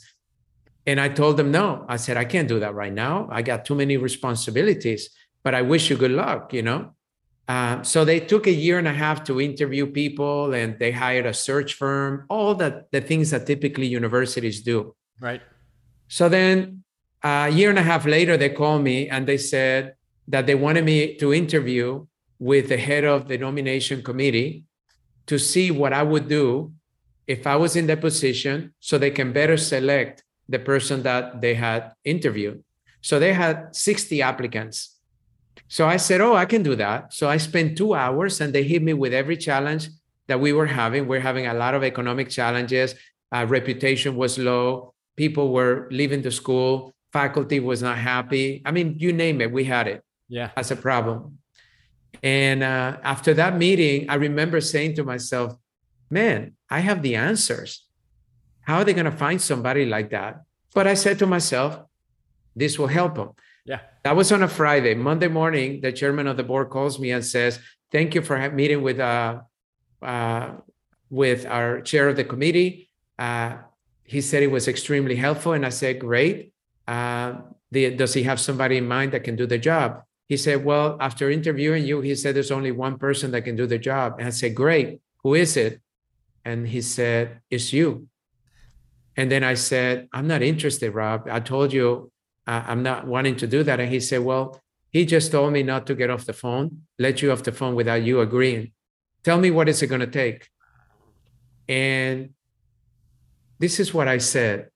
And 0.87 1.01
I 1.01 1.09
told 1.09 1.37
them, 1.37 1.51
No, 1.51 1.87
I 1.89 1.97
said, 1.97 2.17
I 2.17 2.25
can't 2.25 2.49
do 2.49 2.61
that 2.61 2.75
right 2.75 2.93
now. 2.93 3.29
I 3.31 3.43
got 3.43 3.65
too 3.65 3.75
many 3.75 3.97
responsibilities, 3.97 5.11
but 5.43 5.55
I 5.55 5.63
wish 5.63 5.91
you 5.91 5.97
good 5.97 6.11
luck, 6.11 6.53
you 6.53 6.63
know? 6.63 6.95
Uh, 7.49 7.83
so 7.83 8.05
they 8.05 8.21
took 8.21 8.47
a 8.47 8.53
year 8.53 8.79
and 8.79 8.89
a 8.89 8.93
half 8.93 9.25
to 9.25 9.41
interview 9.41 9.87
people 9.87 10.55
and 10.55 10.79
they 10.79 10.93
hired 10.93 11.27
a 11.27 11.35
search 11.35 11.75
firm, 11.75 12.25
all 12.29 12.55
the, 12.55 12.85
the 12.93 13.01
things 13.01 13.31
that 13.31 13.47
typically 13.47 13.87
universities 13.87 14.63
do. 14.63 14.95
Right. 15.21 15.43
So 16.09 16.29
then 16.29 16.85
a 17.23 17.49
year 17.49 17.71
and 17.71 17.79
a 17.79 17.83
half 17.83 18.05
later, 18.05 18.37
they 18.37 18.51
called 18.51 18.83
me 18.83 19.09
and 19.09 19.27
they 19.27 19.39
said 19.39 19.95
that 20.29 20.47
they 20.47 20.55
wanted 20.55 20.85
me 20.85 21.15
to 21.17 21.33
interview 21.33 22.07
with 22.39 22.69
the 22.69 22.77
head 22.77 23.05
of 23.05 23.29
the 23.29 23.39
nomination 23.39 24.03
committee 24.03 24.65
to 25.27 25.39
see 25.39 25.71
what 25.71 25.93
I 25.93 26.03
would 26.03 26.29
do 26.29 26.73
if 27.27 27.47
I 27.47 27.57
was 27.57 27.77
in 27.77 27.87
that 27.87 28.01
position 28.01 28.75
so 28.81 28.99
they 28.99 29.11
can 29.11 29.33
better 29.33 29.57
select 29.57 30.25
the 30.49 30.59
person 30.59 31.03
that 31.05 31.41
they 31.41 31.55
had 31.55 31.93
interviewed. 32.05 32.63
So 33.01 33.19
they 33.19 33.33
had 33.33 33.75
60 33.75 34.21
applicants. 34.23 34.99
So 35.69 35.87
I 35.87 35.97
said, 35.97 36.21
Oh, 36.21 36.35
I 36.35 36.45
can 36.45 36.63
do 36.63 36.75
that. 36.77 37.15
So 37.15 37.29
I 37.29 37.37
spent 37.37 37.79
two 37.79 37.95
hours 37.95 38.41
and 38.41 38.53
they 38.53 38.63
hit 38.65 38.83
me 38.83 38.93
with 38.93 39.15
every 39.15 39.37
challenge 39.37 39.89
that 40.27 40.41
we 40.41 40.53
were 40.53 40.67
having. 40.67 41.07
We're 41.07 41.21
having 41.21 41.47
a 41.47 41.55
lot 41.55 41.75
of 41.75 41.85
economic 41.85 42.29
challenges. 42.29 42.95
Uh, 43.31 43.47
reputation 43.49 44.17
was 44.17 44.39
low. 44.39 44.95
People 45.17 45.53
were 45.53 45.89
leaving 45.91 46.23
the 46.23 46.31
school 46.31 46.95
faculty 47.13 47.61
was 47.61 47.83
not 47.83 47.99
happy. 47.99 48.63
I 48.65 48.71
mean, 48.71 48.97
you 48.99 49.13
name 49.13 49.41
it, 49.41 49.53
we 49.53 49.65
had 49.65 49.87
it. 49.87 50.03
Yeah. 50.29 50.51
As 50.57 50.71
a 50.71 50.77
problem. 50.77 51.39
And 52.23 52.63
uh, 52.63 52.99
after 53.03 53.35
that 53.35 53.57
meeting, 53.57 54.09
I 54.09 54.15
remember 54.15 54.61
saying 54.61 54.95
to 54.97 55.05
myself, 55.05 55.57
man, 56.11 56.55
I 56.71 56.81
have 56.81 57.03
the 57.03 57.17
answers. 57.17 57.87
How 58.63 58.79
are 58.79 58.85
they 58.85 58.95
going 58.95 59.11
to 59.11 59.13
find 59.13 59.41
somebody 59.41 59.85
like 59.85 60.11
that? 60.11 60.43
But 60.75 60.87
I 60.87 60.95
said 60.95 61.19
to 61.19 61.27
myself, 61.27 61.81
this 62.55 62.79
will 62.79 62.87
help 62.87 63.17
them. 63.17 63.31
Yeah. 63.65 63.81
That 64.05 64.17
was 64.17 64.33
on 64.33 64.43
a 64.43 64.49
Friday. 64.49 64.95
Monday 64.95 65.29
morning, 65.29 65.81
the 65.81 65.93
chairman 65.93 66.27
of 66.27 66.37
the 66.37 66.45
board 66.45 66.71
calls 66.71 66.99
me 66.99 67.11
and 67.11 67.25
says, 67.25 67.59
thank 67.91 68.15
you 68.15 68.23
for 68.23 68.51
meeting 68.51 68.83
with, 68.83 69.01
uh, 69.01 69.41
uh, 70.01 70.53
with 71.11 71.45
our 71.47 71.81
chair 71.81 72.09
of 72.09 72.17
the 72.17 72.25
committee. 72.25 72.89
Uh, 73.19 73.57
he 74.05 74.21
said 74.21 74.43
it 74.43 74.51
was 74.51 74.69
extremely 74.69 75.17
helpful. 75.17 75.53
And 75.53 75.67
I 75.67 75.71
said, 75.71 75.99
great 75.99 76.52
uh, 76.93 77.41
the, 77.71 77.83
does 77.97 78.13
he 78.13 78.23
have 78.25 78.39
somebody 78.39 78.77
in 78.77 78.87
mind 78.87 79.13
that 79.13 79.25
can 79.25 79.35
do 79.35 79.47
the 79.47 79.59
job? 79.71 80.03
He 80.29 80.37
said, 80.37 80.65
well, 80.65 80.99
after 81.01 81.31
interviewing 81.31 81.85
you, 81.87 82.03
he 82.03 82.15
said, 82.15 82.35
there's 82.35 82.51
only 82.59 82.73
one 82.73 82.99
person 82.99 83.31
that 83.33 83.43
can 83.49 83.57
do 83.57 83.67
the 83.67 83.79
job. 83.79 84.17
And 84.19 84.27
I 84.27 84.31
said, 84.31 84.55
great. 84.55 85.01
Who 85.23 85.35
is 85.35 85.57
it? 85.57 85.81
And 86.45 86.69
he 86.69 86.83
said, 86.83 87.41
it's 87.51 87.73
you. 87.73 88.09
And 89.17 89.31
then 89.33 89.43
I 89.43 89.55
said, 89.55 90.09
I'm 90.13 90.27
not 90.27 90.43
interested, 90.43 90.91
Rob. 90.93 91.29
I 91.31 91.41
told 91.41 91.73
you 91.73 92.11
uh, 92.47 92.63
I'm 92.67 92.83
not 92.83 93.07
wanting 93.07 93.37
to 93.37 93.47
do 93.47 93.63
that. 93.63 93.81
And 93.81 93.91
he 93.91 94.01
said, 94.01 94.21
well, 94.21 94.61
he 94.91 95.07
just 95.07 95.33
told 95.33 95.53
me 95.53 95.63
not 95.63 95.87
to 95.87 95.95
get 95.95 96.11
off 96.11 96.27
the 96.27 96.33
phone, 96.33 96.83
let 96.99 97.23
you 97.23 97.33
off 97.33 97.43
the 97.43 97.53
phone 97.53 97.75
without 97.75 98.03
you 98.03 98.21
agreeing. 98.21 98.73
Tell 99.25 99.39
me 99.39 99.51
what 99.51 99.69
is 99.69 99.83
it 99.83 99.87
going 99.87 100.01
to 100.09 100.15
take? 100.25 100.49
And 101.69 102.31
this 103.59 103.81
is 103.81 103.95
what 103.95 104.09
I 104.09 104.19
said. 104.19 104.72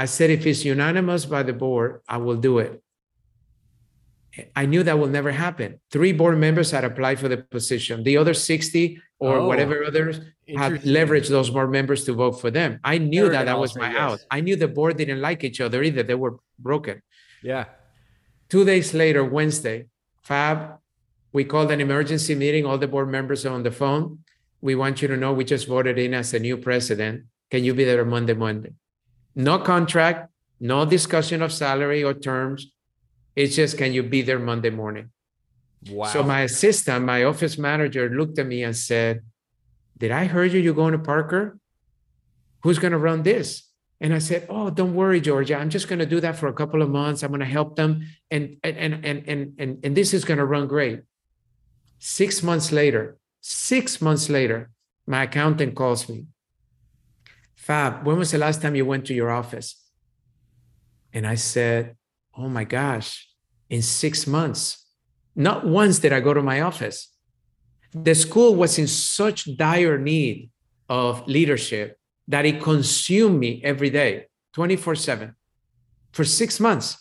I 0.00 0.06
said, 0.06 0.30
if 0.30 0.46
it's 0.46 0.64
unanimous 0.64 1.26
by 1.26 1.42
the 1.42 1.52
board, 1.52 2.00
I 2.08 2.16
will 2.16 2.36
do 2.36 2.58
it. 2.58 2.82
I 4.56 4.64
knew 4.64 4.82
that 4.82 4.98
will 4.98 5.12
never 5.18 5.30
happen. 5.30 5.78
Three 5.90 6.14
board 6.14 6.38
members 6.38 6.70
had 6.70 6.84
applied 6.84 7.20
for 7.20 7.28
the 7.28 7.36
position. 7.36 8.02
The 8.02 8.16
other 8.16 8.32
60 8.32 8.98
or 9.18 9.34
oh, 9.40 9.46
whatever 9.46 9.84
others 9.84 10.20
had 10.56 10.80
leveraged 10.96 11.28
those 11.28 11.50
board 11.50 11.70
members 11.70 12.04
to 12.04 12.14
vote 12.14 12.40
for 12.40 12.50
them. 12.50 12.80
I 12.82 12.96
knew 12.96 13.28
that 13.28 13.44
that 13.44 13.58
was 13.58 13.76
my 13.76 13.90
yes. 13.90 14.00
out. 14.00 14.20
I 14.30 14.40
knew 14.40 14.56
the 14.56 14.68
board 14.68 14.96
didn't 14.96 15.20
like 15.20 15.44
each 15.44 15.60
other 15.60 15.82
either. 15.82 16.02
They 16.02 16.14
were 16.14 16.36
broken. 16.58 17.02
Yeah. 17.42 17.66
Two 18.48 18.64
days 18.64 18.94
later, 18.94 19.22
Wednesday, 19.22 19.88
Fab, 20.22 20.78
we 21.34 21.44
called 21.44 21.70
an 21.72 21.82
emergency 21.82 22.34
meeting. 22.34 22.64
All 22.64 22.78
the 22.78 22.88
board 22.88 23.10
members 23.10 23.44
are 23.44 23.52
on 23.52 23.64
the 23.64 23.70
phone. 23.70 24.20
We 24.62 24.74
want 24.76 25.02
you 25.02 25.08
to 25.08 25.16
know 25.18 25.34
we 25.34 25.44
just 25.44 25.68
voted 25.68 25.98
in 25.98 26.14
as 26.14 26.32
a 26.32 26.38
new 26.38 26.56
president. 26.56 27.24
Can 27.50 27.64
you 27.64 27.74
be 27.74 27.84
there 27.84 28.02
Monday, 28.06 28.32
Monday? 28.32 28.72
No 29.34 29.58
contract, 29.58 30.30
no 30.60 30.84
discussion 30.84 31.42
of 31.42 31.52
salary 31.52 32.02
or 32.04 32.14
terms. 32.14 32.72
It's 33.36 33.56
just, 33.56 33.78
can 33.78 33.92
you 33.92 34.02
be 34.02 34.22
there 34.22 34.38
Monday 34.38 34.70
morning? 34.70 35.10
Wow. 35.90 36.06
So 36.06 36.22
my 36.22 36.42
assistant, 36.42 37.04
my 37.04 37.24
office 37.24 37.56
manager 37.56 38.10
looked 38.10 38.38
at 38.38 38.46
me 38.46 38.62
and 38.64 38.76
said, 38.76 39.22
Did 39.96 40.10
I 40.10 40.26
hear 40.26 40.44
you? 40.44 40.60
You're 40.60 40.74
going 40.74 40.92
to 40.92 40.98
Parker? 40.98 41.58
Who's 42.62 42.78
going 42.78 42.92
to 42.92 42.98
run 42.98 43.22
this? 43.22 43.70
And 44.00 44.14
I 44.14 44.18
said, 44.18 44.46
"Oh, 44.48 44.70
don't 44.70 44.94
worry, 44.94 45.20
Georgia. 45.20 45.56
I'm 45.56 45.68
just 45.68 45.86
going 45.86 45.98
to 45.98 46.06
do 46.06 46.20
that 46.20 46.36
for 46.36 46.48
a 46.48 46.54
couple 46.54 46.80
of 46.80 46.88
months. 46.88 47.22
I'm 47.22 47.30
going 47.30 47.40
to 47.40 47.46
help 47.46 47.76
them, 47.76 48.06
and 48.30 48.56
and 48.64 48.76
and 48.78 49.04
and 49.04 49.28
and 49.28 49.54
and, 49.58 49.84
and 49.84 49.96
this 49.96 50.14
is 50.14 50.24
going 50.24 50.38
to 50.38 50.46
run 50.46 50.66
great." 50.66 51.02
Six 51.98 52.42
months 52.42 52.72
later, 52.72 53.18
six 53.42 54.00
months 54.00 54.30
later, 54.30 54.70
my 55.06 55.24
accountant 55.24 55.74
calls 55.74 56.08
me. 56.08 56.24
Fab, 57.70 58.04
when 58.04 58.18
was 58.18 58.32
the 58.32 58.38
last 58.38 58.60
time 58.60 58.74
you 58.74 58.84
went 58.84 59.06
to 59.06 59.14
your 59.14 59.30
office? 59.30 59.76
And 61.12 61.24
I 61.24 61.36
said, 61.36 61.94
Oh 62.36 62.48
my 62.48 62.64
gosh, 62.64 63.28
in 63.68 63.80
six 63.80 64.26
months. 64.26 64.86
Not 65.36 65.64
once 65.64 66.00
did 66.00 66.12
I 66.12 66.18
go 66.18 66.34
to 66.34 66.42
my 66.42 66.62
office. 66.62 67.14
The 67.92 68.16
school 68.16 68.56
was 68.56 68.76
in 68.76 68.88
such 68.88 69.56
dire 69.56 69.98
need 69.98 70.50
of 70.88 71.24
leadership 71.28 71.96
that 72.26 72.44
it 72.44 72.60
consumed 72.60 73.38
me 73.38 73.60
every 73.62 73.90
day, 73.90 74.26
24 74.54 74.96
7, 74.96 75.36
for 76.10 76.24
six 76.24 76.58
months. 76.58 76.98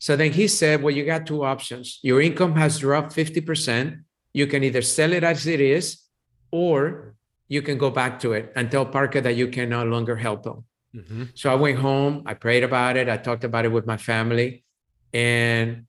So 0.00 0.16
then 0.16 0.32
he 0.32 0.48
said, 0.48 0.82
Well, 0.82 0.96
you 0.96 1.06
got 1.06 1.28
two 1.28 1.44
options. 1.44 2.00
Your 2.02 2.20
income 2.20 2.56
has 2.56 2.80
dropped 2.80 3.14
50%. 3.14 4.02
You 4.34 4.48
can 4.48 4.64
either 4.64 4.82
sell 4.82 5.12
it 5.12 5.22
as 5.22 5.46
it 5.46 5.60
is, 5.60 6.02
or 6.50 7.14
you 7.52 7.60
can 7.60 7.76
go 7.76 7.90
back 7.90 8.18
to 8.18 8.32
it 8.32 8.50
and 8.56 8.70
tell 8.70 8.86
Parker 8.86 9.20
that 9.20 9.36
you 9.36 9.46
can 9.46 9.68
no 9.68 9.84
longer 9.84 10.16
help 10.16 10.42
them. 10.42 10.64
Mm-hmm. 10.96 11.24
So 11.34 11.52
I 11.52 11.54
went 11.54 11.78
home, 11.78 12.22
I 12.24 12.32
prayed 12.32 12.64
about 12.64 12.96
it, 12.96 13.10
I 13.10 13.18
talked 13.18 13.44
about 13.44 13.66
it 13.66 13.72
with 13.76 13.86
my 13.86 13.98
family. 13.98 14.64
And 15.12 15.84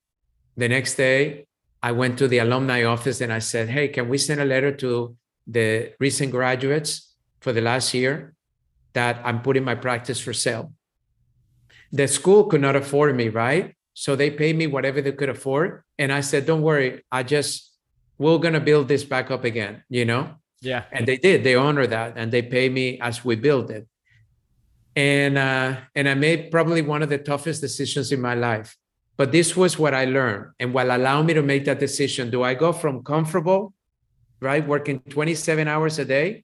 the 0.57 0.68
next 0.68 0.95
day, 0.95 1.47
I 1.82 1.93
went 1.93 2.20
to 2.20 2.28
the 2.28 2.39
alumni 2.39 2.84
office 2.84 3.22
and 3.22 3.32
I 3.32 3.39
said, 3.39 3.70
Hey, 3.70 3.88
can 3.88 4.09
we 4.09 4.18
send 4.18 4.41
a 4.41 4.45
letter 4.53 4.74
to 4.84 5.16
the 5.47 5.93
recent 6.01 6.32
graduates 6.32 6.91
for 7.39 7.53
the 7.53 7.61
last 7.61 7.93
year 7.93 8.36
that 8.91 9.22
I'm 9.24 9.41
putting 9.41 9.64
my 9.64 9.76
practice 9.76 10.20
for 10.20 10.34
sale? 10.34 10.74
The 11.93 12.09
school 12.09 12.43
could 12.49 12.59
not 12.68 12.76
afford 12.76 13.16
me, 13.16 13.30
right? 13.30 13.74
So 13.93 14.18
they 14.18 14.32
paid 14.32 14.57
me 14.57 14.68
whatever 14.68 15.01
they 15.01 15.14
could 15.14 15.30
afford. 15.30 15.84
And 15.97 16.11
I 16.11 16.20
said, 16.20 16.45
Don't 16.45 16.61
worry, 16.61 17.03
I 17.09 17.24
just, 17.24 17.72
we're 18.18 18.39
going 18.39 18.59
to 18.59 18.66
build 18.72 18.89
this 18.89 19.05
back 19.05 19.32
up 19.32 19.45
again, 19.45 19.84
you 19.88 20.03
know? 20.03 20.43
Yeah. 20.64 20.84
And 20.91 21.05
they 21.05 21.18
did, 21.18 21.43
they 21.43 21.55
honor 21.55 21.86
that 21.88 22.14
and 22.16 22.32
they 22.32 22.41
pay 22.41 22.70
me 22.70 22.99
as 22.99 23.24
we 23.24 23.36
build 23.36 23.70
it 23.70 23.88
and 24.95 25.38
uh, 25.38 25.78
and 25.95 26.07
I 26.07 26.14
made 26.14 26.51
probably 26.51 26.82
one 26.82 27.01
of 27.01 27.09
the 27.09 27.18
toughest 27.18 27.61
decisions 27.61 28.11
in 28.11 28.22
my 28.22 28.36
life. 28.36 28.78
But 29.18 29.32
this 29.32 29.55
was 29.55 29.78
what 29.78 29.93
I 29.93 30.05
learned, 30.05 30.51
and 30.59 30.74
what 30.74 30.89
allowed 30.89 31.26
me 31.26 31.34
to 31.34 31.43
make 31.43 31.66
that 31.66 31.80
decision. 31.80 32.30
Do 32.30 32.43
I 32.43 32.53
go 32.53 32.74
from 32.74 33.03
comfortable, 33.03 33.74
right, 34.39 34.68
working 34.68 34.99
27 35.09 35.68
hours 35.68 35.99
a 35.99 36.05
day, 36.05 36.43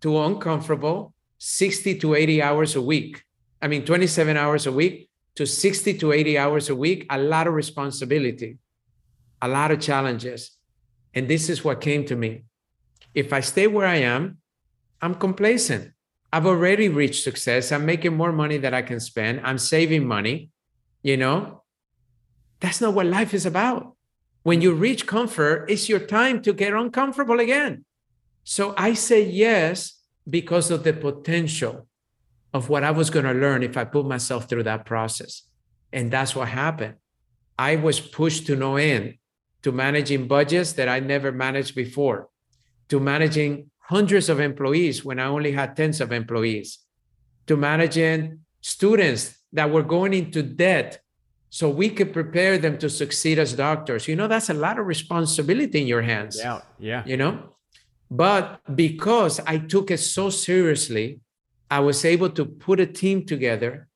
to 0.00 0.20
uncomfortable, 0.20 1.12
60 1.38 1.98
to 1.98 2.14
80 2.14 2.42
hours 2.42 2.76
a 2.76 2.82
week? 2.82 3.24
I 3.60 3.68
mean, 3.68 3.84
27 3.84 4.36
hours 4.36 4.66
a 4.66 4.72
week 4.72 5.08
to 5.34 5.46
60 5.46 5.98
to 5.98 6.12
80 6.12 6.38
hours 6.38 6.68
a 6.68 6.76
week. 6.76 7.06
A 7.10 7.18
lot 7.18 7.46
of 7.46 7.54
responsibility, 7.54 8.58
a 9.42 9.48
lot 9.48 9.70
of 9.70 9.80
challenges, 9.80 10.56
and 11.14 11.26
this 11.28 11.48
is 11.48 11.64
what 11.64 11.80
came 11.80 12.04
to 12.06 12.16
me. 12.16 12.44
If 13.14 13.32
I 13.32 13.40
stay 13.40 13.66
where 13.66 13.86
I 13.86 13.96
am, 13.96 14.38
I'm 15.00 15.14
complacent. 15.14 15.92
I've 16.32 16.46
already 16.46 16.88
reached 16.88 17.22
success. 17.22 17.70
I'm 17.70 17.86
making 17.86 18.16
more 18.16 18.32
money 18.32 18.58
that 18.58 18.74
I 18.74 18.82
can 18.82 18.98
spend. 18.98 19.40
I'm 19.44 19.58
saving 19.58 20.06
money. 20.06 20.50
You 21.02 21.16
know, 21.16 21.62
that's 22.60 22.80
not 22.80 22.94
what 22.94 23.06
life 23.06 23.34
is 23.34 23.46
about. 23.46 23.94
When 24.42 24.60
you 24.60 24.72
reach 24.72 25.06
comfort, 25.06 25.66
it's 25.70 25.88
your 25.88 26.00
time 26.00 26.42
to 26.42 26.52
get 26.52 26.72
uncomfortable 26.72 27.40
again. 27.40 27.84
So 28.42 28.74
I 28.76 28.94
say 28.94 29.22
yes 29.24 30.02
because 30.28 30.70
of 30.70 30.84
the 30.84 30.92
potential 30.92 31.86
of 32.52 32.68
what 32.68 32.84
I 32.84 32.90
was 32.90 33.10
going 33.10 33.24
to 33.24 33.32
learn 33.32 33.62
if 33.62 33.76
I 33.76 33.84
put 33.84 34.06
myself 34.06 34.48
through 34.48 34.64
that 34.64 34.86
process. 34.86 35.42
And 35.92 36.10
that's 36.10 36.34
what 36.34 36.48
happened. 36.48 36.94
I 37.58 37.76
was 37.76 38.00
pushed 38.00 38.46
to 38.46 38.56
no 38.56 38.76
end 38.76 39.14
to 39.62 39.72
managing 39.72 40.28
budgets 40.28 40.72
that 40.74 40.88
I 40.88 41.00
never 41.00 41.32
managed 41.32 41.74
before, 41.74 42.28
to 42.88 43.00
managing 43.00 43.70
hundreds 43.78 44.28
of 44.28 44.40
employees 44.40 45.04
when 45.04 45.18
I 45.18 45.26
only 45.26 45.52
had 45.52 45.76
tens 45.76 46.00
of 46.00 46.12
employees, 46.12 46.78
to 47.46 47.56
managing 47.56 48.40
students 48.60 49.36
that 49.52 49.70
were 49.70 49.82
going 49.82 50.14
into 50.14 50.42
debt 50.42 51.00
so 51.50 51.68
we 51.68 51.88
could 51.88 52.12
prepare 52.12 52.58
them 52.58 52.78
to 52.78 52.90
succeed 52.90 53.38
as 53.38 53.52
doctors. 53.52 54.08
You 54.08 54.16
know, 54.16 54.26
that's 54.26 54.50
a 54.50 54.54
lot 54.54 54.78
of 54.78 54.86
responsibility 54.86 55.80
in 55.82 55.86
your 55.86 56.02
hands. 56.02 56.36
Yeah. 56.36 56.62
Yeah. 56.80 57.04
You 57.06 57.16
know, 57.16 57.54
but 58.10 58.60
because 58.74 59.38
I 59.46 59.58
took 59.58 59.90
it 59.90 59.98
so 59.98 60.30
seriously, 60.30 61.20
I 61.70 61.80
was 61.80 62.04
able 62.04 62.30
to 62.30 62.44
put 62.44 62.80
a 62.80 62.86
team 62.86 63.24
together 63.24 63.88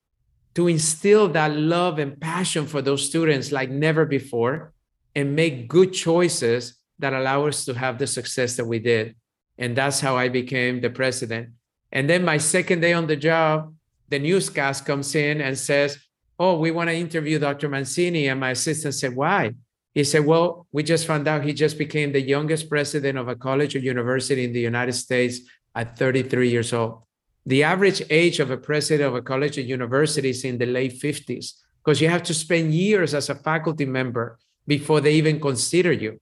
to 0.54 0.68
instill 0.68 1.28
that 1.28 1.54
love 1.56 1.98
and 1.98 2.20
passion 2.20 2.66
for 2.66 2.82
those 2.82 3.06
students 3.06 3.52
like 3.52 3.70
never 3.70 4.04
before 4.04 4.72
and 5.14 5.34
make 5.34 5.68
good 5.68 5.92
choices 5.92 6.77
that 6.98 7.12
allow 7.12 7.46
us 7.46 7.64
to 7.64 7.74
have 7.74 7.98
the 7.98 8.06
success 8.06 8.56
that 8.56 8.64
we 8.64 8.78
did. 8.78 9.14
And 9.56 9.76
that's 9.76 10.00
how 10.00 10.16
I 10.16 10.28
became 10.28 10.80
the 10.80 10.90
president. 10.90 11.50
And 11.90 12.08
then 12.08 12.24
my 12.24 12.38
second 12.38 12.80
day 12.80 12.92
on 12.92 13.06
the 13.06 13.16
job, 13.16 13.74
the 14.08 14.18
newscast 14.18 14.86
comes 14.86 15.14
in 15.14 15.40
and 15.40 15.56
says, 15.58 15.98
Oh, 16.38 16.58
we 16.58 16.70
want 16.70 16.88
to 16.88 16.94
interview 16.94 17.38
Dr. 17.38 17.68
Mancini. 17.68 18.28
And 18.28 18.38
my 18.38 18.50
assistant 18.50 18.94
said, 18.94 19.16
Why? 19.16 19.54
He 19.94 20.04
said, 20.04 20.24
Well, 20.24 20.66
we 20.70 20.82
just 20.82 21.06
found 21.06 21.26
out 21.26 21.44
he 21.44 21.52
just 21.52 21.78
became 21.78 22.12
the 22.12 22.20
youngest 22.20 22.68
president 22.68 23.18
of 23.18 23.28
a 23.28 23.34
college 23.34 23.74
or 23.74 23.80
university 23.80 24.44
in 24.44 24.52
the 24.52 24.60
United 24.60 24.92
States 24.92 25.40
at 25.74 25.98
33 25.98 26.48
years 26.48 26.72
old. 26.72 27.02
The 27.46 27.64
average 27.64 28.02
age 28.10 28.40
of 28.40 28.50
a 28.50 28.56
president 28.56 29.08
of 29.08 29.14
a 29.14 29.22
college 29.22 29.58
or 29.58 29.62
university 29.62 30.30
is 30.30 30.44
in 30.44 30.58
the 30.58 30.66
late 30.66 31.00
50s 31.00 31.54
because 31.82 32.00
you 32.00 32.08
have 32.08 32.22
to 32.24 32.34
spend 32.34 32.74
years 32.74 33.14
as 33.14 33.30
a 33.30 33.34
faculty 33.34 33.86
member 33.86 34.38
before 34.66 35.00
they 35.00 35.14
even 35.14 35.40
consider 35.40 35.92
you. 35.92 36.20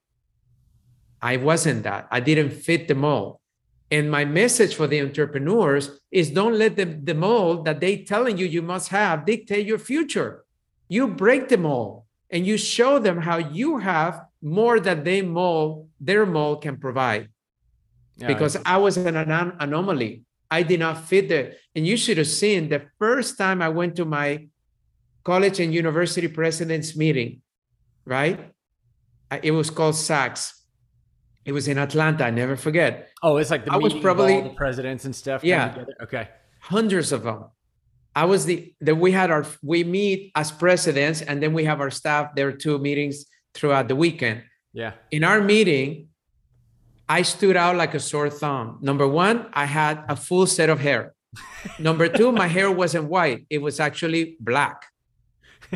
I 1.21 1.37
wasn't 1.37 1.85
that. 1.85 2.09
I 2.11 2.21
didn't 2.21 2.51
fit 2.51 2.89
the 2.89 2.95
mold. 2.95 3.39
And 3.91 4.11
my 4.11 4.25
message 4.25 4.75
for 4.75 4.87
the 4.87 5.01
entrepreneurs 5.01 6.01
is 6.11 6.31
don't 6.31 6.59
let 6.59 6.77
the, 6.77 6.85
the 6.85 7.15
mold 7.15 7.65
that 7.67 7.81
they 7.81 7.99
telling 7.99 8.37
you 8.37 8.47
you 8.47 8.63
must 8.63 8.89
have 8.89 9.25
dictate 9.25 9.67
your 9.67 9.79
future. 9.79 10.45
You 10.89 11.09
break 11.09 11.49
the 11.49 11.59
mold 11.59 12.03
and 12.31 12.47
you 12.47 12.59
show 12.59 12.99
them 12.99 13.19
how 13.23 13.39
you 13.39 13.79
have 13.79 14.23
more 14.43 14.81
that 14.81 15.05
they 15.05 15.23
mold, 15.23 15.89
their 16.01 16.27
mold 16.27 16.63
can 16.63 16.77
provide. 16.79 17.29
Yeah, 18.17 18.29
because 18.29 18.57
I 18.65 18.79
was 18.79 18.97
an 18.97 19.15
anom- 19.15 19.57
anomaly. 19.61 20.25
I 20.51 20.63
did 20.63 20.81
not 20.81 21.07
fit 21.07 21.29
there. 21.29 21.55
And 21.75 21.87
you 21.87 21.97
should 21.97 22.19
have 22.19 22.29
seen 22.29 22.69
the 22.69 22.83
first 22.99 23.37
time 23.37 23.61
I 23.61 23.69
went 23.69 23.97
to 23.97 24.05
my 24.05 24.49
college 25.25 25.61
and 25.61 25.75
university 25.75 26.29
president's 26.29 26.97
meeting, 26.97 27.43
right? 28.05 28.53
It 29.43 29.51
was 29.51 29.71
called 29.71 29.97
SACS, 29.97 30.56
it 31.47 31.53
was 31.53 31.69
in 31.69 31.79
Atlanta. 31.79 32.25
I 32.25 32.31
never 32.31 32.57
forget. 32.57 33.11
Oh, 33.23 33.37
it's 33.37 33.51
like 33.51 33.65
the 33.65 33.73
I 33.73 33.77
was 33.77 33.95
probably 33.95 34.41
the 34.43 34.51
presidents 34.51 35.05
and 35.05 35.15
stuff. 35.15 35.45
Yeah. 35.45 35.85
Okay. 36.03 36.29
Hundreds 36.61 37.13
of 37.13 37.23
them. 37.23 37.45
I 38.17 38.25
was 38.25 38.45
the 38.47 38.75
that 38.81 38.97
we 38.97 39.13
had 39.13 39.31
our 39.31 39.47
we 39.63 39.85
meet 39.85 40.33
as 40.35 40.51
presidents 40.51 41.23
and 41.23 41.41
then 41.41 41.53
we 41.55 41.65
have 41.65 41.81
our 41.81 41.91
staff. 41.91 42.35
There 42.35 42.49
are 42.49 42.53
two 42.53 42.79
meetings 42.79 43.27
throughout 43.55 43.87
the 43.87 43.95
weekend. 43.95 44.43
Yeah. 44.73 44.95
In 45.13 45.23
our 45.23 45.41
meeting, 45.41 46.09
I 47.09 47.23
stood 47.23 47.57
out 47.57 47.77
like 47.77 47.95
a 47.95 48.01
sore 48.01 48.29
thumb. 48.29 48.79
Number 48.83 49.07
one, 49.07 49.47
I 49.53 49.67
had 49.67 50.05
a 50.09 50.17
full 50.17 50.47
set 50.47 50.69
of 50.69 50.81
hair. 50.81 51.15
Number 51.79 52.09
two, 52.09 52.33
my 52.33 52.49
hair 52.49 52.71
wasn't 52.73 53.05
white; 53.05 53.47
it 53.51 53.59
was 53.59 53.79
actually 53.79 54.37
black. 54.41 54.83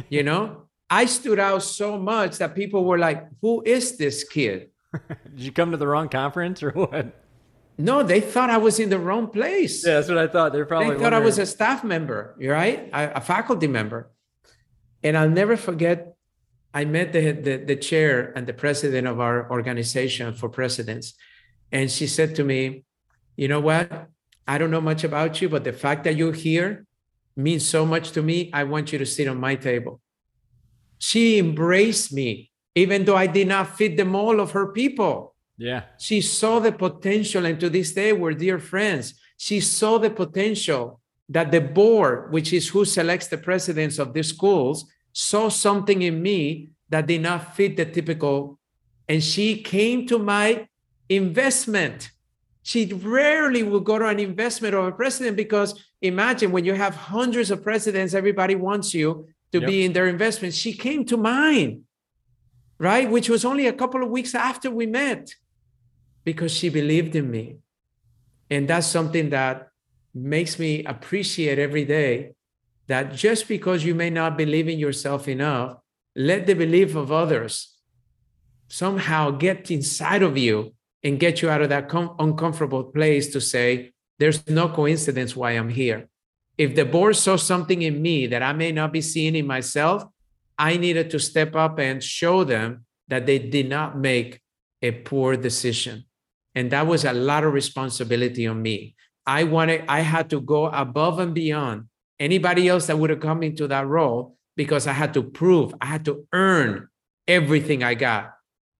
You 0.08 0.22
know, 0.24 0.68
I 0.88 1.04
stood 1.06 1.38
out 1.38 1.62
so 1.62 1.98
much 1.98 2.38
that 2.38 2.56
people 2.56 2.84
were 2.84 2.98
like, 2.98 3.28
"Who 3.40 3.62
is 3.64 3.96
this 3.96 4.24
kid?" 4.24 4.70
Did 5.08 5.40
you 5.40 5.52
come 5.52 5.70
to 5.70 5.76
the 5.76 5.86
wrong 5.86 6.08
conference 6.08 6.62
or 6.62 6.70
what? 6.70 7.14
No, 7.78 8.02
they 8.02 8.20
thought 8.20 8.50
I 8.50 8.58
was 8.58 8.78
in 8.78 8.90
the 8.90 8.98
wrong 8.98 9.28
place. 9.28 9.86
Yeah, 9.86 9.94
that's 9.94 10.08
what 10.08 10.18
I 10.18 10.26
thought. 10.26 10.52
They're 10.52 10.66
probably 10.66 10.88
they 10.88 10.94
thought 10.94 11.12
wondering. 11.12 11.22
I 11.22 11.26
was 11.26 11.38
a 11.38 11.46
staff 11.46 11.82
member, 11.82 12.36
right? 12.38 12.90
A, 12.92 13.20
faculty 13.20 13.66
member. 13.66 14.10
And 15.02 15.16
I'll 15.16 15.30
never 15.30 15.56
forget. 15.56 16.14
I 16.74 16.84
met 16.84 17.12
the, 17.12 17.32
the 17.32 17.56
the 17.56 17.76
chair 17.76 18.32
and 18.36 18.46
the 18.46 18.52
president 18.52 19.08
of 19.08 19.18
our 19.18 19.50
organization 19.50 20.34
for 20.34 20.48
presidents, 20.48 21.14
and 21.72 21.90
she 21.90 22.06
said 22.06 22.36
to 22.36 22.44
me, 22.44 22.84
"You 23.36 23.48
know 23.48 23.60
what? 23.60 24.08
I 24.46 24.58
don't 24.58 24.70
know 24.70 24.80
much 24.80 25.02
about 25.02 25.40
you, 25.40 25.48
but 25.48 25.64
the 25.64 25.72
fact 25.72 26.04
that 26.04 26.16
you're 26.16 26.34
here 26.34 26.86
means 27.34 27.66
so 27.66 27.86
much 27.86 28.12
to 28.12 28.22
me. 28.22 28.50
I 28.52 28.64
want 28.64 28.92
you 28.92 28.98
to 28.98 29.06
sit 29.06 29.26
on 29.26 29.40
my 29.40 29.56
table." 29.56 30.00
She 30.98 31.38
embraced 31.38 32.12
me 32.12 32.49
even 32.74 33.04
though 33.04 33.16
I 33.16 33.26
did 33.26 33.48
not 33.48 33.76
fit 33.76 33.96
the 33.96 34.04
mold 34.04 34.40
of 34.40 34.52
her 34.52 34.72
people. 34.72 35.34
Yeah. 35.58 35.82
She 35.98 36.20
saw 36.20 36.58
the 36.58 36.72
potential, 36.72 37.44
and 37.44 37.58
to 37.60 37.68
this 37.68 37.92
day, 37.92 38.12
we're 38.12 38.32
dear 38.32 38.58
friends. 38.58 39.14
She 39.36 39.60
saw 39.60 39.98
the 39.98 40.10
potential 40.10 41.00
that 41.28 41.50
the 41.50 41.60
board, 41.60 42.32
which 42.32 42.52
is 42.52 42.68
who 42.68 42.84
selects 42.84 43.28
the 43.28 43.38
presidents 43.38 43.98
of 43.98 44.14
the 44.14 44.22
schools, 44.22 44.86
saw 45.12 45.48
something 45.48 46.02
in 46.02 46.22
me 46.22 46.70
that 46.88 47.06
did 47.06 47.20
not 47.22 47.54
fit 47.54 47.76
the 47.76 47.84
typical. 47.84 48.58
And 49.08 49.22
she 49.22 49.62
came 49.62 50.06
to 50.06 50.18
my 50.18 50.66
investment 51.08 52.10
She 52.62 52.84
rarely 52.92 53.62
will 53.62 53.80
go 53.80 53.98
to 53.98 54.06
an 54.06 54.18
investment 54.20 54.74
of 54.74 54.84
a 54.84 54.92
president 54.92 55.36
because 55.36 55.82
imagine 56.02 56.52
when 56.52 56.64
you 56.66 56.74
have 56.74 56.94
hundreds 56.94 57.50
of 57.50 57.62
presidents, 57.62 58.12
everybody 58.12 58.54
wants 58.54 58.92
you 58.92 59.26
to 59.52 59.60
Yep. 59.60 59.66
be 59.66 59.84
in 59.86 59.92
their 59.94 60.08
investment. 60.08 60.52
She 60.54 60.74
came 60.74 61.04
to 61.06 61.16
mine, 61.16 61.84
right? 62.80 63.08
Which 63.08 63.28
was 63.28 63.44
only 63.44 63.66
a 63.66 63.74
couple 63.74 64.02
of 64.02 64.08
weeks 64.08 64.34
after 64.34 64.70
we 64.70 64.86
met 64.86 65.34
because 66.24 66.50
she 66.50 66.70
believed 66.70 67.14
in 67.14 67.30
me. 67.30 67.58
And 68.48 68.66
that's 68.66 68.86
something 68.86 69.30
that 69.30 69.68
makes 70.14 70.58
me 70.58 70.82
appreciate 70.84 71.58
every 71.58 71.84
day 71.84 72.32
that 72.88 73.14
just 73.14 73.46
because 73.46 73.84
you 73.84 73.94
may 73.94 74.10
not 74.10 74.36
believe 74.36 74.66
in 74.66 74.78
yourself 74.78 75.28
enough, 75.28 75.76
let 76.16 76.46
the 76.46 76.54
belief 76.54 76.96
of 76.96 77.12
others 77.12 77.76
somehow 78.68 79.30
get 79.30 79.70
inside 79.70 80.22
of 80.22 80.36
you 80.36 80.74
and 81.04 81.20
get 81.20 81.42
you 81.42 81.50
out 81.50 81.62
of 81.62 81.68
that 81.68 81.88
com- 81.88 82.16
uncomfortable 82.18 82.84
place 82.84 83.28
to 83.32 83.40
say, 83.40 83.92
there's 84.18 84.48
no 84.48 84.68
coincidence 84.68 85.36
why 85.36 85.52
I'm 85.52 85.68
here. 85.68 86.08
If 86.58 86.74
the 86.74 86.84
board 86.84 87.16
saw 87.16 87.36
something 87.36 87.82
in 87.82 88.00
me 88.00 88.26
that 88.28 88.42
I 88.42 88.52
may 88.52 88.72
not 88.72 88.92
be 88.92 89.00
seeing 89.00 89.36
in 89.36 89.46
myself, 89.46 90.04
I 90.60 90.76
needed 90.76 91.08
to 91.10 91.18
step 91.18 91.56
up 91.56 91.78
and 91.78 92.04
show 92.04 92.44
them 92.44 92.84
that 93.08 93.24
they 93.24 93.38
did 93.38 93.68
not 93.70 93.96
make 93.96 94.42
a 94.82 94.90
poor 94.92 95.34
decision. 95.34 96.04
And 96.54 96.70
that 96.70 96.86
was 96.86 97.06
a 97.06 97.14
lot 97.14 97.44
of 97.44 97.54
responsibility 97.54 98.46
on 98.46 98.60
me. 98.60 98.94
I 99.26 99.44
wanted, 99.44 99.84
I 99.88 100.00
had 100.00 100.28
to 100.30 100.40
go 100.40 100.66
above 100.66 101.18
and 101.18 101.32
beyond 101.32 101.88
anybody 102.18 102.68
else 102.68 102.88
that 102.88 102.98
would 102.98 103.08
have 103.08 103.20
come 103.20 103.42
into 103.42 103.68
that 103.68 103.86
role 103.86 104.36
because 104.54 104.86
I 104.86 104.92
had 104.92 105.14
to 105.14 105.22
prove, 105.22 105.72
I 105.80 105.86
had 105.86 106.04
to 106.04 106.26
earn 106.34 106.88
everything 107.26 107.82
I 107.82 107.94
got. 107.94 108.34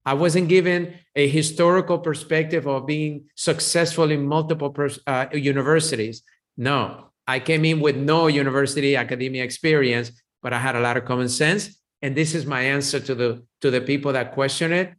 I 0.04 0.14
wasn't 0.14 0.48
given 0.48 0.98
a 1.16 1.28
historical 1.28 1.98
perspective 1.98 2.66
of 2.66 2.86
being 2.86 3.24
successful 3.36 4.10
in 4.10 4.26
multiple 4.26 4.70
pers- 4.70 5.00
uh, 5.06 5.26
universities. 5.32 6.22
No, 6.58 7.06
I 7.26 7.40
came 7.40 7.64
in 7.64 7.80
with 7.80 7.96
no 7.96 8.26
university 8.26 8.96
academia 8.96 9.44
experience, 9.44 10.12
but 10.42 10.52
I 10.52 10.58
had 10.58 10.76
a 10.76 10.80
lot 10.80 10.96
of 10.96 11.04
common 11.04 11.28
sense. 11.28 11.80
And 12.02 12.16
this 12.16 12.34
is 12.34 12.46
my 12.46 12.62
answer 12.62 12.98
to 13.00 13.14
the 13.14 13.44
to 13.60 13.70
the 13.70 13.80
people 13.80 14.12
that 14.12 14.32
question 14.32 14.72
it. 14.72 14.94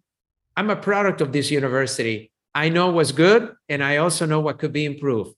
I'm 0.56 0.70
a 0.70 0.76
product 0.76 1.22
of 1.22 1.32
this 1.32 1.50
university. 1.50 2.32
I 2.54 2.70
know 2.70 2.92
what's 2.92 3.12
good, 3.12 3.54
and 3.70 3.84
I 3.84 3.98
also 3.98 4.26
know 4.26 4.42
what 4.42 4.60
could 4.60 4.74
be 4.74 4.86
improved. 4.86 5.34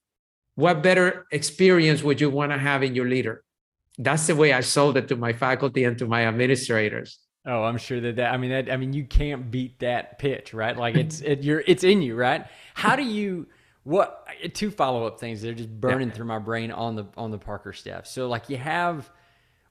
What 0.55 0.83
better 0.83 1.25
experience 1.31 2.03
would 2.03 2.19
you 2.19 2.29
want 2.29 2.51
to 2.51 2.57
have 2.57 2.83
in 2.83 2.95
your 2.95 3.07
leader? 3.07 3.43
That's 3.97 4.27
the 4.27 4.35
way 4.35 4.51
I 4.51 4.61
sold 4.61 4.97
it 4.97 5.07
to 5.09 5.15
my 5.15 5.31
faculty 5.31 5.83
and 5.83 5.97
to 5.99 6.07
my 6.07 6.25
administrators. 6.25 7.19
Oh, 7.45 7.63
I'm 7.63 7.77
sure 7.77 7.99
that 8.01 8.15
that 8.17 8.33
I 8.33 8.37
mean 8.37 8.51
that 8.51 8.71
I 8.71 8.77
mean 8.77 8.93
you 8.93 9.05
can't 9.05 9.51
beat 9.51 9.79
that 9.79 10.19
pitch, 10.19 10.53
right? 10.53 10.75
Like 10.75 10.95
it's 10.95 11.21
it, 11.21 11.43
you're 11.43 11.63
it's 11.65 11.83
in 11.83 12.01
you, 12.01 12.15
right? 12.15 12.45
How 12.73 12.95
do 12.95 13.03
you 13.03 13.47
what 13.83 14.25
two 14.53 14.71
follow 14.71 15.05
up 15.05 15.19
things 15.19 15.41
that 15.41 15.49
are 15.49 15.55
just 15.55 15.69
burning 15.69 16.09
through 16.09 16.25
my 16.25 16.39
brain 16.39 16.71
on 16.71 16.95
the 16.95 17.05
on 17.17 17.31
the 17.31 17.37
Parker 17.37 17.73
staff. 17.73 18.07
So 18.07 18.27
like 18.27 18.49
you 18.49 18.57
have 18.57 19.09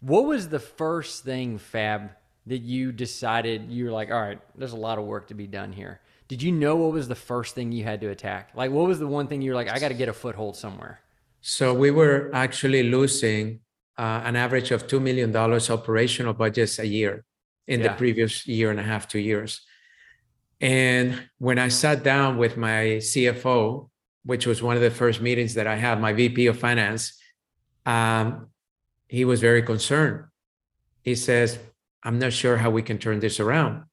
what 0.02 0.24
was 0.24 0.48
the 0.48 0.58
first 0.58 1.24
thing 1.24 1.58
Fab 1.58 2.10
that 2.46 2.58
you 2.58 2.90
decided 2.92 3.70
you 3.70 3.84
were 3.84 3.92
like, 3.92 4.10
all 4.10 4.20
right, 4.20 4.40
there's 4.56 4.72
a 4.72 4.76
lot 4.76 4.98
of 4.98 5.04
work 5.04 5.28
to 5.28 5.34
be 5.34 5.46
done 5.46 5.72
here. 5.72 6.00
Did 6.26 6.42
you 6.42 6.50
know 6.50 6.76
what 6.76 6.92
was 6.92 7.06
the 7.08 7.14
first 7.14 7.54
thing 7.54 7.70
you 7.72 7.84
had 7.84 8.00
to 8.00 8.08
attack? 8.08 8.50
Like 8.54 8.70
what 8.72 8.86
was 8.88 8.98
the 8.98 9.06
one 9.06 9.28
thing 9.28 9.42
you 9.42 9.52
were 9.52 9.54
like, 9.54 9.70
I 9.70 9.78
got 9.78 9.88
to 9.88 9.94
get 9.94 10.08
a 10.08 10.12
foothold 10.12 10.56
somewhere? 10.56 11.00
So 11.40 11.72
we 11.72 11.90
were 11.90 12.30
actually 12.32 12.82
losing 12.84 13.60
uh, 13.96 14.22
an 14.24 14.34
average 14.34 14.70
of 14.72 14.86
$2 14.88 15.00
million 15.00 15.34
operational 15.36 16.34
budgets 16.34 16.78
a 16.78 16.86
year 16.86 17.24
in 17.68 17.80
Yeah. 17.80 17.88
the 17.88 17.94
previous 17.94 18.46
year 18.46 18.70
and 18.70 18.80
a 18.80 18.82
half, 18.82 19.06
two 19.06 19.20
years. 19.20 19.60
And 20.60 21.28
when 21.38 21.58
I 21.58 21.68
sat 21.68 22.02
down 22.02 22.38
with 22.38 22.56
my 22.56 22.98
CFO, 22.98 23.88
which 24.24 24.46
was 24.46 24.62
one 24.62 24.76
of 24.76 24.82
the 24.82 24.90
first 24.90 25.20
meetings 25.20 25.54
that 25.54 25.66
I 25.66 25.76
had, 25.76 26.00
my 26.00 26.12
VP 26.12 26.46
of 26.46 26.58
finance, 26.58 27.20
um, 27.86 28.48
he 29.12 29.26
was 29.26 29.42
very 29.42 29.60
concerned. 29.60 30.24
He 31.02 31.14
says, 31.14 31.58
I'm 32.02 32.18
not 32.18 32.32
sure 32.32 32.56
how 32.56 32.70
we 32.70 32.80
can 32.80 32.96
turn 32.96 33.20
this 33.20 33.40
around. 33.40 33.84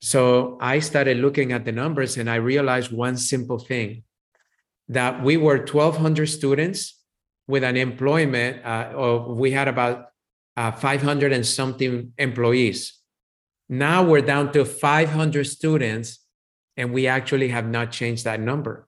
So 0.00 0.56
I 0.60 0.78
started 0.78 1.16
looking 1.16 1.50
at 1.50 1.64
the 1.64 1.72
numbers 1.72 2.16
and 2.16 2.30
I 2.30 2.36
realized 2.36 2.92
one 2.92 3.16
simple 3.16 3.58
thing 3.58 4.04
that 4.86 5.24
we 5.24 5.36
were 5.36 5.56
1,200 5.56 6.26
students 6.28 7.00
with 7.48 7.64
an 7.64 7.76
employment 7.76 8.64
uh, 8.64 8.92
of, 8.94 9.36
we 9.36 9.50
had 9.50 9.66
about 9.66 10.10
uh, 10.56 10.70
500 10.70 11.32
and 11.32 11.44
something 11.44 12.12
employees. 12.16 13.00
Now 13.68 14.04
we're 14.04 14.20
down 14.20 14.52
to 14.52 14.64
500 14.64 15.46
students, 15.48 16.20
and 16.76 16.92
we 16.92 17.08
actually 17.08 17.48
have 17.48 17.66
not 17.66 17.90
changed 17.90 18.24
that 18.24 18.38
number 18.38 18.86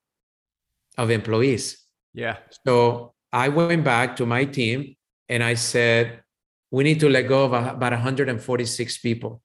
of 0.97 1.11
employees. 1.11 1.83
Yeah. 2.15 2.37
So 2.65 3.15
I 3.33 3.49
went 3.49 3.83
back 3.83 4.15
to 4.17 4.27
my 4.27 4.45
team 4.45 4.97
and 5.29 5.43
I 5.43 5.55
said, 5.55 6.23
we 6.71 6.85
need 6.85 7.01
to 7.01 7.09
let 7.09 7.23
go 7.23 7.45
of 7.45 7.53
about 7.53 7.93
146 7.93 8.99
people. 8.99 9.43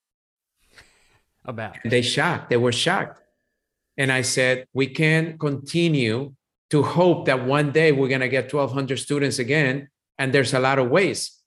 About. 1.45 1.77
And 1.83 1.91
they 1.91 2.01
shocked. 2.01 2.49
They 2.49 2.57
were 2.57 2.71
shocked. 2.71 3.21
And 3.97 4.11
I 4.11 4.21
said, 4.21 4.67
we 4.73 4.87
can't 4.87 5.39
continue 5.39 6.33
to 6.69 6.83
hope 6.83 7.25
that 7.25 7.45
one 7.45 7.71
day 7.71 7.91
we're 7.91 8.07
going 8.07 8.21
to 8.21 8.29
get 8.29 8.51
1,200 8.51 8.97
students 8.97 9.39
again. 9.39 9.89
And 10.17 10.33
there's 10.33 10.53
a 10.53 10.59
lot 10.59 10.79
of 10.79 10.89
ways, 10.89 11.39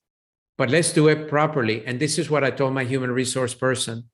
but 0.57 0.69
let's 0.69 0.91
do 0.91 1.07
it 1.07 1.29
properly. 1.29 1.85
And 1.85 1.99
this 1.99 2.17
is 2.19 2.29
what 2.29 2.43
I 2.43 2.51
told 2.51 2.73
my 2.73 2.83
human 2.83 3.11
resource 3.11 3.53
person 3.53 4.09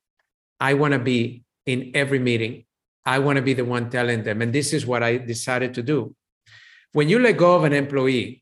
I 0.60 0.76
want 0.76 0.94
to 0.94 1.00
be 1.00 1.44
in 1.66 1.92
every 1.96 2.20
meeting. 2.20 2.66
I 3.04 3.18
want 3.18 3.38
to 3.38 3.42
be 3.42 3.54
the 3.54 3.66
one 3.66 3.90
telling 3.90 4.24
them. 4.24 4.42
And 4.44 4.54
this 4.54 4.74
is 4.74 4.86
what 4.86 5.02
I 5.02 5.18
decided 5.18 5.74
to 5.74 5.82
do. 5.82 6.16
When 6.94 7.10
you 7.10 7.18
let 7.20 7.38
go 7.38 7.56
of 7.56 7.64
an 7.64 7.74
employee, 7.74 8.41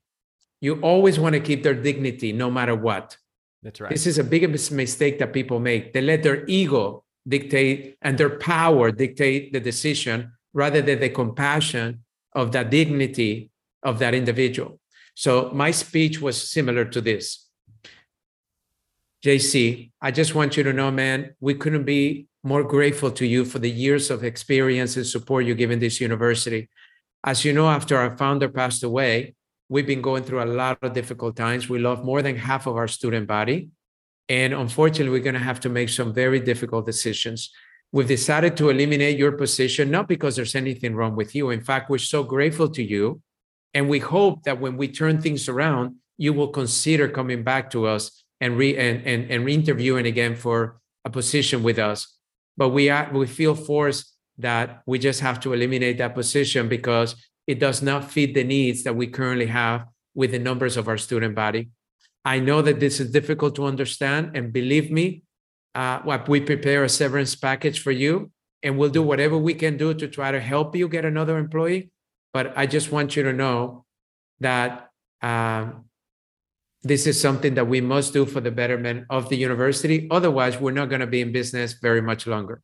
you 0.61 0.79
always 0.81 1.19
want 1.19 1.33
to 1.33 1.39
keep 1.39 1.63
their 1.63 1.73
dignity 1.73 2.31
no 2.33 2.51
matter 2.51 2.75
what. 2.75 3.17
That's 3.63 3.81
right. 3.81 3.89
This 3.89 4.07
is 4.07 4.17
a 4.17 4.23
big 4.23 4.49
mistake 4.49 5.19
that 5.19 5.33
people 5.33 5.59
make. 5.59 5.93
They 5.93 6.01
let 6.01 6.23
their 6.23 6.45
ego 6.47 7.03
dictate 7.27 7.97
and 8.01 8.17
their 8.17 8.37
power 8.37 8.91
dictate 8.91 9.53
the 9.53 9.59
decision 9.59 10.31
rather 10.53 10.81
than 10.81 10.99
the 10.99 11.09
compassion 11.09 12.03
of 12.33 12.51
the 12.51 12.63
dignity 12.63 13.51
of 13.83 13.99
that 13.99 14.13
individual. 14.13 14.79
So 15.15 15.51
my 15.53 15.71
speech 15.71 16.21
was 16.21 16.41
similar 16.41 16.85
to 16.85 17.01
this. 17.01 17.45
JC, 19.23 19.91
I 20.01 20.11
just 20.11 20.33
want 20.33 20.55
you 20.55 20.63
to 20.63 20.71
know, 20.71 20.91
man, 20.91 21.35
we 21.41 21.53
couldn't 21.53 21.83
be 21.83 22.27
more 22.43 22.63
grateful 22.63 23.11
to 23.11 23.25
you 23.25 23.43
for 23.43 23.59
the 23.59 23.69
years 23.69 24.09
of 24.09 24.23
experience 24.23 24.95
and 24.95 25.05
support 25.05 25.45
you 25.45 25.55
given 25.55 25.79
this 25.79 25.99
university. 25.99 26.69
As 27.25 27.43
you 27.43 27.51
know, 27.51 27.67
after 27.67 27.97
our 27.97 28.15
founder 28.15 28.47
passed 28.47 28.83
away, 28.83 29.35
we've 29.69 29.87
been 29.87 30.01
going 30.01 30.23
through 30.23 30.43
a 30.43 30.45
lot 30.45 30.79
of 30.81 30.93
difficult 30.93 31.35
times. 31.35 31.69
We 31.69 31.79
lost 31.79 32.03
more 32.03 32.21
than 32.21 32.35
half 32.35 32.67
of 32.67 32.75
our 32.75 32.87
student 32.87 33.27
body. 33.27 33.69
And 34.27 34.53
unfortunately, 34.53 35.11
we're 35.11 35.23
going 35.23 35.35
to 35.35 35.39
have 35.39 35.59
to 35.61 35.69
make 35.69 35.89
some 35.89 36.13
very 36.13 36.39
difficult 36.39 36.85
decisions. 36.85 37.51
We've 37.91 38.07
decided 38.07 38.57
to 38.57 38.69
eliminate 38.69 39.17
your 39.17 39.31
position, 39.31 39.89
not 39.89 40.07
because 40.07 40.35
there's 40.35 40.55
anything 40.55 40.95
wrong 40.95 41.15
with 41.15 41.33
you. 41.33 41.49
In 41.49 41.61
fact, 41.61 41.89
we're 41.89 41.97
so 41.97 42.23
grateful 42.23 42.69
to 42.69 42.83
you. 42.83 43.21
And 43.73 43.89
we 43.89 43.99
hope 43.99 44.43
that 44.43 44.59
when 44.59 44.77
we 44.77 44.87
turn 44.87 45.21
things 45.21 45.47
around, 45.47 45.95
you 46.17 46.33
will 46.33 46.49
consider 46.49 47.07
coming 47.07 47.43
back 47.43 47.69
to 47.71 47.85
us 47.85 48.23
and 48.41 48.57
re 48.57 48.75
and, 48.77 49.05
and, 49.05 49.31
and 49.31 49.45
re-interviewing 49.45 50.05
again 50.05 50.35
for 50.35 50.79
a 51.05 51.09
position 51.09 51.63
with 51.63 51.79
us. 51.79 52.17
But 52.57 52.69
we 52.69 52.89
are 52.89 53.09
we 53.13 53.27
feel 53.27 53.55
forced 53.55 54.13
that 54.39 54.81
we 54.85 54.99
just 54.99 55.21
have 55.21 55.39
to 55.41 55.53
eliminate 55.53 55.97
that 55.99 56.15
position 56.15 56.67
because 56.67 57.15
it 57.49 57.57
does 57.57 57.81
not 57.81 58.11
fit 58.11 58.35
the 58.35 58.43
needs 58.43 58.83
that 58.83 58.95
we 58.95 59.07
currently 59.07 59.47
have 59.47 59.87
with 60.13 60.29
the 60.29 60.37
numbers 60.37 60.77
of 60.77 60.87
our 60.87 60.99
student 60.99 61.33
body. 61.33 61.71
I 62.23 62.37
know 62.37 62.61
that 62.61 62.79
this 62.79 62.99
is 62.99 63.09
difficult 63.09 63.55
to 63.55 63.65
understand, 63.65 64.37
and 64.37 64.53
believe 64.53 64.91
me, 64.91 65.23
uh, 65.73 66.19
we 66.27 66.41
prepare 66.41 66.83
a 66.83 66.89
severance 66.89 67.33
package 67.35 67.81
for 67.81 67.89
you, 67.91 68.29
and 68.61 68.77
we'll 68.77 68.91
do 68.91 69.01
whatever 69.01 69.35
we 69.35 69.55
can 69.55 69.77
do 69.77 69.95
to 69.95 70.07
try 70.07 70.29
to 70.31 70.39
help 70.39 70.75
you 70.75 70.87
get 70.87 71.05
another 71.05 71.39
employee. 71.39 71.89
But 72.35 72.55
I 72.55 72.67
just 72.67 72.91
want 72.91 73.15
you 73.15 73.23
to 73.23 73.33
know 73.33 73.85
that 74.41 74.91
um, 75.23 75.85
this 76.83 77.07
is 77.07 77.19
something 77.19 77.55
that 77.55 77.67
we 77.67 77.81
must 77.81 78.13
do 78.13 78.27
for 78.27 78.41
the 78.41 78.51
betterment 78.51 79.07
of 79.09 79.29
the 79.29 79.37
university. 79.37 80.07
Otherwise, 80.11 80.59
we're 80.59 80.79
not 80.81 80.89
going 80.89 81.01
to 81.01 81.07
be 81.07 81.21
in 81.21 81.31
business 81.31 81.73
very 81.81 82.01
much 82.01 82.27
longer. 82.27 82.61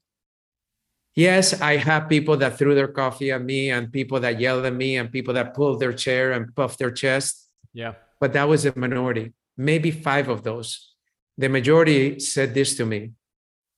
Yes, 1.16 1.62
I 1.62 1.78
have 1.78 2.10
people 2.10 2.36
that 2.38 2.58
threw 2.58 2.76
their 2.76 2.90
coffee 2.90 3.32
at 3.32 3.42
me, 3.42 3.72
and 3.72 3.92
people 3.92 4.20
that 4.20 4.40
yelled 4.40 4.66
at 4.66 4.74
me, 4.74 4.98
and 4.98 5.10
people 5.12 5.34
that 5.36 5.54
pulled 5.54 5.80
their 5.80 5.94
chair 5.94 6.34
and 6.34 6.54
puffed 6.56 6.78
their 6.80 6.92
chest 6.92 7.48
Yeah. 7.74 7.94
but 8.20 8.34
that 8.34 8.48
was 8.50 8.66
a 8.66 8.74
minority, 8.78 9.34
maybe 9.58 9.92
five 9.92 10.28
of 10.30 10.44
those. 10.44 10.94
The 11.38 11.50
majority 11.50 12.20
said 12.20 12.54
this 12.54 12.76
to 12.78 12.86
me 12.86 13.12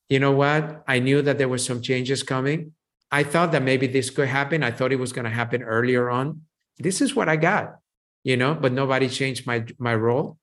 You 0.10 0.20
know 0.20 0.32
what? 0.32 0.84
I 0.88 1.00
knew 1.00 1.22
that 1.22 1.38
there 1.38 1.50
were 1.50 1.58
some 1.70 1.82
changes 1.82 2.24
coming. 2.24 2.74
I 3.12 3.24
thought 3.24 3.52
that 3.52 3.62
maybe 3.64 3.88
this 3.88 4.10
could 4.10 4.28
happen. 4.30 4.64
I 4.64 4.72
thought 4.72 4.92
it 4.92 5.00
was 5.00 5.12
going 5.14 5.26
to 5.26 5.32
happen 5.42 5.62
earlier 5.64 6.10
on. 6.10 6.42
This 6.80 7.02
is 7.02 7.16
what 7.16 7.28
I 7.30 7.36
got, 7.36 7.80
you 8.24 8.38
know, 8.38 8.54
but 8.56 8.72
nobody 8.72 9.10
changed 9.10 9.46
my, 9.48 9.66
my 9.78 9.96
role. 9.96 10.38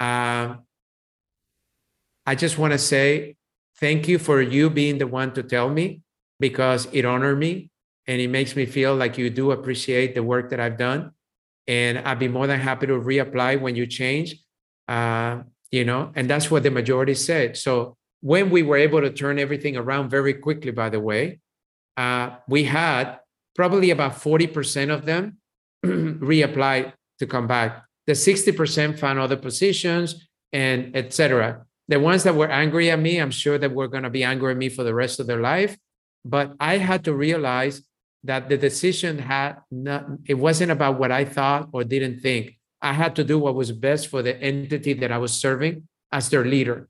Uh, 0.00 0.56
I 2.26 2.34
just 2.34 2.58
want 2.58 2.72
to 2.72 2.78
say 2.78 3.36
thank 3.80 4.08
you 4.08 4.18
for 4.18 4.40
you 4.40 4.70
being 4.70 4.98
the 4.98 5.06
one 5.06 5.32
to 5.34 5.42
tell 5.42 5.68
me 5.70 6.00
because 6.40 6.88
it 6.92 7.04
honored 7.04 7.38
me. 7.38 7.70
and 8.06 8.20
it 8.20 8.28
makes 8.28 8.54
me 8.54 8.66
feel 8.66 8.94
like 8.94 9.16
you 9.16 9.30
do 9.30 9.50
appreciate 9.50 10.14
the 10.14 10.22
work 10.22 10.50
that 10.50 10.60
I've 10.60 10.76
done. 10.76 11.12
And 11.66 11.98
I'd 11.98 12.18
be 12.18 12.28
more 12.28 12.46
than 12.46 12.60
happy 12.60 12.86
to 12.86 12.92
reapply 13.00 13.60
when 13.60 13.76
you 13.76 13.86
change. 13.86 14.36
Uh, 14.86 15.44
you 15.70 15.84
know, 15.84 16.12
and 16.14 16.28
that's 16.28 16.50
what 16.50 16.62
the 16.62 16.70
majority 16.70 17.14
said. 17.14 17.56
So 17.56 17.96
when 18.20 18.50
we 18.50 18.62
were 18.62 18.76
able 18.76 19.00
to 19.00 19.10
turn 19.10 19.38
everything 19.38 19.76
around 19.76 20.10
very 20.10 20.34
quickly, 20.34 20.70
by 20.70 20.90
the 20.90 21.00
way, 21.00 21.40
uh, 21.96 22.36
we 22.46 22.64
had 22.64 23.18
probably 23.56 23.90
about 23.90 24.12
40% 24.12 24.90
of 24.92 25.06
them 25.06 25.38
reapply 25.84 26.92
to 27.20 27.26
come 27.26 27.46
back. 27.46 27.84
The 28.06 28.12
60% 28.12 28.98
found 28.98 29.18
other 29.18 29.36
positions 29.36 30.28
and 30.52 30.94
etc. 30.94 31.64
The 31.88 31.98
ones 31.98 32.22
that 32.24 32.34
were 32.34 32.50
angry 32.50 32.90
at 32.90 32.98
me, 32.98 33.18
I'm 33.18 33.30
sure 33.30 33.58
that 33.58 33.72
were 33.72 33.88
going 33.88 34.02
to 34.04 34.10
be 34.10 34.24
angry 34.24 34.52
at 34.52 34.58
me 34.58 34.68
for 34.68 34.84
the 34.84 34.94
rest 34.94 35.20
of 35.20 35.26
their 35.26 35.40
life. 35.40 35.76
But 36.24 36.54
I 36.58 36.78
had 36.78 37.04
to 37.04 37.14
realize 37.14 37.82
that 38.24 38.48
the 38.48 38.56
decision 38.56 39.18
had 39.18 39.56
not, 39.70 40.06
it 40.26 40.34
wasn't 40.34 40.70
about 40.70 40.98
what 40.98 41.12
I 41.12 41.24
thought 41.24 41.68
or 41.72 41.84
didn't 41.84 42.20
think. 42.20 42.58
I 42.80 42.92
had 42.92 43.16
to 43.16 43.24
do 43.24 43.38
what 43.38 43.54
was 43.54 43.72
best 43.72 44.08
for 44.08 44.22
the 44.22 44.36
entity 44.40 44.94
that 44.94 45.12
I 45.12 45.18
was 45.18 45.32
serving 45.32 45.88
as 46.10 46.30
their 46.30 46.44
leader. 46.44 46.88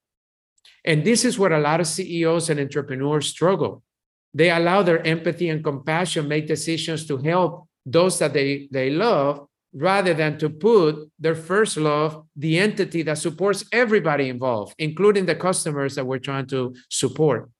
And 0.85 1.05
this 1.05 1.25
is 1.25 1.39
what 1.39 1.53
a 1.53 1.59
lot 1.59 1.81
of 1.81 1.87
CEOs 1.87 2.51
and 2.51 2.61
entrepreneurs 2.61 3.27
struggle. 3.27 3.83
They 4.33 4.51
allow 4.51 4.83
their 4.83 5.05
empathy 5.07 5.49
and 5.49 5.63
compassion 5.63 6.29
make 6.29 6.47
decisions 6.47 7.07
to 7.07 7.17
help 7.19 7.69
those 7.87 8.19
that 8.19 8.33
they, 8.33 8.69
they 8.71 8.91
love 8.91 9.47
rather 9.73 10.15
than 10.15 10.39
to 10.39 10.49
put 10.49 11.11
their 11.19 11.35
first 11.35 11.77
love, 11.77 12.25
the 12.37 12.59
entity 12.59 13.03
that 13.03 13.19
supports 13.19 13.65
everybody 13.73 14.29
involved, 14.29 14.75
including 14.79 15.27
the 15.27 15.35
customers 15.35 15.97
that 15.97 16.07
we're 16.07 16.19
trying 16.19 16.47
to 16.47 16.75
support. 16.89 17.51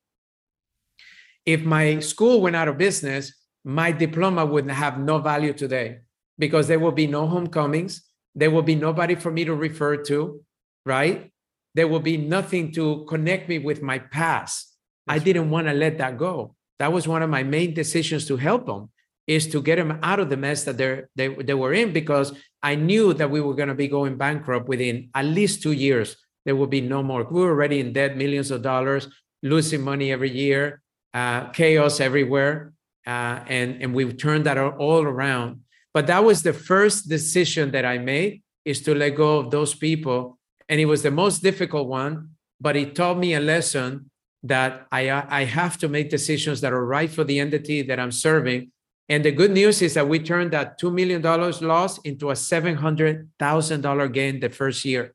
If 1.47 1.63
my 1.63 2.01
school 2.01 2.41
went 2.41 2.57
out 2.57 2.69
of 2.69 2.79
business, 2.79 3.33
my 3.65 3.93
diploma 3.93 4.45
would 4.45 4.71
have 4.71 4.99
no 4.99 5.19
value 5.19 5.53
today 5.53 6.01
because 6.39 6.69
there 6.69 6.79
will 6.79 6.93
be 6.93 7.07
no 7.07 7.27
homecomings. 7.27 8.03
There 8.35 8.51
will 8.51 8.63
be 8.63 8.75
nobody 8.75 9.15
for 9.15 9.31
me 9.31 9.45
to 9.45 9.55
refer 9.55 9.97
to, 10.05 10.43
right? 10.85 11.31
There 11.75 11.89
will 11.89 12.01
be 12.01 12.17
nothing 12.17 12.73
to 12.73 13.05
connect 13.09 13.49
me 13.49 13.59
with 13.59 13.83
my 13.83 13.99
past. 13.99 14.77
That's 15.07 15.21
I 15.21 15.25
didn't 15.25 15.43
right. 15.43 15.51
want 15.51 15.67
to 15.69 15.75
let 15.75 15.99
that 15.99 16.19
go. 16.19 16.55
That 16.79 16.93
was 16.93 17.07
one 17.07 17.23
of 17.23 17.31
my 17.31 17.43
main 17.43 17.75
decisions 17.75 18.27
to 18.27 18.37
help 18.37 18.67
them 18.67 18.91
is 19.27 19.47
to 19.49 19.63
get 19.63 19.77
them 19.77 19.99
out 20.03 20.21
of 20.21 20.29
the 20.29 20.37
mess 20.37 20.65
that 20.65 20.77
they're, 20.77 21.09
they, 21.17 21.29
they 21.29 21.55
were 21.55 21.73
in 21.73 21.93
because 21.93 22.33
I 22.63 22.75
knew 22.75 23.15
that 23.15 23.31
we 23.31 23.41
were 23.41 23.55
going 23.55 23.69
to 23.69 23.75
be 23.75 23.89
going 23.89 24.17
bankrupt 24.17 24.69
within 24.69 25.11
at 25.15 25.25
least 25.25 25.63
two 25.63 25.73
years. 25.73 26.17
There 26.45 26.57
will 26.57 26.67
be 26.67 26.83
no 26.83 27.03
more. 27.03 27.25
We 27.25 27.41
were 27.41 27.51
already 27.51 27.81
in 27.81 27.93
debt, 27.93 28.17
millions 28.17 28.51
of 28.51 28.63
dollars, 28.63 29.09
losing 29.43 29.81
money 29.81 30.13
every 30.13 30.31
year, 30.31 30.83
uh, 31.15 31.49
chaos 31.51 32.01
everywhere. 32.01 32.73
Uh, 33.07 33.41
and, 33.47 33.83
and 33.83 33.95
we've 33.95 34.17
turned 34.17 34.47
that 34.47 34.59
all 34.59 35.03
around. 35.03 35.61
But 35.93 36.07
that 36.09 36.25
was 36.25 36.43
the 36.43 36.53
first 36.53 37.09
decision 37.09 37.71
that 37.71 37.85
I 37.85 37.99
made 37.99 38.43
is 38.65 38.83
to 38.83 38.95
let 38.95 39.11
go 39.11 39.39
of 39.39 39.51
those 39.51 39.75
people. 39.75 40.39
And 40.69 40.81
it 40.81 40.87
was 40.87 41.03
the 41.03 41.11
most 41.11 41.43
difficult 41.43 41.89
one, 41.89 42.31
but 42.61 42.77
it 42.77 42.95
taught 42.95 43.19
me 43.19 43.35
a 43.35 43.41
lesson 43.41 44.11
that 44.43 44.87
I, 44.91 45.11
I 45.11 45.45
have 45.45 45.79
to 45.79 45.89
make 45.89 46.11
decisions 46.11 46.61
that 46.63 46.73
are 46.73 46.85
right 46.85 47.11
for 47.11 47.25
the 47.25 47.39
entity 47.39 47.83
that 47.83 48.01
I'm 48.01 48.13
serving 48.13 48.73
and 49.09 49.25
the 49.25 49.33
good 49.33 49.51
news 49.51 49.83
is 49.83 49.95
that 49.95 50.09
we 50.09 50.19
turned 50.19 50.53
that 50.53 50.81
$2 50.81 50.93
million 50.93 51.21
loss 51.21 51.99
into 51.99 52.31
a 52.31 52.35
$700,000 52.35 54.13
gain 54.13 54.41
the 54.41 54.49
first 54.49 54.85
year. 54.85 55.15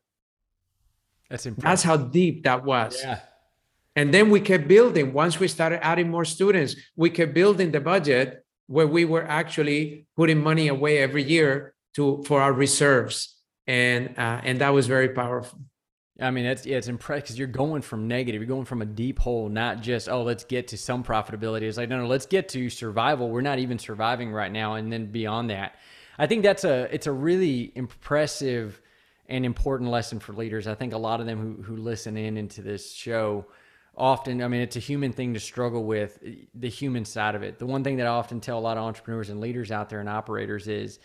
That's 1.28 1.46
impressive. 1.46 1.64
That's 1.64 1.82
how 1.82 1.96
deep 1.96 2.44
that 2.44 2.64
was. 2.64 3.00
Yeah. 3.02 3.20
And 4.00 4.14
then 4.14 4.30
we 4.30 4.40
kept 4.40 4.66
building. 4.66 5.12
Once 5.12 5.38
we 5.38 5.46
started 5.46 5.84
adding 5.84 6.08
more 6.08 6.24
students, 6.24 6.74
we 6.96 7.10
kept 7.10 7.34
building 7.34 7.70
the 7.70 7.82
budget 7.82 8.42
where 8.66 8.86
we 8.86 9.04
were 9.04 9.24
actually 9.24 10.06
putting 10.16 10.42
money 10.42 10.68
away 10.68 10.96
every 10.96 11.22
year 11.22 11.74
to 11.96 12.22
for 12.24 12.40
our 12.40 12.54
reserves. 12.54 13.36
And 13.66 14.18
uh, 14.18 14.40
and 14.42 14.62
that 14.62 14.70
was 14.70 14.86
very 14.86 15.10
powerful. 15.10 15.58
I 16.18 16.30
mean, 16.30 16.46
it's 16.46 16.64
yeah, 16.64 16.78
it's 16.78 16.88
impressive 16.88 17.24
because 17.24 17.38
you're 17.38 17.48
going 17.48 17.82
from 17.82 18.08
negative, 18.08 18.40
you're 18.40 18.48
going 18.48 18.64
from 18.64 18.80
a 18.80 18.86
deep 18.86 19.18
hole, 19.18 19.50
not 19.50 19.82
just 19.82 20.08
oh, 20.08 20.22
let's 20.22 20.44
get 20.44 20.68
to 20.68 20.78
some 20.78 21.04
profitability. 21.04 21.62
It's 21.62 21.76
like 21.76 21.90
no, 21.90 21.98
no, 21.98 22.06
let's 22.06 22.24
get 22.24 22.48
to 22.50 22.70
survival. 22.70 23.28
We're 23.28 23.42
not 23.42 23.58
even 23.58 23.78
surviving 23.78 24.32
right 24.32 24.50
now, 24.50 24.76
and 24.76 24.90
then 24.90 25.12
beyond 25.12 25.50
that, 25.50 25.74
I 26.18 26.26
think 26.26 26.42
that's 26.42 26.64
a 26.64 26.88
it's 26.90 27.06
a 27.06 27.12
really 27.12 27.70
impressive 27.74 28.80
and 29.28 29.44
important 29.44 29.90
lesson 29.90 30.20
for 30.20 30.32
leaders. 30.32 30.66
I 30.66 30.74
think 30.74 30.94
a 30.94 30.98
lot 30.98 31.20
of 31.20 31.26
them 31.26 31.38
who 31.38 31.62
who 31.62 31.76
listen 31.76 32.16
in 32.16 32.38
into 32.38 32.62
this 32.62 32.94
show 32.94 33.44
often, 34.00 34.42
I 34.42 34.48
mean, 34.48 34.62
it's 34.62 34.76
a 34.76 34.80
human 34.80 35.12
thing 35.12 35.34
to 35.34 35.40
struggle 35.40 35.84
with 35.84 36.18
the 36.54 36.68
human 36.68 37.04
side 37.04 37.34
of 37.34 37.42
it. 37.42 37.58
The 37.58 37.66
one 37.66 37.84
thing 37.84 37.98
that 37.98 38.06
I 38.06 38.10
often 38.10 38.40
tell 38.40 38.58
a 38.58 38.60
lot 38.60 38.78
of 38.78 38.82
entrepreneurs 38.82 39.28
and 39.28 39.40
leaders 39.40 39.70
out 39.70 39.90
there 39.90 40.00
and 40.00 40.08
operators 40.08 40.66
is 40.66 40.98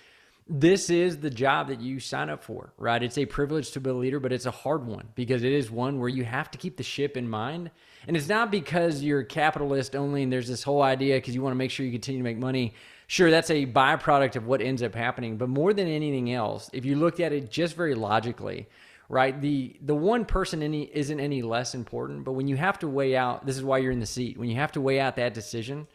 this 0.47 0.89
is 0.89 1.17
the 1.17 1.29
job 1.29 1.67
that 1.67 1.81
you 1.81 1.99
sign 1.99 2.29
up 2.29 2.41
for, 2.41 2.71
right? 2.77 3.03
It's 3.03 3.17
a 3.17 3.25
privilege 3.25 3.71
to 3.71 3.81
be 3.81 3.89
a 3.89 3.93
leader, 3.93 4.19
but 4.19 4.31
it's 4.31 4.45
a 4.45 4.51
hard 4.51 4.85
one 4.85 5.09
because 5.15 5.43
it 5.43 5.51
is 5.51 5.69
one 5.69 5.99
where 5.99 6.07
you 6.07 6.23
have 6.23 6.49
to 6.51 6.57
keep 6.57 6.77
the 6.77 6.83
ship 6.83 7.17
in 7.17 7.27
mind. 7.27 7.69
And 8.07 8.15
it's 8.15 8.29
not 8.29 8.49
because 8.49 9.03
you're 9.03 9.21
a 9.21 9.25
capitalist 9.25 9.95
only 9.95 10.23
and 10.23 10.31
there's 10.31 10.47
this 10.47 10.63
whole 10.63 10.81
idea 10.81 11.17
because 11.17 11.35
you 11.35 11.41
want 11.41 11.51
to 11.51 11.57
make 11.57 11.71
sure 11.71 11.85
you 11.85 11.91
continue 11.91 12.19
to 12.19 12.23
make 12.23 12.37
money. 12.37 12.75
Sure, 13.07 13.29
that's 13.29 13.49
a 13.49 13.65
byproduct 13.65 14.35
of 14.35 14.45
what 14.47 14.61
ends 14.61 14.81
up 14.81 14.95
happening. 14.95 15.37
But 15.37 15.49
more 15.49 15.73
than 15.73 15.87
anything 15.87 16.31
else, 16.31 16.69
if 16.71 16.85
you 16.85 16.95
looked 16.95 17.19
at 17.19 17.33
it 17.33 17.51
just 17.51 17.75
very 17.75 17.95
logically, 17.95 18.67
right? 19.09 19.39
The 19.39 19.75
the 19.81 19.95
one 19.95 20.25
person 20.25 20.63
any 20.63 20.83
isn't 20.83 21.19
any 21.19 21.41
less 21.41 21.75
important, 21.75 22.23
but 22.23 22.33
when 22.33 22.47
you 22.47 22.55
have 22.55 22.79
to 22.79 22.87
weigh 22.87 23.15
out, 23.15 23.45
this 23.45 23.55
is 23.55 23.63
why 23.63 23.79
you're 23.79 23.91
in 23.91 23.99
the 23.99 24.05
seat. 24.05 24.37
When 24.37 24.49
you 24.49 24.55
have 24.55 24.71
to 24.73 24.81
weigh 24.81 24.99
out 24.99 25.15
that 25.17 25.33
decision, 25.33 25.87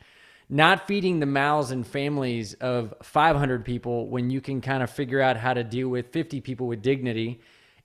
not 0.48 0.86
feeding 0.86 1.20
the 1.20 1.26
mouths 1.26 1.70
and 1.70 1.86
families 1.86 2.54
of 2.54 2.92
500 3.02 3.64
people 3.64 4.08
when 4.08 4.30
you 4.30 4.40
can 4.40 4.60
kind 4.60 4.82
of 4.82 4.90
figure 4.90 5.20
out 5.20 5.36
how 5.36 5.54
to 5.54 5.62
deal 5.62 5.88
with 5.88 6.12
50 6.12 6.40
people 6.40 6.66
with 6.66 6.82
dignity 6.82 7.40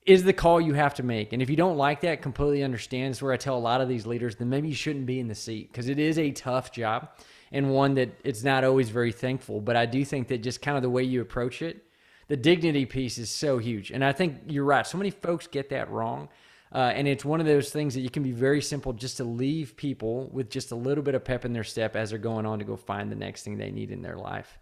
is 0.06 0.24
the 0.24 0.34
call 0.34 0.62
you 0.62 0.74
have 0.74 0.94
to 0.96 1.04
make. 1.04 1.34
And 1.34 1.42
if 1.42 1.50
you 1.50 1.56
don't 1.56 1.78
like 1.78 2.02
that, 2.02 2.22
completely 2.22 2.64
understand. 2.64 3.12
It's 3.12 3.22
where 3.22 3.34
I 3.34 3.38
tell 3.38 3.58
a 3.58 3.60
lot 3.60 3.82
of 3.82 3.88
these 3.88 4.06
leaders, 4.06 4.36
then 4.36 4.50
maybe 4.50 4.68
you 4.68 4.76
shouldn't 4.76 5.06
be 5.06 5.20
in 5.20 5.28
the 5.28 5.36
seat 5.36 5.72
because 5.72 5.90
it 5.90 6.00
is 6.00 6.20
a 6.20 6.32
tough 6.32 6.72
job 6.72 7.10
and 7.52 7.72
one 7.72 7.96
that 7.96 8.10
it's 8.24 8.44
not 8.44 8.64
always 8.64 8.90
very 8.90 9.12
thankful. 9.12 9.62
But 9.62 9.76
I 9.76 9.86
do 9.86 10.04
think 10.06 10.28
that 10.28 10.40
just 10.40 10.62
kind 10.62 10.78
of 10.78 10.84
the 10.84 10.90
way 10.90 11.04
you 11.04 11.22
approach 11.22 11.62
it, 11.62 11.84
the 12.28 12.38
dignity 12.38 12.86
piece 12.86 13.18
is 13.18 13.30
so 13.30 13.58
huge. 13.58 13.92
And 13.92 14.04
I 14.04 14.12
think 14.12 14.42
you're 14.48 14.66
right. 14.66 14.86
So 14.86 14.98
many 14.98 15.12
folks 15.12 15.48
get 15.48 15.70
that 15.70 15.90
wrong. 15.90 16.30
Uh, 16.74 16.92
and 16.94 17.08
it's 17.08 17.24
one 17.24 17.40
of 17.40 17.46
those 17.46 17.70
things 17.70 17.94
that 17.94 18.02
you 18.02 18.10
can 18.10 18.24
be 18.24 18.32
very 18.32 18.62
simple 18.62 18.92
just 18.92 19.18
to 19.18 19.24
leave 19.24 19.78
people 19.78 20.30
with 20.34 20.50
just 20.50 20.72
a 20.72 20.76
little 20.76 21.04
bit 21.04 21.16
of 21.16 21.24
pep 21.24 21.46
in 21.46 21.54
their 21.54 21.64
step 21.64 21.96
as 21.96 22.10
they're 22.10 22.20
going 22.20 22.46
on 22.46 22.60
to 22.60 22.66
go 22.66 22.76
find 22.76 23.12
the 23.12 23.16
next 23.16 23.44
thing 23.44 23.58
they 23.58 23.72
need 23.72 23.92
in 23.92 24.02
their 24.02 24.18
life. 24.18 24.60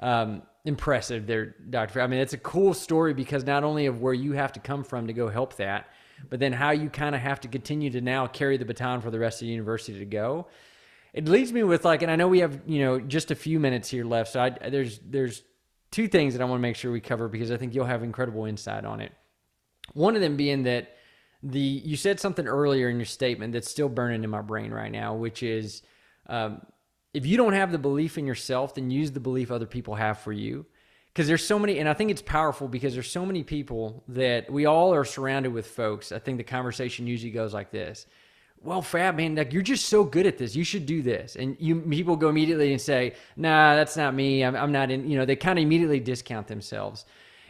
Um, 0.00 0.42
impressive 0.64 1.26
there, 1.26 1.54
Dr. 1.70 2.00
I 2.00 2.06
mean, 2.06 2.18
it's 2.18 2.32
a 2.32 2.38
cool 2.38 2.74
story 2.74 3.14
because 3.14 3.44
not 3.44 3.64
only 3.64 3.86
of 3.86 4.00
where 4.00 4.12
you 4.12 4.32
have 4.32 4.52
to 4.54 4.60
come 4.60 4.82
from 4.82 5.06
to 5.06 5.12
go 5.12 5.28
help 5.28 5.56
that, 5.56 5.88
but 6.28 6.40
then 6.40 6.52
how 6.52 6.70
you 6.70 6.90
kind 6.90 7.14
of 7.14 7.20
have 7.20 7.40
to 7.40 7.48
continue 7.48 7.90
to 7.90 8.00
now 8.00 8.26
carry 8.26 8.56
the 8.56 8.64
baton 8.64 9.00
for 9.00 9.10
the 9.10 9.18
rest 9.18 9.40
of 9.40 9.46
the 9.46 9.52
university 9.52 9.98
to 9.98 10.04
go. 10.04 10.48
It 11.12 11.28
leads 11.28 11.52
me 11.52 11.62
with 11.62 11.84
like, 11.84 12.02
and 12.02 12.10
I 12.10 12.16
know 12.16 12.26
we 12.26 12.40
have, 12.40 12.60
you 12.66 12.80
know, 12.80 12.98
just 12.98 13.30
a 13.30 13.34
few 13.36 13.60
minutes 13.60 13.88
here 13.88 14.04
left. 14.04 14.32
So 14.32 14.40
I, 14.40 14.50
there's, 14.50 14.98
there's 14.98 15.42
two 15.94 16.08
things 16.08 16.34
that 16.34 16.42
I 16.42 16.44
want 16.44 16.58
to 16.58 16.62
make 16.62 16.74
sure 16.74 16.90
we 16.90 17.00
cover 17.00 17.28
because 17.28 17.52
I 17.52 17.56
think 17.56 17.72
you'll 17.72 17.84
have 17.84 18.02
incredible 18.02 18.46
insight 18.46 18.84
on 18.84 19.00
it. 19.00 19.12
One 19.92 20.16
of 20.16 20.20
them 20.20 20.36
being 20.36 20.64
that 20.64 20.96
the 21.40 21.60
you 21.60 21.96
said 21.96 22.18
something 22.18 22.48
earlier 22.48 22.88
in 22.88 22.96
your 22.96 23.06
statement 23.06 23.52
that's 23.52 23.70
still 23.70 23.88
burning 23.88 24.24
in 24.24 24.30
my 24.30 24.40
brain 24.40 24.72
right 24.72 24.90
now, 24.90 25.14
which 25.14 25.44
is 25.44 25.82
um, 26.26 26.62
if 27.12 27.24
you 27.24 27.36
don't 27.36 27.52
have 27.52 27.70
the 27.70 27.78
belief 27.78 28.18
in 28.18 28.26
yourself, 28.26 28.74
then 28.74 28.90
use 28.90 29.12
the 29.12 29.20
belief 29.20 29.52
other 29.52 29.66
people 29.66 29.94
have 29.94 30.18
for 30.18 30.32
you. 30.32 30.66
Because 31.12 31.28
there's 31.28 31.46
so 31.46 31.60
many, 31.60 31.78
and 31.78 31.88
I 31.88 31.94
think 31.94 32.10
it's 32.10 32.22
powerful 32.22 32.66
because 32.66 32.94
there's 32.94 33.08
so 33.08 33.24
many 33.24 33.44
people 33.44 34.02
that 34.08 34.50
we 34.50 34.66
all 34.66 34.92
are 34.92 35.04
surrounded 35.04 35.52
with 35.52 35.68
folks. 35.68 36.10
I 36.10 36.18
think 36.18 36.38
the 36.38 36.44
conversation 36.44 37.06
usually 37.06 37.30
goes 37.30 37.54
like 37.54 37.70
this 37.70 38.06
well, 38.64 38.82
Fab, 38.82 39.16
man, 39.16 39.34
like 39.34 39.52
you're 39.52 39.62
just 39.62 39.86
so 39.86 40.04
good 40.04 40.26
at 40.26 40.38
this. 40.38 40.56
You 40.56 40.64
should 40.64 40.86
do 40.86 41.02
this. 41.02 41.36
And 41.36 41.56
you 41.60 41.80
people 41.80 42.16
go 42.16 42.28
immediately 42.28 42.72
and 42.72 42.80
say, 42.80 43.14
nah, 43.36 43.76
that's 43.76 43.96
not 43.96 44.14
me. 44.14 44.42
I'm, 44.42 44.56
I'm 44.56 44.72
not 44.72 44.90
in, 44.90 45.08
you 45.08 45.18
know, 45.18 45.24
they 45.24 45.36
kind 45.36 45.58
of 45.58 45.62
immediately 45.62 46.00
discount 46.00 46.48
themselves. 46.48 47.04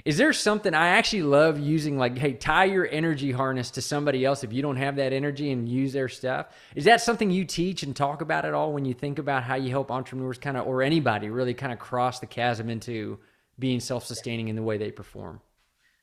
Is 0.04 0.18
there 0.18 0.32
something 0.34 0.74
I 0.74 0.88
actually 0.88 1.22
love 1.22 1.58
using 1.58 1.96
like, 1.96 2.18
hey, 2.18 2.34
tie 2.34 2.64
your 2.64 2.86
energy 2.90 3.32
harness 3.32 3.70
to 3.70 3.80
somebody 3.80 4.24
else 4.24 4.44
if 4.44 4.52
you 4.52 4.60
don't 4.60 4.76
have 4.76 4.96
that 4.96 5.14
energy 5.14 5.50
and 5.50 5.66
use 5.66 5.94
their 5.94 6.10
stuff? 6.10 6.48
Is 6.74 6.84
that 6.84 7.00
something 7.00 7.30
you 7.30 7.46
teach 7.46 7.82
and 7.82 7.96
talk 7.96 8.20
about 8.20 8.44
at 8.44 8.52
all 8.52 8.74
when 8.74 8.84
you 8.84 8.92
think 8.92 9.18
about 9.18 9.44
how 9.44 9.54
you 9.54 9.70
help 9.70 9.90
entrepreneurs 9.90 10.36
kind 10.36 10.58
of, 10.58 10.66
or 10.66 10.82
anybody 10.82 11.30
really 11.30 11.54
kind 11.54 11.72
of 11.72 11.78
cross 11.78 12.20
the 12.20 12.26
chasm 12.26 12.68
into 12.68 13.18
being 13.58 13.80
self 13.80 14.04
sustaining 14.04 14.48
in 14.48 14.56
the 14.56 14.62
way 14.62 14.76
they 14.76 14.90
perform? 14.90 15.40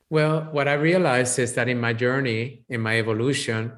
Well, 0.09 0.41
what 0.51 0.67
I 0.67 0.73
realized 0.73 1.37
is 1.37 1.53
that 1.53 1.69
in 1.69 1.79
my 1.79 1.93
journey, 1.93 2.65
in 2.69 2.81
my 2.81 2.97
evolution, 2.97 3.71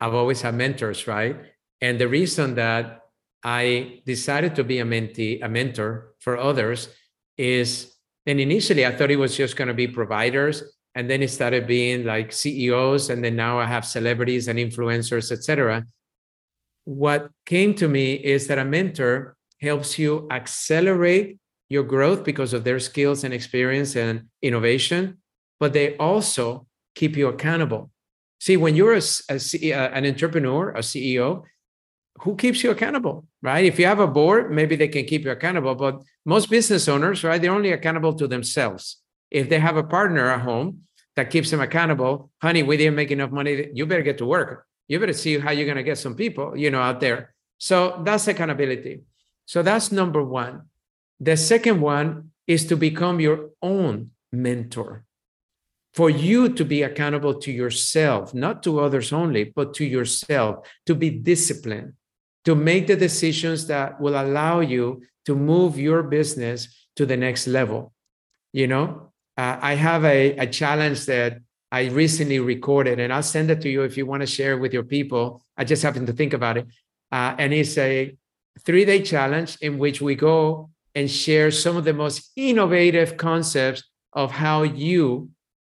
I've 0.00 0.14
always 0.14 0.40
had 0.40 0.54
mentors, 0.54 1.06
right? 1.06 1.36
And 1.80 1.98
the 1.98 2.08
reason 2.08 2.54
that 2.54 3.02
I 3.42 4.02
decided 4.06 4.54
to 4.56 4.64
be 4.64 4.78
a 4.78 4.84
mentee, 4.84 5.42
a 5.42 5.48
mentor 5.48 6.14
for 6.18 6.36
others 6.36 6.88
is 7.36 7.96
and 8.26 8.38
initially, 8.38 8.86
I 8.86 8.94
thought 8.94 9.10
it 9.10 9.16
was 9.16 9.36
just 9.36 9.56
going 9.56 9.68
to 9.68 9.74
be 9.74 9.88
providers, 9.88 10.62
and 10.94 11.08
then 11.08 11.22
it 11.22 11.30
started 11.30 11.66
being 11.66 12.04
like 12.04 12.32
CEOs, 12.32 13.10
and 13.10 13.24
then 13.24 13.36
now 13.36 13.58
I 13.58 13.66
have 13.66 13.84
celebrities 13.84 14.48
and 14.48 14.58
influencers, 14.58 15.32
etc. 15.32 15.84
What 16.84 17.30
came 17.46 17.74
to 17.74 17.88
me 17.88 18.14
is 18.14 18.46
that 18.48 18.58
a 18.58 18.64
mentor 18.64 19.36
helps 19.60 19.98
you 19.98 20.28
accelerate 20.30 21.38
your 21.68 21.84
growth 21.84 22.24
because 22.24 22.52
of 22.52 22.64
their 22.64 22.80
skills 22.80 23.24
and 23.24 23.32
experience 23.32 23.96
and 23.96 24.28
innovation, 24.42 25.18
but 25.58 25.72
they 25.72 25.96
also 25.96 26.66
keep 26.94 27.16
you 27.16 27.28
accountable. 27.28 27.90
See, 28.40 28.56
when 28.56 28.74
you're 28.74 28.94
a, 28.94 29.02
uh, 29.30 29.90
an 29.92 30.06
entrepreneur, 30.06 30.70
a 30.70 30.80
CEO, 30.80 31.44
who 32.22 32.36
keeps 32.36 32.64
you 32.64 32.70
accountable, 32.70 33.26
right? 33.42 33.64
If 33.64 33.78
you 33.78 33.86
have 33.86 34.00
a 34.00 34.06
board, 34.06 34.50
maybe 34.50 34.76
they 34.76 34.88
can 34.88 35.04
keep 35.04 35.24
you 35.24 35.30
accountable, 35.30 35.74
but 35.74 36.02
most 36.24 36.50
business 36.50 36.88
owners, 36.88 37.22
right, 37.22 37.40
they're 37.40 37.52
only 37.52 37.72
accountable 37.72 38.14
to 38.14 38.26
themselves. 38.26 38.96
If 39.30 39.48
they 39.48 39.58
have 39.58 39.76
a 39.76 39.84
partner 39.84 40.28
at 40.30 40.40
home 40.40 40.82
that 41.16 41.30
keeps 41.30 41.50
them 41.50 41.60
accountable, 41.60 42.30
honey, 42.42 42.62
we 42.62 42.76
didn't 42.76 42.96
make 42.96 43.10
enough 43.10 43.30
money, 43.30 43.68
you 43.74 43.86
better 43.86 44.02
get 44.02 44.18
to 44.18 44.26
work. 44.26 44.66
You 44.88 44.98
better 44.98 45.12
see 45.12 45.38
how 45.38 45.50
you're 45.50 45.66
going 45.66 45.76
to 45.76 45.82
get 45.82 45.98
some 45.98 46.16
people, 46.16 46.56
you 46.56 46.70
know, 46.70 46.80
out 46.80 47.00
there. 47.00 47.34
So 47.58 48.02
that's 48.04 48.26
accountability. 48.26 49.02
So 49.46 49.62
that's 49.62 49.92
number 49.92 50.24
one. 50.24 50.62
The 51.20 51.36
second 51.36 51.80
one 51.80 52.32
is 52.46 52.66
to 52.66 52.76
become 52.76 53.20
your 53.20 53.50
own 53.62 54.10
mentor. 54.32 55.04
For 55.94 56.08
you 56.08 56.50
to 56.50 56.64
be 56.64 56.82
accountable 56.82 57.34
to 57.40 57.50
yourself, 57.50 58.32
not 58.32 58.62
to 58.62 58.80
others 58.80 59.12
only, 59.12 59.44
but 59.44 59.74
to 59.74 59.84
yourself, 59.84 60.66
to 60.86 60.94
be 60.94 61.10
disciplined, 61.10 61.94
to 62.44 62.54
make 62.54 62.86
the 62.86 62.96
decisions 62.96 63.66
that 63.66 64.00
will 64.00 64.20
allow 64.20 64.60
you 64.60 65.02
to 65.26 65.34
move 65.34 65.78
your 65.78 66.02
business 66.04 66.86
to 66.96 67.06
the 67.06 67.16
next 67.16 67.46
level. 67.46 67.92
You 68.52 68.68
know, 68.68 69.12
uh, 69.36 69.58
I 69.60 69.74
have 69.74 70.04
a, 70.04 70.36
a 70.36 70.46
challenge 70.46 71.06
that 71.06 71.38
I 71.72 71.86
recently 71.86 72.40
recorded, 72.40 72.98
and 72.98 73.12
I'll 73.12 73.22
send 73.22 73.50
it 73.50 73.60
to 73.62 73.68
you 73.68 73.82
if 73.82 73.96
you 73.96 74.06
want 74.06 74.22
to 74.22 74.26
share 74.26 74.58
with 74.58 74.72
your 74.72 74.82
people. 74.82 75.42
I 75.56 75.64
just 75.64 75.82
happened 75.82 76.06
to 76.08 76.12
think 76.12 76.32
about 76.32 76.56
it. 76.56 76.66
Uh, 77.12 77.34
and 77.38 77.52
it's 77.52 77.76
a 77.78 78.16
three 78.60 78.84
day 78.84 79.02
challenge 79.02 79.56
in 79.60 79.78
which 79.78 80.00
we 80.00 80.14
go 80.14 80.70
and 80.94 81.10
share 81.10 81.50
some 81.50 81.76
of 81.76 81.84
the 81.84 81.92
most 81.92 82.32
innovative 82.36 83.16
concepts 83.16 83.84
of 84.12 84.30
how 84.30 84.62
you 84.62 85.30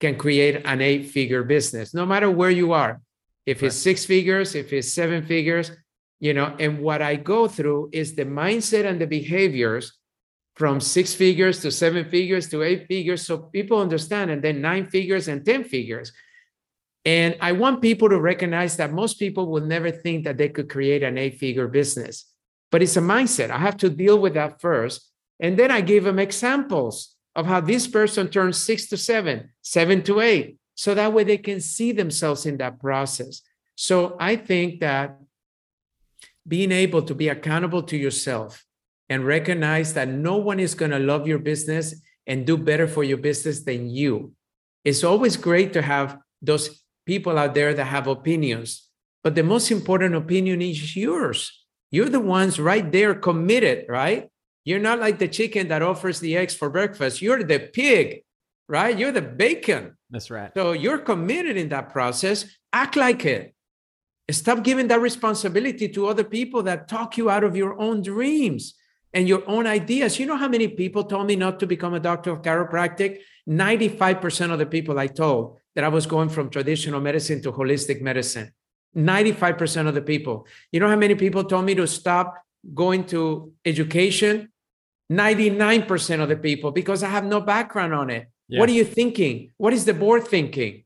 can 0.05 0.16
create 0.16 0.62
an 0.64 0.80
eight 0.80 1.11
figure 1.11 1.42
business, 1.42 1.94
no 1.94 2.05
matter 2.07 2.30
where 2.30 2.50
you 2.50 2.72
are. 2.72 3.00
If 3.46 3.62
it's 3.62 3.76
six 3.76 4.05
figures, 4.05 4.55
if 4.55 4.72
it's 4.72 4.92
seven 4.92 5.26
figures, 5.26 5.70
you 6.20 6.32
know, 6.32 6.55
and 6.59 6.80
what 6.80 7.02
I 7.02 7.16
go 7.16 7.48
through 7.48 7.90
is 7.92 8.14
the 8.14 8.24
mindset 8.24 8.84
and 8.86 9.00
the 9.00 9.07
behaviors 9.07 9.84
from 10.57 10.80
six 10.80 11.14
figures 11.14 11.61
to 11.61 11.70
seven 11.70 12.09
figures 12.09 12.48
to 12.50 12.62
eight 12.62 12.86
figures. 12.86 13.26
So 13.26 13.38
people 13.38 13.80
understand, 13.80 14.30
and 14.30 14.42
then 14.42 14.61
nine 14.61 14.86
figures 14.88 15.28
and 15.28 15.44
10 15.44 15.64
figures. 15.64 16.12
And 17.05 17.36
I 17.40 17.52
want 17.52 17.82
people 17.82 18.09
to 18.09 18.20
recognize 18.20 18.76
that 18.78 18.92
most 18.92 19.18
people 19.18 19.50
will 19.50 19.66
never 19.66 19.90
think 19.90 20.24
that 20.24 20.38
they 20.38 20.48
could 20.48 20.70
create 20.70 21.02
an 21.02 21.18
eight 21.18 21.38
figure 21.38 21.68
business 21.68 22.26
but 22.74 22.82
it's 22.82 22.96
a 22.96 23.00
mindset. 23.00 23.50
I 23.50 23.59
have 23.59 23.76
to 23.76 23.88
deal 23.88 24.18
with 24.18 24.34
that 24.34 24.61
first. 24.61 25.09
And 25.38 25.57
then 25.57 25.70
I 25.70 25.80
give 25.80 26.02
them 26.02 26.18
examples 26.18 27.14
of 27.37 27.47
how 27.47 27.61
this 27.61 27.87
person 27.87 28.28
turns 28.28 28.59
six 28.59 28.87
to 28.87 28.97
seven, 28.97 29.51
seven 29.62 30.03
to 30.03 30.20
eight, 30.20 30.59
so 30.74 30.95
that 30.95 31.12
way 31.12 31.24
they 31.24 31.39
can 31.39 31.61
see 31.61 31.93
themselves 31.93 32.47
in 32.47 32.57
that 32.59 32.80
process. 32.80 33.43
So 33.76 34.16
I 34.20 34.37
think 34.37 34.80
that 34.80 35.18
being 36.47 36.72
able 36.72 37.03
to 37.03 37.14
be 37.14 37.28
accountable 37.28 37.82
to 37.82 37.97
yourself 37.97 38.64
and 39.09 39.24
recognize 39.24 39.95
that 39.95 40.09
no 40.09 40.37
one 40.37 40.61
is 40.61 40.74
going 40.74 40.91
to 40.91 40.99
love 40.99 41.26
your 41.26 41.39
business 41.39 41.95
and 42.26 42.47
do 42.47 42.57
better 42.57 42.87
for 42.87 43.05
your 43.05 43.18
business 43.18 43.64
than 43.64 43.91
you. 43.91 44.32
It's 44.85 45.05
always 45.05 45.37
great 45.37 45.72
to 45.72 45.82
have 45.82 46.18
those 46.43 46.82
people 47.07 47.39
out 47.39 47.55
there 47.55 47.74
that 47.74 47.85
have 47.85 48.07
opinions, 48.07 48.89
but 49.22 49.35
the 49.35 49.43
most 49.43 49.70
important 49.70 50.14
opinion 50.14 50.62
is 50.62 50.97
yours. 50.97 51.64
You're 51.91 52.09
the 52.09 52.20
ones 52.20 52.59
right 52.59 52.91
there 52.91 53.14
committed, 53.14 53.87
right? 53.89 54.28
You're 54.65 54.81
not 54.81 54.99
like 54.99 55.19
the 55.19 55.29
chicken 55.29 55.69
that 55.69 55.83
offers 55.83 56.21
the 56.21 56.37
eggs 56.37 56.55
for 56.55 56.71
breakfast. 56.71 57.21
You're 57.21 57.45
the 57.45 57.61
pig, 57.61 58.25
right? 58.69 58.99
You're 58.99 59.12
the 59.12 59.23
bacon. 59.23 59.97
That's 60.11 60.31
right. 60.31 60.51
So 60.57 60.73
you're 60.73 60.99
committed 60.99 61.57
in 61.57 61.69
that 61.69 61.91
process. 61.91 62.47
Act 62.73 62.97
like 62.97 63.25
it. 63.25 63.55
Stop 64.31 64.62
giving 64.65 64.89
that 64.89 65.01
responsibility 65.01 65.89
to 65.91 66.07
other 66.07 66.25
people 66.25 66.62
that 66.62 66.89
talk 66.89 67.19
you 67.19 67.29
out 67.29 67.45
of 67.45 67.57
your 67.57 67.79
own 67.79 68.01
dreams 68.01 68.75
and 69.12 69.29
your 69.29 69.43
own 69.47 69.67
ideas. 69.67 70.19
You 70.19 70.25
know 70.25 70.37
how 70.37 70.49
many 70.49 70.69
people 70.69 71.05
told 71.05 71.27
me 71.27 71.37
not 71.37 71.61
to 71.61 71.67
become 71.67 71.93
a 71.93 72.01
doctor 72.01 72.31
of 72.31 72.41
chiropractic? 72.41 73.19
95% 73.47 74.51
of 74.51 74.59
the 74.59 74.67
people 74.67 74.99
I 74.99 75.09
told 75.09 75.59
that 75.75 75.85
I 75.85 75.89
was 75.89 76.07
going 76.07 76.31
from 76.31 76.49
traditional 76.49 77.01
medicine 77.01 77.43
to 77.43 77.53
holistic 77.53 78.01
medicine. 78.01 78.53
95% 78.97 79.89
of 79.89 79.95
the 79.95 80.01
people. 80.01 80.47
You 80.73 80.81
know 80.81 80.89
how 80.89 80.97
many 80.97 81.15
people 81.17 81.45
told 81.45 81.67
me 81.67 81.75
to 81.75 81.87
stop 81.87 82.43
going 82.73 83.05
to 83.09 83.53
education? 83.65 84.51
99% 85.12 86.20
of 86.20 86.28
the 86.28 86.36
people 86.36 86.70
because 86.70 87.02
I 87.02 87.09
have 87.09 87.24
no 87.24 87.40
background 87.40 87.94
on 87.94 88.11
it. 88.11 88.28
Yeah. 88.48 88.61
What 88.61 88.68
are 88.68 88.72
you 88.72 88.84
thinking? 88.84 89.52
What 89.57 89.72
is 89.72 89.84
the 89.84 89.94
board 89.94 90.26
thinking? 90.26 90.84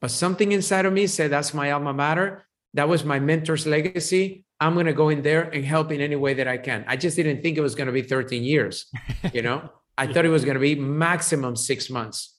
But 0.00 0.10
something 0.10 0.52
inside 0.52 0.86
of 0.86 0.92
me 0.92 1.06
said, 1.06 1.30
that's 1.30 1.52
my 1.52 1.72
alma 1.72 1.92
mater. 1.92 2.46
That 2.74 2.88
was 2.88 3.04
my 3.04 3.20
mentor's 3.20 3.66
legacy. 3.66 4.44
I'm 4.58 4.74
going 4.74 4.86
to 4.86 4.92
go 4.92 5.08
in 5.08 5.22
there 5.22 5.42
and 5.42 5.64
help 5.64 5.90
in 5.90 6.00
any 6.00 6.16
way 6.16 6.34
that 6.34 6.48
I 6.48 6.58
can. 6.58 6.84
I 6.86 6.96
just 6.96 7.16
didn't 7.16 7.42
think 7.42 7.56
it 7.58 7.62
was 7.62 7.74
going 7.74 7.86
to 7.86 7.92
be 7.92 8.02
13 8.02 8.42
years. 8.42 8.86
You 9.32 9.42
know, 9.42 9.70
I 9.98 10.04
yeah. 10.04 10.12
thought 10.12 10.24
it 10.24 10.30
was 10.30 10.44
going 10.44 10.54
to 10.54 10.60
be 10.60 10.74
maximum 10.74 11.54
six 11.54 11.90
months, 11.90 12.36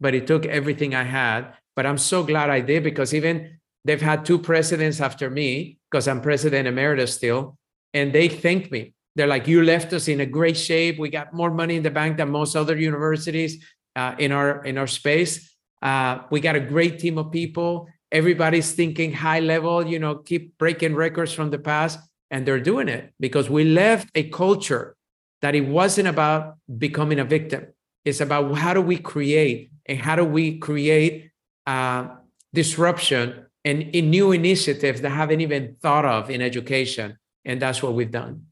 but 0.00 0.14
it 0.14 0.26
took 0.26 0.46
everything 0.46 0.94
I 0.94 1.02
had. 1.04 1.52
But 1.76 1.84
I'm 1.84 1.98
so 1.98 2.22
glad 2.24 2.48
I 2.48 2.60
did 2.60 2.82
because 2.82 3.12
even 3.12 3.58
They've 3.84 4.00
had 4.00 4.24
two 4.24 4.38
presidents 4.38 5.00
after 5.00 5.28
me 5.28 5.78
because 5.90 6.06
I'm 6.06 6.20
president 6.20 6.68
emeritus 6.68 7.14
still, 7.14 7.58
and 7.92 8.12
they 8.12 8.28
thank 8.28 8.70
me. 8.70 8.94
They're 9.14 9.26
like, 9.26 9.46
"You 9.46 9.62
left 9.62 9.92
us 9.92 10.08
in 10.08 10.20
a 10.20 10.26
great 10.26 10.56
shape. 10.56 10.98
We 10.98 11.10
got 11.10 11.34
more 11.34 11.50
money 11.50 11.76
in 11.76 11.82
the 11.82 11.90
bank 11.90 12.16
than 12.16 12.30
most 12.30 12.56
other 12.56 12.76
universities 12.76 13.64
uh, 13.96 14.14
in 14.18 14.32
our 14.32 14.64
in 14.64 14.78
our 14.78 14.86
space. 14.86 15.54
Uh, 15.80 16.20
we 16.30 16.40
got 16.40 16.56
a 16.56 16.60
great 16.60 16.98
team 16.98 17.18
of 17.18 17.30
people. 17.30 17.88
Everybody's 18.10 18.72
thinking 18.72 19.12
high 19.12 19.40
level. 19.40 19.86
You 19.86 19.98
know, 19.98 20.16
keep 20.16 20.56
breaking 20.58 20.94
records 20.94 21.32
from 21.32 21.50
the 21.50 21.58
past, 21.58 21.98
and 22.30 22.46
they're 22.46 22.60
doing 22.60 22.88
it 22.88 23.12
because 23.20 23.50
we 23.50 23.64
left 23.64 24.08
a 24.14 24.24
culture 24.30 24.96
that 25.42 25.54
it 25.54 25.66
wasn't 25.66 26.08
about 26.08 26.56
becoming 26.78 27.18
a 27.18 27.24
victim. 27.24 27.66
It's 28.04 28.20
about 28.20 28.56
how 28.56 28.74
do 28.74 28.80
we 28.80 28.96
create 28.96 29.70
and 29.86 29.98
how 29.98 30.16
do 30.16 30.24
we 30.24 30.58
create 30.58 31.30
uh, 31.66 32.08
disruption 32.52 33.46
and 33.64 33.82
in 33.82 34.10
new 34.10 34.32
initiatives 34.32 35.00
that 35.02 35.10
haven't 35.10 35.40
even 35.40 35.76
thought 35.80 36.04
of 36.04 36.30
in 36.30 36.42
education. 36.42 37.18
And 37.44 37.60
that's 37.60 37.82
what 37.82 37.94
we've 37.94 38.10
done. 38.10 38.46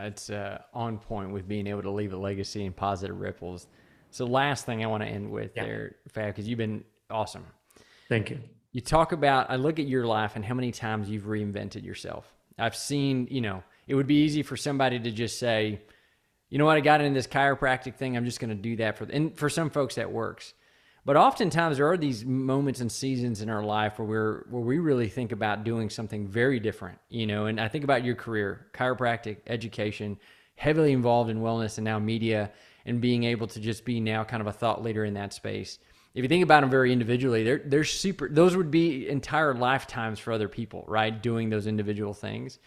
It's 0.00 0.30
uh, 0.30 0.58
on 0.72 0.98
point 0.98 1.30
with 1.30 1.46
being 1.46 1.66
able 1.66 1.82
to 1.82 1.90
leave 1.90 2.12
a 2.12 2.16
legacy 2.16 2.64
and 2.64 2.74
positive 2.74 3.18
ripples. 3.20 3.66
So, 4.10 4.24
last 4.26 4.66
thing 4.66 4.84
I 4.84 4.86
want 4.88 5.02
to 5.02 5.08
end 5.08 5.30
with 5.30 5.52
yeah. 5.56 5.64
there, 5.64 5.96
Fab, 6.08 6.26
because 6.28 6.48
you've 6.48 6.58
been 6.58 6.84
awesome. 7.10 7.44
Thank 8.08 8.30
you. 8.30 8.40
You 8.72 8.80
talk 8.80 9.12
about, 9.12 9.50
I 9.50 9.56
look 9.56 9.78
at 9.78 9.86
your 9.86 10.06
life 10.06 10.36
and 10.36 10.44
how 10.44 10.54
many 10.54 10.72
times 10.72 11.08
you've 11.08 11.24
reinvented 11.24 11.84
yourself. 11.84 12.26
I've 12.58 12.76
seen, 12.76 13.28
you 13.30 13.40
know, 13.40 13.62
it 13.86 13.94
would 13.94 14.06
be 14.06 14.22
easy 14.24 14.42
for 14.42 14.56
somebody 14.56 14.98
to 14.98 15.10
just 15.10 15.38
say, 15.38 15.80
you 16.48 16.58
know 16.58 16.64
what, 16.64 16.76
I 16.76 16.80
got 16.80 17.00
into 17.00 17.14
this 17.14 17.26
chiropractic 17.26 17.96
thing. 17.96 18.16
I'm 18.16 18.24
just 18.24 18.40
going 18.40 18.50
to 18.50 18.54
do 18.54 18.76
that 18.76 18.96
for, 18.98 19.04
and 19.04 19.36
for 19.36 19.48
some 19.48 19.70
folks 19.70 19.94
that 19.96 20.10
works. 20.10 20.54
But 21.04 21.16
oftentimes 21.16 21.78
there 21.78 21.90
are 21.90 21.96
these 21.96 22.24
moments 22.24 22.80
and 22.80 22.90
seasons 22.90 23.42
in 23.42 23.50
our 23.50 23.64
life 23.64 23.98
where 23.98 24.06
we're 24.06 24.44
where 24.50 24.62
we 24.62 24.78
really 24.78 25.08
think 25.08 25.32
about 25.32 25.64
doing 25.64 25.90
something 25.90 26.28
very 26.28 26.60
different, 26.60 26.98
you 27.08 27.26
know. 27.26 27.46
And 27.46 27.60
I 27.60 27.68
think 27.68 27.82
about 27.82 28.04
your 28.04 28.14
career, 28.14 28.66
chiropractic 28.72 29.38
education, 29.48 30.18
heavily 30.54 30.92
involved 30.92 31.28
in 31.28 31.40
wellness 31.40 31.78
and 31.78 31.84
now 31.84 31.98
media, 31.98 32.52
and 32.86 33.00
being 33.00 33.24
able 33.24 33.48
to 33.48 33.60
just 33.60 33.84
be 33.84 33.98
now 33.98 34.22
kind 34.22 34.40
of 34.40 34.46
a 34.46 34.52
thought 34.52 34.82
leader 34.82 35.04
in 35.04 35.14
that 35.14 35.32
space. 35.32 35.80
If 36.14 36.22
you 36.22 36.28
think 36.28 36.44
about 36.44 36.60
them 36.60 36.70
very 36.70 36.92
individually, 36.92 37.42
they're 37.42 37.62
they're 37.64 37.84
super. 37.84 38.28
Those 38.28 38.56
would 38.56 38.70
be 38.70 39.08
entire 39.08 39.54
lifetimes 39.54 40.20
for 40.20 40.32
other 40.32 40.48
people, 40.48 40.84
right? 40.86 41.20
Doing 41.20 41.50
those 41.50 41.66
individual 41.66 42.14
things 42.14 42.60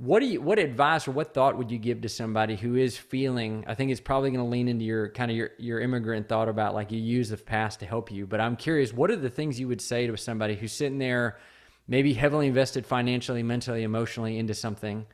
what 0.00 0.20
do 0.20 0.26
you 0.26 0.40
what 0.40 0.58
advice 0.58 1.06
or 1.06 1.10
what 1.10 1.34
thought 1.34 1.58
would 1.58 1.70
you 1.70 1.76
give 1.76 2.00
to 2.00 2.08
somebody 2.08 2.56
who 2.56 2.74
is 2.74 2.96
feeling 2.96 3.62
i 3.66 3.74
think 3.74 3.90
it's 3.90 4.00
probably 4.00 4.30
going 4.30 4.42
to 4.42 4.50
lean 4.50 4.66
into 4.66 4.82
your 4.82 5.10
kind 5.10 5.30
of 5.30 5.36
your, 5.36 5.50
your 5.58 5.78
immigrant 5.78 6.26
thought 6.26 6.48
about 6.48 6.74
like 6.74 6.90
you 6.90 6.98
use 6.98 7.28
the 7.28 7.36
past 7.36 7.80
to 7.80 7.86
help 7.86 8.10
you 8.10 8.26
but 8.26 8.40
i'm 8.40 8.56
curious 8.56 8.94
what 8.94 9.10
are 9.10 9.16
the 9.16 9.28
things 9.28 9.60
you 9.60 9.68
would 9.68 9.80
say 9.80 10.06
to 10.06 10.16
somebody 10.16 10.56
who's 10.56 10.72
sitting 10.72 10.96
there 10.96 11.38
maybe 11.86 12.14
heavily 12.14 12.46
invested 12.46 12.86
financially 12.86 13.42
mentally 13.42 13.82
emotionally 13.82 14.38
into 14.38 14.54
something 14.54 15.06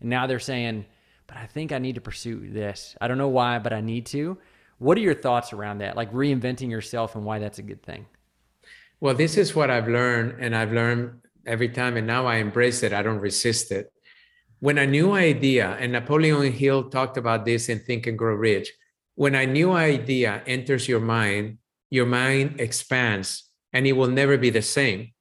and 0.00 0.08
now 0.08 0.26
they're 0.26 0.38
saying 0.38 0.86
but 1.26 1.36
i 1.36 1.44
think 1.44 1.70
i 1.70 1.78
need 1.78 1.96
to 1.96 2.00
pursue 2.00 2.50
this. 2.50 2.96
I 2.98 3.08
don't 3.08 3.18
know 3.18 3.28
why 3.28 3.58
but 3.58 3.74
i 3.74 3.82
need 3.82 4.06
to. 4.06 4.38
What 4.78 4.96
are 4.96 5.02
your 5.02 5.14
thoughts 5.14 5.52
around 5.52 5.78
that? 5.78 5.94
Like 5.94 6.10
reinventing 6.14 6.70
yourself 6.70 7.14
and 7.14 7.26
why 7.26 7.38
that's 7.38 7.58
a 7.58 7.62
good 7.62 7.82
thing. 7.82 8.06
Well 9.00 9.14
this 9.14 9.36
is 9.36 9.54
what 9.54 9.70
i've 9.70 9.88
learned 9.88 10.42
and 10.42 10.56
i've 10.56 10.72
learned 10.72 11.20
every 11.44 11.68
time 11.68 11.98
and 11.98 12.06
now 12.06 12.26
i 12.26 12.36
embrace 12.36 12.82
it 12.82 12.94
i 12.94 13.02
don't 13.02 13.18
resist 13.18 13.70
it 13.70 13.92
when 14.60 14.78
a 14.78 14.86
new 14.86 15.12
idea, 15.12 15.76
and 15.80 15.92
Napoleon 15.92 16.52
Hill 16.52 16.90
talked 16.90 17.16
about 17.16 17.44
this 17.44 17.68
in 17.68 17.80
Think 17.80 18.06
and 18.06 18.16
Grow 18.16 18.34
Rich, 18.34 18.72
when 19.14 19.34
a 19.34 19.46
new 19.46 19.72
idea 19.72 20.42
enters 20.46 20.88
your 20.88 21.00
mind, 21.00 21.58
your 21.90 22.06
mind 22.06 22.60
expands 22.60 23.50
and 23.72 23.86
it 23.86 23.92
will 23.92 24.08
never 24.08 24.38
be 24.38 24.50
the 24.50 24.62
same. 24.62 25.12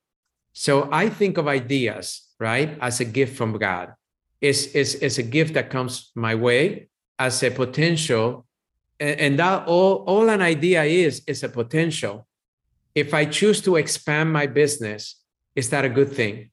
So 0.54 0.90
I 0.92 1.10
think 1.10 1.38
of 1.38 1.48
ideas, 1.48 2.28
right, 2.40 2.78
as 2.82 3.00
a 3.00 3.06
gift 3.06 3.36
from 3.38 3.58
God. 3.58 3.94
is, 4.42 4.68
is, 4.76 4.96
is 4.96 5.18
a 5.18 5.24
gift 5.24 5.54
that 5.54 5.70
comes 5.70 6.12
my 6.16 6.36
way 6.36 6.90
as 7.18 7.44
a 7.44 7.52
potential. 7.52 8.46
And, 9.00 9.20
and 9.20 9.40
that 9.40 9.68
all, 9.68 10.04
all 10.08 10.30
an 10.30 10.42
idea 10.42 10.84
is, 10.84 11.22
is 11.28 11.44
a 11.44 11.50
potential. 11.50 12.28
If 12.96 13.14
I 13.14 13.26
choose 13.26 13.62
to 13.62 13.76
expand 13.76 14.32
my 14.32 14.48
business, 14.48 15.16
is 15.56 15.70
that 15.70 15.86
a 15.86 15.90
good 15.90 16.12
thing? 16.12 16.52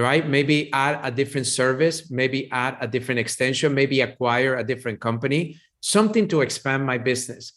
Right? 0.00 0.26
Maybe 0.26 0.72
add 0.72 0.98
a 1.02 1.10
different 1.10 1.46
service, 1.46 2.10
maybe 2.10 2.50
add 2.50 2.78
a 2.80 2.88
different 2.88 3.18
extension, 3.18 3.74
maybe 3.74 4.00
acquire 4.00 4.56
a 4.56 4.64
different 4.64 4.98
company, 4.98 5.60
something 5.80 6.26
to 6.28 6.40
expand 6.40 6.86
my 6.86 6.96
business. 6.96 7.52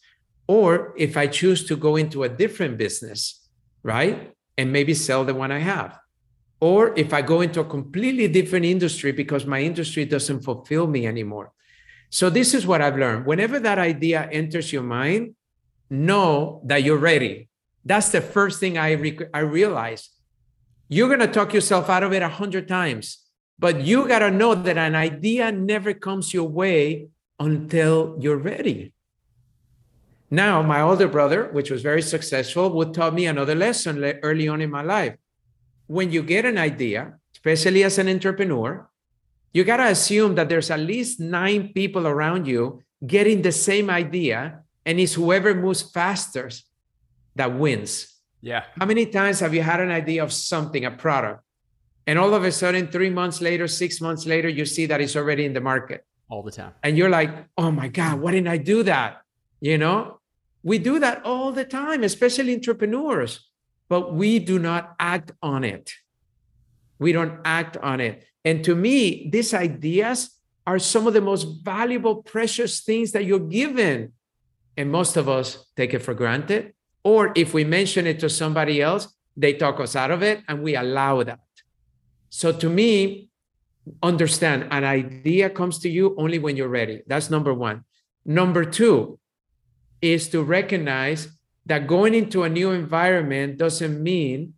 Or 0.48 0.94
if 0.98 1.16
I 1.16 1.28
choose 1.28 1.66
to 1.68 1.78
go 1.78 1.96
into 1.96 2.24
a 2.24 2.30
different 2.30 2.78
business, 2.78 3.48
right? 3.82 4.34
And 4.58 4.74
maybe 4.74 4.94
sell 4.94 5.24
the 5.24 5.34
one 5.34 5.54
I 5.54 5.60
have. 5.60 5.98
Or 6.60 6.94
if 6.98 7.14
I 7.14 7.22
go 7.22 7.40
into 7.40 7.62
a 7.62 7.66
completely 7.66 8.28
different 8.28 8.66
industry 8.66 9.14
because 9.14 9.46
my 9.46 9.62
industry 9.62 10.04
doesn't 10.04 10.42
fulfill 10.42 10.88
me 10.88 11.08
anymore. 11.08 11.54
So, 12.10 12.30
this 12.30 12.54
is 12.54 12.68
what 12.68 12.82
I've 12.82 12.98
learned. 12.98 13.26
Whenever 13.26 13.60
that 13.60 13.80
idea 13.80 14.30
enters 14.32 14.72
your 14.72 14.84
mind, 14.84 15.36
know 15.90 16.62
that 16.66 16.84
you're 16.84 16.98
ready. 16.98 17.50
That's 17.86 18.10
the 18.10 18.22
first 18.22 18.60
thing 18.60 18.78
I, 18.78 18.92
re- 18.92 19.30
I 19.34 19.40
realized. 19.40 20.10
You're 20.90 21.08
going 21.08 21.20
to 21.20 21.28
talk 21.28 21.54
yourself 21.54 21.90
out 21.90 22.04
of 22.04 22.14
it 22.14 22.22
a 22.22 22.30
hundred 22.30 22.68
times, 22.68 23.20
but 23.58 23.82
you 23.82 24.08
got 24.08 24.20
to 24.20 24.32
know 24.32 24.56
that 24.56 24.78
an 24.78 24.96
idea 24.96 25.52
never 25.52 25.94
comes 25.94 26.34
your 26.34 26.48
way 26.48 27.08
until 27.40 28.18
you're 28.20 28.38
ready. 28.38 28.94
Now, 30.30 30.62
my 30.62 30.82
older 30.82 31.08
brother, 31.08 31.50
which 31.52 31.70
was 31.70 31.82
very 31.82 32.02
successful, 32.02 32.72
would 32.72 32.94
taught 32.94 33.14
me 33.14 33.28
another 33.28 33.56
lesson 33.56 34.04
early 34.24 34.48
on 34.48 34.62
in 34.62 34.72
my 34.72 34.82
life. 34.82 35.16
When 35.88 36.12
you 36.12 36.24
get 36.24 36.46
an 36.46 36.58
idea, 36.58 37.20
especially 37.36 37.84
as 37.84 37.98
an 37.98 38.10
entrepreneur, 38.10 38.90
you 39.54 39.64
got 39.64 39.78
to 39.78 39.88
assume 39.88 40.36
that 40.36 40.50
there's 40.50 40.72
at 40.72 40.80
least 40.80 41.20
nine 41.20 41.72
people 41.74 42.08
around 42.08 42.48
you 42.48 42.82
getting 43.06 43.42
the 43.42 43.52
same 43.52 43.90
idea, 43.90 44.62
and 44.86 45.00
it's 45.00 45.14
whoever 45.14 45.54
moves 45.54 45.82
faster 45.82 46.50
that 47.36 47.54
wins. 47.54 48.13
Yeah. 48.44 48.66
How 48.78 48.86
many 48.86 49.06
times 49.06 49.40
have 49.40 49.54
you 49.54 49.62
had 49.62 49.80
an 49.80 49.90
idea 49.90 50.22
of 50.22 50.34
something, 50.34 50.84
a 50.84 50.92
product, 50.92 51.42
and 52.06 52.20
all 52.20 52.34
of 52.34 52.44
a 52.44 52.52
sudden, 52.52 52.88
three 52.88 53.10
months 53.10 53.40
later, 53.40 53.70
six 53.70 54.02
months 54.02 54.26
later, 54.26 54.50
you 54.50 54.66
see 54.66 54.86
that 54.88 55.00
it's 55.00 55.16
already 55.16 55.46
in 55.46 55.54
the 55.54 55.62
market? 55.62 56.06
All 56.28 56.44
the 56.44 56.52
time. 56.52 56.74
And 56.84 56.98
you're 56.98 57.10
like, 57.10 57.32
oh 57.58 57.72
my 57.72 57.88
God, 57.88 58.20
why 58.20 58.32
didn't 58.32 58.50
I 58.50 58.58
do 58.58 58.84
that? 58.84 59.22
You 59.62 59.78
know, 59.78 60.20
we 60.62 60.78
do 60.78 61.00
that 61.00 61.24
all 61.24 61.54
the 61.54 61.64
time, 61.64 62.04
especially 62.04 62.54
entrepreneurs, 62.54 63.50
but 63.88 64.14
we 64.14 64.40
do 64.40 64.60
not 64.60 64.94
act 65.00 65.32
on 65.42 65.64
it. 65.64 65.94
We 67.00 67.14
don't 67.14 67.40
act 67.46 67.78
on 67.78 68.02
it. 68.02 68.26
And 68.44 68.62
to 68.66 68.76
me, 68.76 69.30
these 69.32 69.54
ideas 69.54 70.38
are 70.68 70.80
some 70.80 71.08
of 71.08 71.14
the 71.14 71.22
most 71.22 71.64
valuable, 71.64 72.22
precious 72.24 72.82
things 72.82 73.14
that 73.14 73.24
you're 73.24 73.40
given. 73.40 74.12
And 74.76 74.92
most 74.92 75.16
of 75.16 75.30
us 75.30 75.66
take 75.78 75.94
it 75.94 76.00
for 76.00 76.14
granted. 76.14 76.74
Or 77.04 77.32
if 77.36 77.54
we 77.54 77.64
mention 77.64 78.08
it 78.08 78.20
to 78.22 78.30
somebody 78.30 78.82
else, 78.82 79.14
they 79.36 79.54
talk 79.54 79.80
us 79.80 79.96
out 79.96 80.12
of 80.12 80.22
it 80.24 80.42
and 80.48 80.64
we 80.64 80.76
allow 80.76 81.24
that. 81.24 81.40
So 82.30 82.52
to 82.52 82.70
me, 82.70 83.30
understand 84.02 84.68
an 84.72 84.84
idea 84.84 85.50
comes 85.50 85.80
to 85.80 85.90
you 85.90 86.16
only 86.18 86.40
when 86.40 86.56
you're 86.56 86.68
ready. 86.70 87.02
That's 87.08 87.30
number 87.30 87.54
one. 87.54 87.84
Number 88.26 88.64
two 88.64 89.20
is 90.02 90.30
to 90.30 90.42
recognize 90.44 91.28
that 91.66 91.88
going 91.88 92.14
into 92.14 92.44
a 92.44 92.50
new 92.50 92.72
environment 92.72 93.58
doesn't 93.58 94.02
mean 94.02 94.54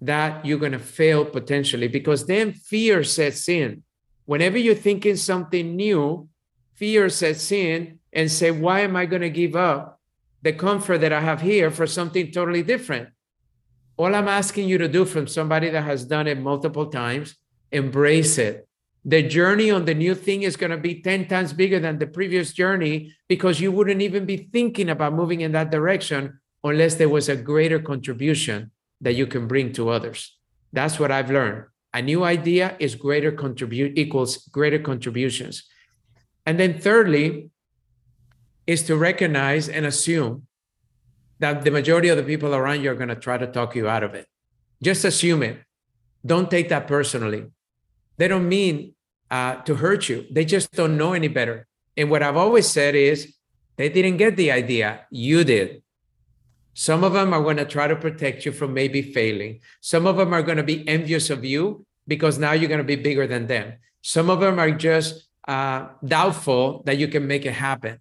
that 0.00 0.44
you're 0.44 0.58
going 0.58 0.72
to 0.72 0.78
fail 0.78 1.24
potentially 1.24 1.88
because 1.88 2.26
then 2.26 2.52
fear 2.52 3.02
sets 3.02 3.48
in. 3.48 3.82
Whenever 4.26 4.58
you're 4.58 4.74
thinking 4.74 5.16
something 5.16 5.74
new, 5.74 6.28
fear 6.74 7.08
sets 7.08 7.50
in 7.50 7.98
and 8.12 8.30
say, 8.30 8.50
why 8.50 8.80
am 8.80 8.94
I 8.94 9.06
going 9.06 9.22
to 9.22 9.30
give 9.30 9.56
up 9.56 9.97
the 10.42 10.52
comfort 10.52 10.98
that 10.98 11.12
I 11.12 11.20
have 11.20 11.40
here 11.40 11.70
for 11.70 11.86
something 11.86 12.30
totally 12.30 12.62
different? 12.62 13.08
All 13.96 14.14
I'm 14.14 14.28
asking 14.28 14.68
you 14.68 14.78
to 14.78 14.88
do 14.88 15.04
from 15.04 15.26
somebody 15.26 15.70
that 15.70 15.82
has 15.82 16.04
done 16.04 16.26
it 16.26 16.38
multiple 16.38 16.86
times, 16.86 17.36
embrace 17.72 18.38
it. 18.38 18.68
The 19.04 19.22
journey 19.22 19.70
on 19.70 19.84
the 19.84 19.94
new 19.94 20.14
thing 20.14 20.42
is 20.42 20.56
going 20.56 20.70
to 20.70 20.76
be 20.76 21.00
10 21.00 21.28
times 21.28 21.52
bigger 21.52 21.80
than 21.80 21.98
the 21.98 22.06
previous 22.06 22.52
journey 22.52 23.14
because 23.28 23.60
you 23.60 23.72
wouldn't 23.72 24.02
even 24.02 24.26
be 24.26 24.48
thinking 24.52 24.90
about 24.90 25.14
moving 25.14 25.40
in 25.40 25.52
that 25.52 25.70
direction 25.70 26.40
unless 26.62 26.96
there 26.96 27.08
was 27.08 27.28
a 27.28 27.36
greater 27.36 27.78
contribution 27.78 28.70
that 29.00 29.14
you 29.14 29.26
can 29.26 29.46
bring 29.46 29.72
to 29.72 29.88
others. 29.88 30.36
That's 30.72 30.98
what 30.98 31.10
I've 31.10 31.30
learned. 31.30 31.64
A 31.94 32.02
new 32.02 32.24
idea 32.24 32.76
is 32.78 32.94
greater 32.94 33.32
contribute 33.32 33.96
equals 33.96 34.48
greater 34.48 34.78
contributions. 34.78 35.64
And 36.44 36.58
then 36.58 36.78
thirdly 36.78 37.50
is 38.68 38.82
to 38.82 38.94
recognize 38.96 39.66
and 39.66 39.86
assume 39.86 40.46
that 41.38 41.64
the 41.64 41.70
majority 41.70 42.08
of 42.10 42.18
the 42.18 42.22
people 42.22 42.54
around 42.54 42.82
you 42.82 42.90
are 42.90 42.94
going 42.94 43.08
to 43.08 43.16
try 43.16 43.38
to 43.38 43.46
talk 43.46 43.74
you 43.74 43.88
out 43.88 44.04
of 44.04 44.14
it. 44.14 44.26
Just 44.82 45.06
assume 45.06 45.42
it. 45.42 45.56
Don't 46.24 46.50
take 46.50 46.68
that 46.68 46.86
personally. 46.86 47.46
They 48.18 48.28
don't 48.28 48.46
mean 48.46 48.94
uh, 49.30 49.56
to 49.62 49.76
hurt 49.76 50.10
you. 50.10 50.26
They 50.30 50.44
just 50.44 50.70
don't 50.72 50.98
know 50.98 51.14
any 51.14 51.28
better. 51.28 51.66
And 51.96 52.10
what 52.10 52.22
I've 52.22 52.36
always 52.36 52.68
said 52.68 52.94
is 52.94 53.34
they 53.76 53.88
didn't 53.88 54.18
get 54.18 54.36
the 54.36 54.52
idea. 54.52 55.06
You 55.10 55.44
did. 55.44 55.82
Some 56.74 57.02
of 57.04 57.14
them 57.14 57.32
are 57.32 57.42
going 57.42 57.56
to 57.56 57.64
try 57.64 57.88
to 57.88 57.96
protect 57.96 58.44
you 58.44 58.52
from 58.52 58.74
maybe 58.74 59.00
failing. 59.00 59.60
Some 59.80 60.06
of 60.06 60.18
them 60.18 60.34
are 60.34 60.42
going 60.42 60.58
to 60.58 60.62
be 60.74 60.86
envious 60.86 61.30
of 61.30 61.42
you 61.42 61.86
because 62.06 62.38
now 62.38 62.52
you're 62.52 62.68
going 62.68 62.84
to 62.86 62.94
be 62.96 62.96
bigger 62.96 63.26
than 63.26 63.46
them. 63.46 63.74
Some 64.02 64.28
of 64.28 64.40
them 64.40 64.58
are 64.58 64.70
just 64.70 65.26
uh, 65.48 65.86
doubtful 66.04 66.82
that 66.84 66.98
you 66.98 67.08
can 67.08 67.26
make 67.26 67.46
it 67.46 67.54
happen. 67.54 67.98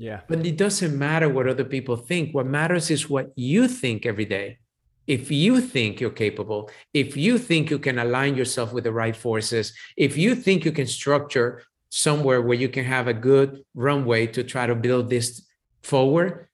Yeah. 0.00 0.20
But 0.28 0.46
it 0.46 0.56
doesn't 0.56 0.98
matter 0.98 1.28
what 1.28 1.46
other 1.46 1.64
people 1.64 1.96
think. 1.96 2.34
What 2.34 2.46
matters 2.46 2.90
is 2.90 3.10
what 3.10 3.32
you 3.36 3.68
think 3.68 4.06
every 4.06 4.24
day. 4.24 4.58
If 5.06 5.30
you 5.30 5.60
think 5.60 6.00
you're 6.00 6.18
capable, 6.26 6.70
if 6.94 7.16
you 7.16 7.36
think 7.36 7.68
you 7.68 7.78
can 7.78 7.98
align 7.98 8.34
yourself 8.34 8.72
with 8.72 8.84
the 8.84 8.92
right 8.92 9.14
forces, 9.14 9.74
if 9.96 10.16
you 10.16 10.34
think 10.34 10.64
you 10.64 10.72
can 10.72 10.86
structure 10.86 11.62
somewhere 11.90 12.40
where 12.40 12.56
you 12.56 12.68
can 12.68 12.84
have 12.84 13.08
a 13.08 13.12
good 13.12 13.62
runway 13.74 14.26
to 14.28 14.42
try 14.42 14.66
to 14.66 14.74
build 14.74 15.10
this 15.10 15.44
forward, 15.82 16.48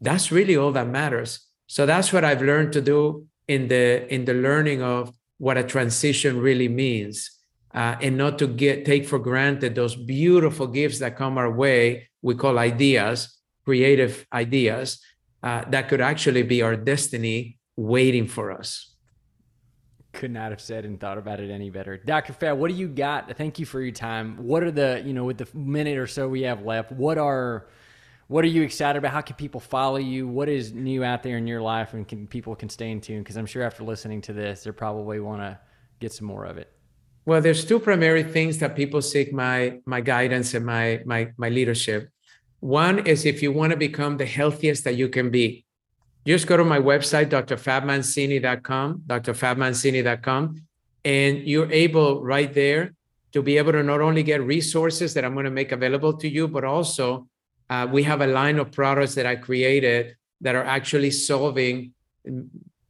that's 0.00 0.30
really 0.30 0.56
all 0.56 0.72
that 0.72 0.86
matters 0.86 1.40
so 1.66 1.86
that's 1.86 2.12
what 2.12 2.24
i've 2.24 2.42
learned 2.42 2.72
to 2.72 2.80
do 2.80 3.26
in 3.48 3.68
the 3.68 4.12
in 4.12 4.24
the 4.24 4.34
learning 4.34 4.82
of 4.82 5.12
what 5.38 5.56
a 5.56 5.64
transition 5.64 6.40
really 6.40 6.68
means 6.68 7.40
uh, 7.74 7.96
and 8.00 8.16
not 8.16 8.38
to 8.38 8.46
get 8.46 8.84
take 8.84 9.06
for 9.06 9.18
granted 9.18 9.74
those 9.74 9.96
beautiful 9.96 10.66
gifts 10.66 10.98
that 11.00 11.16
come 11.16 11.36
our 11.38 11.50
way 11.50 12.08
we 12.22 12.34
call 12.34 12.58
ideas 12.58 13.38
creative 13.64 14.26
ideas 14.32 15.00
uh, 15.42 15.64
that 15.68 15.88
could 15.88 16.00
actually 16.00 16.42
be 16.42 16.62
our 16.62 16.76
destiny 16.76 17.58
waiting 17.76 18.26
for 18.26 18.52
us 18.52 18.94
could 20.12 20.30
not 20.30 20.50
have 20.50 20.60
said 20.60 20.84
and 20.84 21.00
thought 21.00 21.18
about 21.18 21.40
it 21.40 21.50
any 21.50 21.70
better 21.70 21.96
dr 21.96 22.32
fab 22.34 22.56
what 22.56 22.70
do 22.70 22.76
you 22.76 22.88
got 22.88 23.36
thank 23.36 23.58
you 23.58 23.66
for 23.66 23.80
your 23.80 23.92
time 23.92 24.36
what 24.38 24.62
are 24.62 24.70
the 24.70 25.02
you 25.04 25.12
know 25.12 25.24
with 25.24 25.38
the 25.38 25.48
minute 25.54 25.98
or 25.98 26.06
so 26.06 26.28
we 26.28 26.42
have 26.42 26.64
left 26.64 26.92
what 26.92 27.18
are 27.18 27.66
what 28.26 28.44
are 28.44 28.48
you 28.48 28.62
excited 28.62 28.98
about? 28.98 29.12
How 29.12 29.20
can 29.20 29.36
people 29.36 29.60
follow 29.60 29.96
you? 29.96 30.26
What 30.26 30.48
is 30.48 30.72
new 30.72 31.04
out 31.04 31.22
there 31.22 31.36
in 31.36 31.46
your 31.46 31.60
life, 31.60 31.92
and 31.94 32.08
can 32.08 32.26
people 32.26 32.56
can 32.56 32.68
stay 32.68 32.90
in 32.90 33.00
tune? 33.00 33.18
Because 33.18 33.36
I'm 33.36 33.46
sure 33.46 33.62
after 33.62 33.84
listening 33.84 34.22
to 34.22 34.32
this, 34.32 34.64
they 34.64 34.70
probably 34.72 35.20
want 35.20 35.42
to 35.42 35.58
get 36.00 36.12
some 36.12 36.26
more 36.26 36.44
of 36.44 36.56
it. 36.56 36.73
Well, 37.26 37.40
there's 37.40 37.64
two 37.64 37.80
primary 37.80 38.22
things 38.22 38.58
that 38.58 38.76
people 38.76 39.00
seek 39.00 39.32
my 39.32 39.80
my 39.86 40.00
guidance 40.00 40.52
and 40.54 40.66
my 40.66 41.00
my 41.06 41.32
my 41.38 41.48
leadership. 41.48 42.10
One 42.60 43.06
is 43.06 43.24
if 43.24 43.42
you 43.42 43.50
want 43.52 43.70
to 43.72 43.76
become 43.76 44.16
the 44.16 44.26
healthiest 44.26 44.84
that 44.84 44.96
you 44.96 45.08
can 45.08 45.30
be, 45.30 45.64
just 46.26 46.46
go 46.46 46.56
to 46.56 46.64
my 46.64 46.78
website, 46.78 47.28
drfabmancini.com, 47.30 49.02
drfabmancini.com, 49.06 50.62
and 51.04 51.38
you're 51.46 51.70
able 51.70 52.22
right 52.22 52.52
there 52.52 52.94
to 53.32 53.42
be 53.42 53.58
able 53.58 53.72
to 53.72 53.82
not 53.82 54.00
only 54.00 54.22
get 54.22 54.42
resources 54.42 55.14
that 55.14 55.24
I'm 55.24 55.34
going 55.34 55.44
to 55.44 55.50
make 55.50 55.72
available 55.72 56.16
to 56.18 56.28
you, 56.28 56.46
but 56.46 56.64
also 56.64 57.26
uh, 57.68 57.86
we 57.90 58.02
have 58.04 58.20
a 58.20 58.26
line 58.26 58.58
of 58.58 58.70
products 58.70 59.14
that 59.16 59.26
I 59.26 59.36
created 59.36 60.16
that 60.40 60.54
are 60.54 60.64
actually 60.64 61.10
solving 61.10 61.92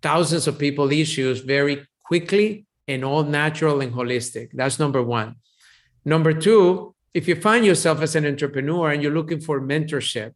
thousands 0.02 0.46
of 0.46 0.58
people 0.58 0.92
issues 0.92 1.40
very 1.40 1.86
quickly 2.04 2.66
and 2.86 3.04
all 3.04 3.22
natural 3.24 3.80
and 3.80 3.92
holistic. 3.92 4.50
That's 4.52 4.78
number 4.78 5.02
one. 5.02 5.36
Number 6.04 6.32
two, 6.32 6.94
if 7.14 7.28
you 7.28 7.36
find 7.36 7.64
yourself 7.64 8.02
as 8.02 8.16
an 8.16 8.26
entrepreneur 8.26 8.90
and 8.90 9.02
you're 9.02 9.14
looking 9.14 9.40
for 9.40 9.60
mentorship, 9.60 10.34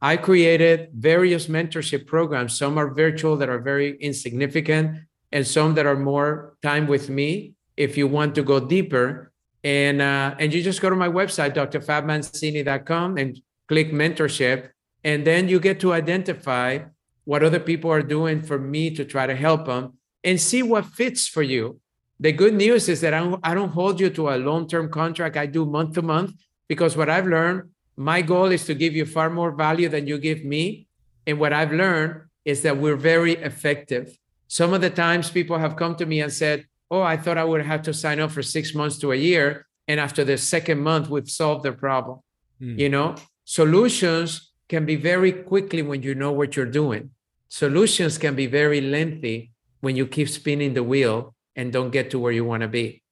I 0.00 0.16
created 0.16 0.90
various 0.94 1.46
mentorship 1.46 2.06
programs. 2.06 2.56
Some 2.56 2.78
are 2.78 2.94
virtual 2.94 3.36
that 3.36 3.50
are 3.50 3.58
very 3.58 3.98
insignificant, 3.98 5.00
and 5.30 5.46
some 5.46 5.74
that 5.74 5.86
are 5.86 5.96
more 5.96 6.56
time 6.62 6.86
with 6.86 7.10
me. 7.10 7.54
If 7.76 7.96
you 7.96 8.06
want 8.06 8.34
to 8.36 8.42
go 8.42 8.60
deeper, 8.60 9.30
and 9.62 10.00
uh, 10.00 10.34
and 10.38 10.54
you 10.54 10.62
just 10.62 10.80
go 10.80 10.88
to 10.88 10.96
my 10.96 11.08
website, 11.08 11.54
drfabmancini.com, 11.54 13.18
and 13.18 13.38
click 13.68 13.92
mentorship, 13.92 14.70
and 15.04 15.26
then 15.26 15.48
you 15.48 15.60
get 15.60 15.80
to 15.80 15.92
identify 15.92 16.78
what 17.24 17.42
other 17.42 17.60
people 17.60 17.90
are 17.90 18.02
doing 18.02 18.42
for 18.42 18.58
me 18.58 18.90
to 18.90 19.04
try 19.04 19.26
to 19.26 19.36
help 19.36 19.66
them 19.66 19.94
and 20.24 20.40
see 20.40 20.62
what 20.62 20.86
fits 20.86 21.28
for 21.28 21.42
you. 21.42 21.78
The 22.20 22.32
good 22.32 22.52
news 22.52 22.90
is 22.90 23.00
that 23.00 23.14
I 23.14 23.20
don't, 23.20 23.40
I 23.42 23.54
don't 23.54 23.70
hold 23.70 23.98
you 23.98 24.10
to 24.10 24.28
a 24.28 24.36
long 24.36 24.68
term 24.68 24.90
contract. 24.90 25.38
I 25.38 25.46
do 25.46 25.64
month 25.64 25.94
to 25.94 26.02
month 26.02 26.32
because 26.68 26.94
what 26.94 27.08
I've 27.08 27.26
learned, 27.26 27.70
my 27.96 28.20
goal 28.20 28.52
is 28.52 28.66
to 28.66 28.74
give 28.74 28.94
you 28.94 29.06
far 29.06 29.30
more 29.30 29.52
value 29.52 29.88
than 29.88 30.06
you 30.06 30.18
give 30.18 30.44
me. 30.44 30.86
And 31.26 31.40
what 31.40 31.54
I've 31.54 31.72
learned 31.72 32.28
is 32.44 32.60
that 32.62 32.76
we're 32.76 32.96
very 32.96 33.36
effective. 33.36 34.18
Some 34.48 34.74
of 34.74 34.82
the 34.82 34.90
times 34.90 35.30
people 35.30 35.56
have 35.58 35.76
come 35.76 35.96
to 35.96 36.04
me 36.04 36.20
and 36.20 36.30
said, 36.32 36.66
Oh, 36.90 37.00
I 37.00 37.16
thought 37.16 37.38
I 37.38 37.44
would 37.44 37.64
have 37.64 37.82
to 37.82 37.94
sign 37.94 38.20
up 38.20 38.32
for 38.32 38.42
six 38.42 38.74
months 38.74 38.98
to 38.98 39.12
a 39.12 39.16
year. 39.16 39.66
And 39.88 39.98
after 39.98 40.22
the 40.22 40.36
second 40.36 40.80
month, 40.80 41.08
we've 41.08 41.30
solved 41.30 41.62
the 41.62 41.72
problem. 41.72 42.18
Mm. 42.60 42.78
You 42.78 42.88
know, 42.90 43.14
solutions 43.44 44.52
can 44.68 44.84
be 44.84 44.96
very 44.96 45.32
quickly 45.32 45.82
when 45.82 46.02
you 46.02 46.14
know 46.14 46.32
what 46.32 46.54
you're 46.54 46.66
doing. 46.66 47.10
Solutions 47.48 48.18
can 48.18 48.34
be 48.34 48.46
very 48.46 48.80
lengthy 48.80 49.52
when 49.80 49.96
you 49.96 50.06
keep 50.06 50.28
spinning 50.28 50.74
the 50.74 50.82
wheel 50.82 51.34
and 51.56 51.72
don't 51.72 51.90
get 51.90 52.10
to 52.10 52.18
where 52.18 52.32
you 52.32 52.44
want 52.44 52.62
to 52.62 52.68
be. 52.68 53.02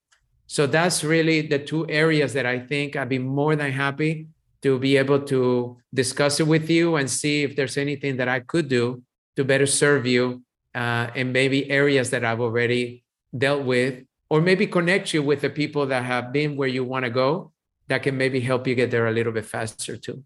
So 0.46 0.66
that's 0.66 1.04
really 1.04 1.42
the 1.42 1.58
two 1.58 1.88
areas 1.90 2.32
that 2.32 2.46
I 2.46 2.58
think 2.58 2.96
I'd 2.96 3.08
be 3.08 3.18
more 3.18 3.54
than 3.54 3.70
happy 3.70 4.28
to 4.62 4.78
be 4.78 4.96
able 4.96 5.20
to 5.20 5.76
discuss 5.92 6.40
it 6.40 6.46
with 6.46 6.70
you 6.70 6.96
and 6.96 7.08
see 7.10 7.42
if 7.42 7.54
there's 7.54 7.76
anything 7.76 8.16
that 8.16 8.28
I 8.28 8.40
could 8.40 8.68
do 8.68 9.02
to 9.36 9.44
better 9.44 9.66
serve 9.66 10.06
you 10.06 10.42
uh, 10.74 11.08
in 11.14 11.32
maybe 11.32 11.70
areas 11.70 12.10
that 12.10 12.24
I've 12.24 12.40
already 12.40 13.04
dealt 13.36 13.64
with, 13.64 14.04
or 14.30 14.40
maybe 14.40 14.66
connect 14.66 15.12
you 15.12 15.22
with 15.22 15.40
the 15.42 15.50
people 15.50 15.86
that 15.86 16.04
have 16.04 16.32
been 16.32 16.56
where 16.56 16.68
you 16.68 16.84
want 16.84 17.04
to 17.04 17.10
go 17.10 17.52
that 17.88 18.02
can 18.02 18.16
maybe 18.16 18.40
help 18.40 18.66
you 18.66 18.74
get 18.74 18.90
there 18.90 19.06
a 19.06 19.12
little 19.12 19.32
bit 19.32 19.46
faster 19.46 19.96
too. 19.96 20.24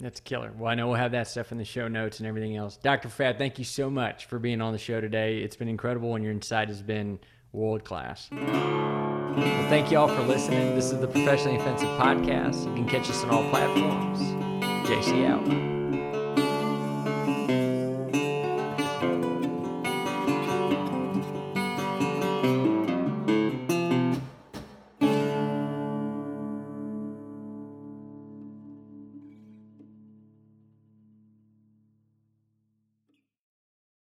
That's 0.00 0.20
killer. 0.20 0.52
Well, 0.56 0.70
I 0.70 0.74
know 0.74 0.88
we'll 0.88 0.96
have 0.96 1.12
that 1.12 1.28
stuff 1.28 1.52
in 1.52 1.58
the 1.58 1.64
show 1.64 1.86
notes 1.86 2.18
and 2.18 2.26
everything 2.26 2.56
else. 2.56 2.76
Dr. 2.76 3.08
Fad, 3.08 3.38
thank 3.38 3.58
you 3.58 3.64
so 3.64 3.88
much 3.88 4.26
for 4.26 4.38
being 4.38 4.60
on 4.60 4.72
the 4.72 4.78
show 4.78 5.00
today. 5.00 5.38
It's 5.38 5.56
been 5.56 5.68
incredible 5.68 6.14
and 6.16 6.24
your 6.24 6.32
insight 6.32 6.68
has 6.68 6.82
been 6.82 7.20
world 7.52 7.84
class. 7.84 8.28
Well, 8.32 9.68
thank 9.68 9.90
you 9.90 9.98
all 9.98 10.08
for 10.08 10.22
listening. 10.22 10.74
This 10.74 10.92
is 10.92 10.98
the 11.00 11.06
Professionally 11.06 11.56
Offensive 11.56 11.88
Podcast. 11.90 12.64
You 12.66 12.74
can 12.74 12.88
catch 12.88 13.08
us 13.08 13.22
on 13.24 13.30
all 13.30 13.48
platforms. 13.50 14.20
JC 14.88 15.26
out. 15.26 15.81